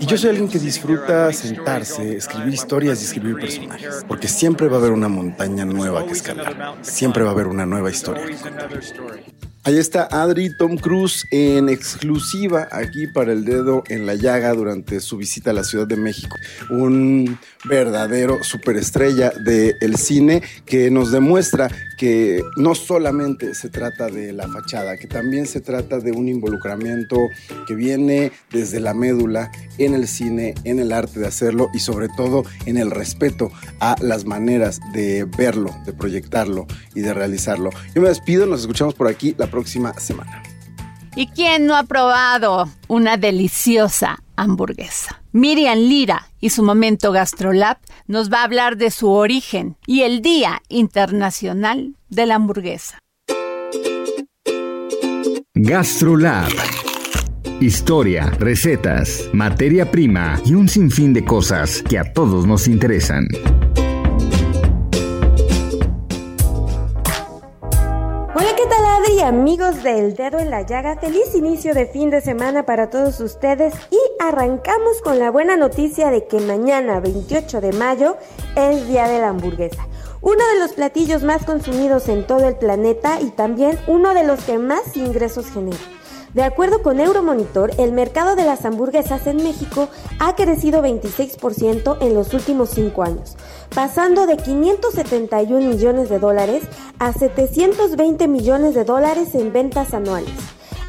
Y 0.00 0.06
yo 0.06 0.16
soy 0.16 0.30
alguien 0.30 0.48
que 0.48 0.58
disfruta 0.58 1.32
sentarse, 1.32 2.16
escribir 2.16 2.54
historias 2.54 3.00
y 3.02 3.04
escribir 3.04 3.36
personajes, 3.36 4.04
porque 4.06 4.28
siempre 4.28 4.68
va 4.68 4.76
a 4.76 4.80
haber 4.80 4.92
una 4.92 5.08
montaña 5.08 5.64
nueva 5.64 6.06
que 6.06 6.12
escalar. 6.12 6.76
Siempre 6.82 7.24
va 7.24 7.30
a 7.30 7.32
haber 7.32 7.46
una 7.48 7.66
nueva 7.66 7.90
historia 7.90 8.24
que 8.26 8.34
contar. 8.36 8.70
Ahí 9.66 9.78
está 9.78 10.06
Adri 10.12 10.56
Tom 10.56 10.76
Cruise 10.76 11.26
en 11.32 11.68
exclusiva 11.68 12.68
aquí 12.70 13.08
para 13.08 13.32
el 13.32 13.44
dedo 13.44 13.82
en 13.88 14.06
la 14.06 14.14
llaga 14.14 14.54
durante 14.54 15.00
su 15.00 15.16
visita 15.16 15.50
a 15.50 15.54
la 15.54 15.64
Ciudad 15.64 15.88
de 15.88 15.96
México. 15.96 16.36
Un 16.70 17.36
verdadero 17.64 18.44
superestrella 18.44 19.30
del 19.30 19.96
cine 19.96 20.40
que 20.66 20.88
nos 20.92 21.10
demuestra 21.10 21.68
que 21.98 22.42
no 22.56 22.76
solamente 22.76 23.54
se 23.54 23.68
trata 23.68 24.06
de 24.06 24.32
la 24.32 24.46
fachada, 24.46 24.98
que 24.98 25.08
también 25.08 25.46
se 25.46 25.60
trata 25.60 25.98
de 25.98 26.12
un 26.12 26.28
involucramiento 26.28 27.16
que 27.66 27.74
viene 27.74 28.30
desde 28.52 28.78
la 28.78 28.94
médula 28.94 29.50
en 29.78 29.94
el 29.94 30.06
cine, 30.06 30.54
en 30.62 30.78
el 30.78 30.92
arte 30.92 31.18
de 31.18 31.26
hacerlo 31.26 31.70
y 31.74 31.80
sobre 31.80 32.06
todo 32.16 32.44
en 32.66 32.76
el 32.76 32.92
respeto 32.92 33.50
a 33.80 33.96
las 34.00 34.26
maneras 34.26 34.78
de 34.92 35.24
verlo, 35.24 35.74
de 35.86 35.92
proyectarlo 35.92 36.66
y 36.94 37.00
de 37.00 37.12
realizarlo. 37.12 37.70
Yo 37.96 38.02
me 38.02 38.08
despido, 38.08 38.46
nos 38.46 38.60
escuchamos 38.60 38.94
por 38.94 39.08
aquí 39.08 39.32
próxima 39.56 39.94
semana. 39.94 40.42
¿Y 41.16 41.28
quién 41.28 41.66
no 41.66 41.76
ha 41.76 41.84
probado 41.84 42.68
una 42.88 43.16
deliciosa 43.16 44.22
hamburguesa? 44.36 45.22
Miriam 45.32 45.78
Lira 45.78 46.28
y 46.40 46.50
su 46.50 46.62
momento 46.62 47.10
GastroLab 47.10 47.78
nos 48.06 48.30
va 48.30 48.40
a 48.40 48.44
hablar 48.44 48.76
de 48.76 48.90
su 48.90 49.08
origen 49.08 49.78
y 49.86 50.02
el 50.02 50.20
Día 50.20 50.60
Internacional 50.68 51.94
de 52.10 52.26
la 52.26 52.34
Hamburguesa. 52.34 52.98
GastroLab. 55.54 56.52
Historia, 57.60 58.26
recetas, 58.38 59.30
materia 59.32 59.90
prima 59.90 60.38
y 60.44 60.52
un 60.52 60.68
sinfín 60.68 61.14
de 61.14 61.24
cosas 61.24 61.82
que 61.88 61.98
a 61.98 62.12
todos 62.12 62.46
nos 62.46 62.68
interesan. 62.68 63.26
Amigos 69.22 69.82
del 69.82 70.14
Dedo 70.14 70.38
en 70.38 70.50
la 70.50 70.62
Llaga, 70.62 70.96
feliz 70.96 71.34
inicio 71.34 71.74
de 71.74 71.86
fin 71.86 72.10
de 72.10 72.20
semana 72.20 72.64
para 72.64 72.90
todos 72.90 73.18
ustedes 73.20 73.74
y 73.90 73.98
arrancamos 74.20 75.00
con 75.02 75.18
la 75.18 75.30
buena 75.30 75.56
noticia 75.56 76.10
de 76.10 76.26
que 76.26 76.38
mañana, 76.38 77.00
28 77.00 77.60
de 77.60 77.72
mayo, 77.72 78.16
es 78.56 78.86
Día 78.86 79.08
de 79.08 79.20
la 79.20 79.30
Hamburguesa. 79.30 79.86
Uno 80.20 80.46
de 80.52 80.60
los 80.60 80.74
platillos 80.74 81.22
más 81.22 81.44
consumidos 81.44 82.08
en 82.08 82.26
todo 82.26 82.46
el 82.46 82.56
planeta 82.56 83.20
y 83.20 83.30
también 83.30 83.78
uno 83.86 84.12
de 84.12 84.24
los 84.24 84.44
que 84.44 84.58
más 84.58 84.96
ingresos 84.96 85.50
genera. 85.50 85.95
De 86.36 86.42
acuerdo 86.42 86.82
con 86.82 87.00
Euromonitor, 87.00 87.70
el 87.78 87.92
mercado 87.92 88.36
de 88.36 88.44
las 88.44 88.66
hamburguesas 88.66 89.26
en 89.26 89.38
México 89.38 89.88
ha 90.18 90.36
crecido 90.36 90.82
26% 90.82 91.96
en 92.02 92.12
los 92.12 92.34
últimos 92.34 92.68
5 92.68 93.02
años, 93.04 93.38
pasando 93.74 94.26
de 94.26 94.36
571 94.36 95.66
millones 95.66 96.10
de 96.10 96.18
dólares 96.18 96.64
a 96.98 97.14
720 97.14 98.28
millones 98.28 98.74
de 98.74 98.84
dólares 98.84 99.34
en 99.34 99.50
ventas 99.50 99.94
anuales. 99.94 100.34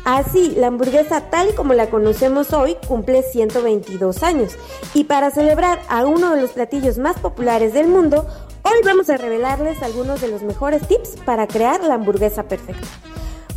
Así, 0.04 0.54
la 0.58 0.68
hamburguesa 0.68 1.30
tal 1.30 1.56
como 1.56 1.74
la 1.74 1.90
conocemos 1.90 2.52
hoy 2.52 2.76
cumple 2.86 3.24
122 3.24 4.24
años 4.24 4.58
y 4.94 5.06
para 5.06 5.32
celebrar 5.32 5.80
a 5.88 6.06
uno 6.06 6.36
de 6.36 6.42
los 6.42 6.52
platillos 6.52 6.98
más 6.98 7.20
populares 7.20 7.72
del 7.74 7.88
mundo, 7.88 8.28
hoy 8.64 8.80
vamos 8.84 9.10
a 9.10 9.16
revelarles 9.16 9.82
algunos 9.82 10.20
de 10.20 10.28
los 10.28 10.42
mejores 10.42 10.86
tips 10.90 11.16
para 11.24 11.48
crear 11.48 11.82
la 11.86 11.94
hamburguesa 11.94 12.44
perfecta. 12.44 12.86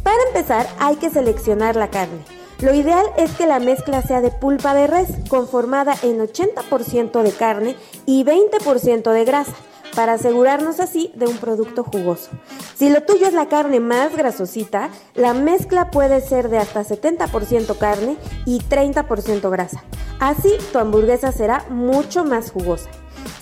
Para 0.02 0.22
empezar, 0.28 0.66
hay 0.78 0.96
que 0.96 1.10
seleccionar 1.10 1.76
la 1.76 1.90
carne. 1.90 2.24
Lo 2.60 2.74
ideal 2.74 3.06
es 3.16 3.32
que 3.32 3.46
la 3.46 3.58
mezcla 3.58 4.02
sea 4.02 4.20
de 4.20 4.30
pulpa 4.30 4.74
de 4.74 4.86
res, 4.86 5.08
conformada 5.28 5.94
en 6.02 6.18
80% 6.20 7.22
de 7.22 7.32
carne 7.32 7.76
y 8.04 8.24
20% 8.24 9.12
de 9.12 9.24
grasa, 9.24 9.54
para 9.94 10.14
asegurarnos 10.14 10.78
así 10.78 11.10
de 11.14 11.26
un 11.26 11.38
producto 11.38 11.84
jugoso. 11.84 12.30
Si 12.76 12.90
lo 12.90 13.02
tuyo 13.02 13.26
es 13.26 13.32
la 13.32 13.48
carne 13.48 13.80
más 13.80 14.14
grasosita, 14.16 14.90
la 15.14 15.32
mezcla 15.32 15.90
puede 15.90 16.20
ser 16.20 16.48
de 16.50 16.58
hasta 16.58 16.84
70% 16.84 17.78
carne 17.78 18.16
y 18.44 18.60
30% 18.60 19.50
grasa. 19.50 19.82
Así 20.18 20.52
tu 20.72 20.78
hamburguesa 20.78 21.32
será 21.32 21.64
mucho 21.70 22.24
más 22.24 22.50
jugosa. 22.50 22.90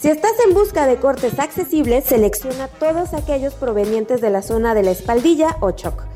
Si 0.00 0.08
estás 0.08 0.32
en 0.46 0.54
busca 0.54 0.86
de 0.86 0.96
cortes 0.96 1.38
accesibles, 1.40 2.04
selecciona 2.04 2.68
todos 2.68 3.14
aquellos 3.14 3.54
provenientes 3.54 4.20
de 4.20 4.30
la 4.30 4.42
zona 4.42 4.74
de 4.74 4.84
la 4.84 4.92
espaldilla 4.92 5.56
o 5.60 5.72
choc 5.72 6.07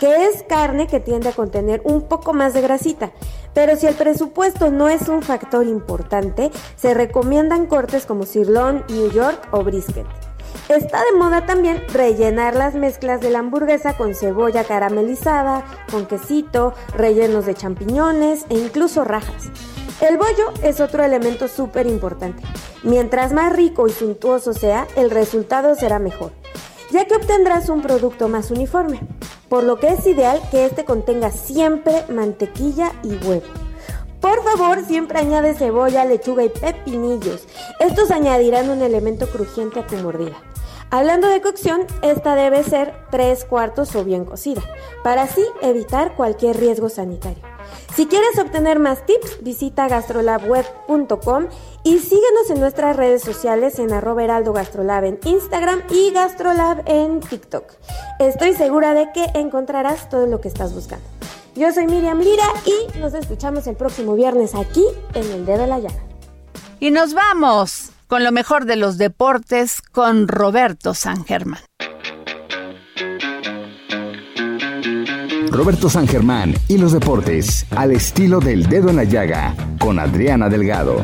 que 0.00 0.26
es 0.26 0.42
carne 0.42 0.86
que 0.86 1.00
tiende 1.00 1.28
a 1.28 1.32
contener 1.32 1.80
un 1.84 2.02
poco 2.02 2.32
más 2.32 2.54
de 2.54 2.60
grasita. 2.60 3.12
Pero 3.54 3.76
si 3.76 3.86
el 3.86 3.94
presupuesto 3.94 4.70
no 4.70 4.88
es 4.88 5.08
un 5.08 5.22
factor 5.22 5.66
importante, 5.66 6.50
se 6.76 6.94
recomiendan 6.94 7.66
cortes 7.66 8.04
como 8.04 8.24
sirloin, 8.24 8.84
New 8.88 9.10
York 9.10 9.48
o 9.50 9.62
brisket. 9.62 10.06
Está 10.68 10.98
de 11.04 11.18
moda 11.18 11.46
también 11.46 11.82
rellenar 11.92 12.56
las 12.56 12.74
mezclas 12.74 13.20
de 13.20 13.30
la 13.30 13.38
hamburguesa 13.38 13.96
con 13.96 14.14
cebolla 14.14 14.64
caramelizada, 14.64 15.64
con 15.90 16.06
quesito, 16.06 16.74
rellenos 16.96 17.46
de 17.46 17.54
champiñones 17.54 18.46
e 18.48 18.58
incluso 18.58 19.04
rajas. 19.04 19.50
El 20.00 20.18
bollo 20.18 20.52
es 20.62 20.80
otro 20.80 21.04
elemento 21.04 21.48
súper 21.48 21.86
importante. 21.86 22.42
Mientras 22.82 23.32
más 23.32 23.52
rico 23.52 23.86
y 23.86 23.92
suntuoso 23.92 24.52
sea, 24.52 24.86
el 24.96 25.10
resultado 25.10 25.74
será 25.74 25.98
mejor 25.98 26.32
ya 26.90 27.04
que 27.06 27.16
obtendrás 27.16 27.68
un 27.68 27.82
producto 27.82 28.28
más 28.28 28.50
uniforme, 28.50 29.00
por 29.48 29.64
lo 29.64 29.78
que 29.78 29.88
es 29.88 30.06
ideal 30.06 30.40
que 30.50 30.66
este 30.66 30.84
contenga 30.84 31.30
siempre 31.30 32.04
mantequilla 32.08 32.92
y 33.02 33.16
huevo. 33.26 33.46
Por 34.20 34.42
favor, 34.42 34.84
siempre 34.84 35.18
añade 35.18 35.54
cebolla, 35.54 36.04
lechuga 36.04 36.44
y 36.44 36.48
pepinillos. 36.48 37.46
Estos 37.78 38.10
añadirán 38.10 38.70
un 38.70 38.82
elemento 38.82 39.28
crujiente 39.28 39.80
a 39.80 39.86
tu 39.86 39.96
mordida. 39.96 40.36
Hablando 40.90 41.28
de 41.28 41.40
cocción, 41.40 41.82
esta 42.02 42.34
debe 42.34 42.62
ser 42.62 42.94
3 43.10 43.44
cuartos 43.44 43.94
o 43.96 44.04
bien 44.04 44.24
cocida, 44.24 44.62
para 45.02 45.22
así 45.22 45.44
evitar 45.60 46.14
cualquier 46.14 46.56
riesgo 46.58 46.88
sanitario. 46.88 47.55
Si 47.94 48.06
quieres 48.06 48.38
obtener 48.38 48.78
más 48.78 49.06
tips, 49.06 49.42
visita 49.42 49.88
gastrolabweb.com 49.88 51.46
y 51.82 51.98
síguenos 51.98 52.50
en 52.50 52.60
nuestras 52.60 52.96
redes 52.96 53.22
sociales 53.22 53.78
en 53.78 53.92
arroba 53.92 54.24
heraldo 54.24 54.52
gastrolab 54.52 55.04
en 55.04 55.18
Instagram 55.24 55.82
y 55.90 56.10
gastrolab 56.10 56.82
en 56.86 57.20
TikTok. 57.20 57.72
Estoy 58.18 58.54
segura 58.54 58.94
de 58.94 59.10
que 59.12 59.24
encontrarás 59.34 60.08
todo 60.08 60.26
lo 60.26 60.40
que 60.40 60.48
estás 60.48 60.74
buscando. 60.74 61.06
Yo 61.54 61.72
soy 61.72 61.86
Miriam 61.86 62.18
Lira 62.20 62.44
y 62.66 62.98
nos 62.98 63.14
escuchamos 63.14 63.66
el 63.66 63.76
próximo 63.76 64.14
viernes 64.14 64.54
aquí 64.54 64.84
en 65.14 65.30
El 65.32 65.46
Dedo 65.46 65.62
de 65.62 65.66
la 65.66 65.78
Llaga. 65.78 66.02
Y 66.80 66.90
nos 66.90 67.14
vamos 67.14 67.92
con 68.08 68.24
lo 68.24 68.30
mejor 68.30 68.66
de 68.66 68.76
los 68.76 68.98
deportes 68.98 69.80
con 69.80 70.28
Roberto 70.28 70.92
San 70.92 71.24
Germán. 71.24 71.60
Roberto 75.56 75.88
San 75.88 76.06
Germán 76.06 76.54
y 76.68 76.76
los 76.76 76.92
deportes 76.92 77.64
al 77.70 77.92
estilo 77.92 78.40
del 78.40 78.66
dedo 78.66 78.90
en 78.90 78.96
la 78.96 79.04
llaga 79.04 79.56
con 79.78 79.98
Adriana 79.98 80.50
Delgado. 80.50 81.02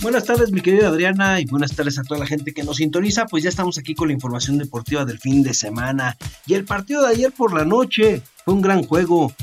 Buenas 0.00 0.24
tardes, 0.24 0.52
mi 0.52 0.62
querida 0.62 0.88
Adriana, 0.88 1.40
y 1.40 1.44
buenas 1.44 1.76
tardes 1.76 1.98
a 1.98 2.04
toda 2.04 2.20
la 2.20 2.26
gente 2.26 2.54
que 2.54 2.64
nos 2.64 2.78
sintoniza. 2.78 3.26
Pues 3.26 3.42
ya 3.42 3.50
estamos 3.50 3.76
aquí 3.76 3.94
con 3.94 4.08
la 4.08 4.14
información 4.14 4.56
deportiva 4.56 5.04
del 5.04 5.18
fin 5.18 5.42
de 5.42 5.52
semana. 5.52 6.16
Y 6.46 6.54
el 6.54 6.64
partido 6.64 7.02
de 7.02 7.08
ayer 7.08 7.32
por 7.32 7.52
la 7.52 7.66
noche 7.66 8.22
fue 8.42 8.54
un 8.54 8.62
gran 8.62 8.82
juego. 8.82 9.34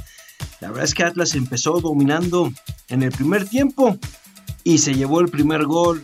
La 0.61 0.69
verdad 0.69 0.85
es 0.85 0.95
que 0.95 1.03
Atlas 1.03 1.35
empezó 1.35 1.79
dominando 1.79 2.51
en 2.89 3.03
el 3.03 3.11
primer 3.11 3.47
tiempo. 3.47 3.99
y 4.63 4.77
se 4.77 4.95
llevó 4.95 5.19
el 5.19 5.27
primer 5.27 5.65
gol 5.65 6.03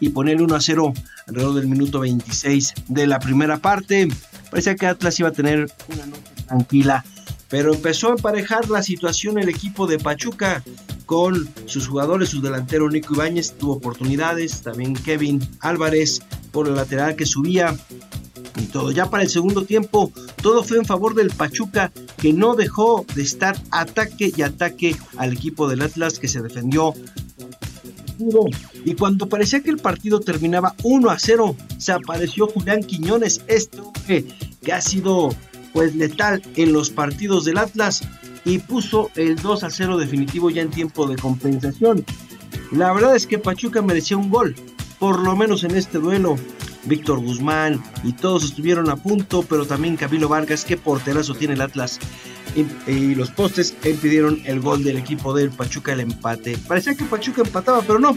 y 0.00 0.08
pone 0.10 0.32
el 0.32 0.42
1 0.42 0.54
a 0.54 0.60
0 0.60 0.92
alrededor 1.26 1.54
del 1.54 1.68
minuto 1.68 2.00
26 2.00 2.74
de 2.88 3.06
la 3.06 3.18
primera 3.18 3.58
parte. 3.58 4.08
Parecía 4.50 4.76
que 4.76 4.86
Atlas 4.86 5.18
iba 5.20 5.28
a 5.28 5.32
tener 5.32 5.70
una 5.88 6.06
noche 6.06 6.22
tranquila, 6.46 7.04
pero 7.48 7.74
empezó 7.74 8.08
a 8.08 8.12
emparejar 8.12 8.68
la 8.68 8.82
situación 8.82 9.38
el 9.38 9.48
equipo 9.48 9.86
de 9.86 9.98
Pachuca 9.98 10.62
con 11.06 11.48
sus 11.64 11.88
jugadores, 11.88 12.28
su 12.28 12.42
delantero 12.42 12.90
Nico 12.90 13.14
Ibáñez 13.14 13.54
tuvo 13.54 13.74
oportunidades, 13.74 14.60
también 14.60 14.92
Kevin 14.92 15.40
Álvarez 15.60 16.20
por 16.52 16.68
el 16.68 16.74
lateral 16.74 17.16
que 17.16 17.24
subía 17.24 17.74
y 18.60 18.66
todo. 18.66 18.90
Ya 18.90 19.08
para 19.08 19.22
el 19.22 19.30
segundo 19.30 19.64
tiempo, 19.64 20.12
todo 20.42 20.62
fue 20.62 20.76
en 20.76 20.84
favor 20.84 21.14
del 21.14 21.30
Pachuca, 21.30 21.92
que 22.18 22.34
no 22.34 22.54
dejó 22.54 23.06
de 23.14 23.22
estar 23.22 23.56
ataque 23.70 24.32
y 24.36 24.42
ataque 24.42 24.96
al 25.16 25.32
equipo 25.32 25.66
del 25.68 25.80
Atlas, 25.80 26.18
que 26.18 26.28
se 26.28 26.42
defendió. 26.42 26.92
Y 28.84 28.94
cuando 28.94 29.28
parecía 29.28 29.62
que 29.62 29.70
el 29.70 29.78
partido 29.78 30.20
terminaba 30.20 30.74
1 30.82 31.10
a 31.10 31.18
0, 31.18 31.56
se 31.78 31.92
apareció 31.92 32.46
Julián 32.46 32.82
Quiñones, 32.82 33.42
este 33.46 33.78
que 34.62 34.72
ha 34.72 34.80
sido 34.80 35.34
pues 35.72 35.94
letal 35.94 36.42
en 36.56 36.72
los 36.72 36.90
partidos 36.90 37.44
del 37.44 37.58
Atlas 37.58 38.02
y 38.44 38.58
puso 38.58 39.10
el 39.14 39.36
2 39.36 39.64
a 39.64 39.70
0 39.70 39.98
definitivo 39.98 40.50
ya 40.50 40.62
en 40.62 40.70
tiempo 40.70 41.06
de 41.06 41.16
compensación. 41.16 42.04
La 42.72 42.92
verdad 42.92 43.16
es 43.16 43.26
que 43.26 43.38
Pachuca 43.38 43.82
merecía 43.82 44.16
un 44.16 44.30
gol, 44.30 44.54
por 44.98 45.20
lo 45.20 45.36
menos 45.36 45.64
en 45.64 45.76
este 45.76 45.98
duelo. 45.98 46.36
Víctor 46.88 47.20
Guzmán 47.20 47.82
y 48.02 48.12
todos 48.12 48.44
estuvieron 48.44 48.90
a 48.90 48.96
punto, 48.96 49.44
pero 49.48 49.66
también 49.66 49.96
Camilo 49.96 50.28
Vargas, 50.28 50.64
que 50.64 50.76
porterazo 50.76 51.34
tiene 51.34 51.54
el 51.54 51.60
Atlas. 51.60 51.98
Y, 52.86 53.14
los 53.14 53.30
postes 53.30 53.76
impidieron 53.84 54.40
el 54.44 54.60
gol 54.60 54.82
del 54.82 54.96
equipo 54.96 55.34
del 55.34 55.50
Pachuca, 55.50 55.92
el 55.92 56.00
empate. 56.00 56.56
Parecía 56.66 56.94
que 56.94 57.04
Pachuca 57.04 57.42
empataba, 57.42 57.82
pero 57.82 57.98
no. 57.98 58.16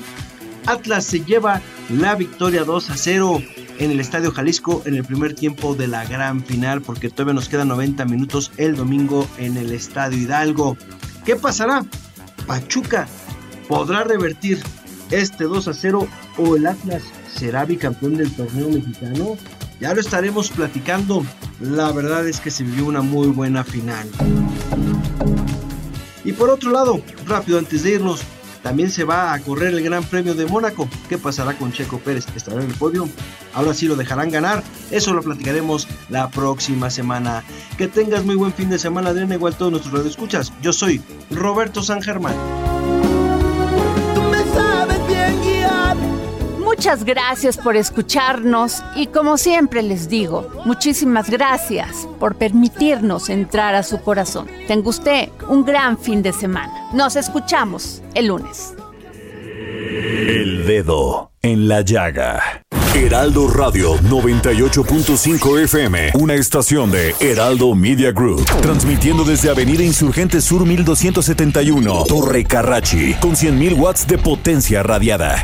Atlas 0.66 1.06
se 1.06 1.20
lleva 1.24 1.62
la 1.90 2.16
victoria 2.16 2.64
2 2.64 2.90
a 2.90 2.98
0 2.98 3.44
en 3.78 3.92
el 3.92 4.00
Estadio 4.00 4.32
Jalisco 4.32 4.82
en 4.86 4.96
el 4.96 5.04
primer 5.04 5.36
tiempo 5.36 5.76
de 5.76 5.88
la 5.88 6.06
gran 6.06 6.44
final, 6.44 6.82
porque 6.82 7.10
todavía 7.10 7.34
nos 7.34 7.50
quedan 7.50 7.68
90 7.68 8.06
minutos 8.06 8.52
el 8.58 8.76
domingo 8.76 9.28
en 9.38 9.58
el 9.58 9.72
Estadio 9.72 10.18
Hidalgo. 10.18 10.78
¿Qué 11.26 11.36
pasará? 11.36 11.84
Pachuca 12.48 13.08
podrá 13.68 14.04
revertir 14.04 14.60
este 15.12 15.44
2 15.44 15.68
a 15.68 15.74
0 15.74 16.08
o 16.38 16.56
el 16.56 16.68
Atlas 16.68 17.04
será 17.42 17.66
bicampeón 17.66 18.18
del 18.18 18.32
torneo 18.32 18.70
mexicano. 18.70 19.36
Ya 19.80 19.96
lo 19.96 20.00
estaremos 20.00 20.52
platicando. 20.52 21.26
La 21.60 21.92
verdad 21.92 22.28
es 22.28 22.40
que 22.40 22.52
se 22.52 22.64
vivió 22.64 22.86
una 22.86 23.02
muy 23.02 23.30
buena 23.30 23.64
final. 23.64 24.08
Y 26.24 26.34
por 26.34 26.52
otro 26.52 26.70
lado, 26.70 27.02
rápido 27.26 27.58
antes 27.58 27.82
de 27.82 27.94
irnos, 27.94 28.22
también 28.62 28.92
se 28.92 29.06
va 29.06 29.34
a 29.34 29.40
correr 29.40 29.74
el 29.74 29.82
Gran 29.82 30.04
Premio 30.04 30.36
de 30.36 30.46
Mónaco. 30.46 30.88
¿Qué 31.10 31.18
pasará 31.18 31.58
con 31.58 31.74
Checo 31.74 31.98
Pérez? 31.98 32.28
¿Estará 32.36 32.62
en 32.62 32.70
el 32.70 32.76
podio? 32.76 33.10
Ahora 33.56 33.74
sí 33.74 33.88
lo 33.88 33.96
dejarán 33.96 34.30
ganar. 34.30 34.62
Eso 34.92 35.12
lo 35.12 35.24
platicaremos 35.24 35.88
la 36.10 36.30
próxima 36.30 36.92
semana. 36.92 37.44
Que 37.76 37.88
tengas 37.88 38.24
muy 38.24 38.36
buen 38.36 38.54
fin 38.54 38.70
de 38.70 38.78
semana, 38.78 39.10
Adriana, 39.10 39.34
igual 39.34 39.58
todos 39.58 39.72
nuestros 39.72 40.06
escuchas. 40.06 40.54
Yo 40.62 40.74
soy 40.74 41.02
Roberto 41.32 41.82
San 41.82 42.04
Germán. 42.04 42.36
Muchas 46.82 47.06
gracias 47.06 47.58
por 47.58 47.78
escucharnos 47.78 48.84
y 48.96 49.06
como 49.06 49.38
siempre 49.38 49.84
les 49.84 50.10
digo, 50.10 50.50
muchísimas 50.66 51.30
gracias 51.30 52.08
por 52.20 52.38
permitirnos 52.38 53.30
entrar 53.30 53.76
a 53.76 53.84
su 53.84 54.02
corazón. 54.02 54.48
Tenga 54.68 54.90
usted 54.90 55.30
un 55.48 55.64
gran 55.64 55.96
fin 56.00 56.24
de 56.24 56.34
semana. 56.34 56.90
Nos 56.92 57.16
escuchamos 57.18 58.02
el 58.16 58.30
lunes. 58.30 58.74
El 59.92 60.66
dedo 60.66 61.30
en 61.44 61.68
la 61.68 61.82
llaga. 61.82 62.64
Heraldo 62.96 63.48
Radio 63.48 63.94
98.5 64.00 65.60
FM, 65.66 66.14
una 66.16 66.34
estación 66.34 66.90
de 66.90 67.14
Heraldo 67.20 67.76
Media 67.76 68.12
Group, 68.12 68.44
transmitiendo 68.64 69.24
desde 69.24 69.52
Avenida 69.52 69.84
Insurgente 69.84 70.42
Sur 70.42 70.66
1271, 70.66 72.06
Torre 72.08 72.44
Carrachi, 72.44 73.14
con 73.22 73.36
100.000 73.36 73.78
watts 73.78 74.08
de 74.08 74.18
potencia 74.18 74.82
radiada. 74.82 75.44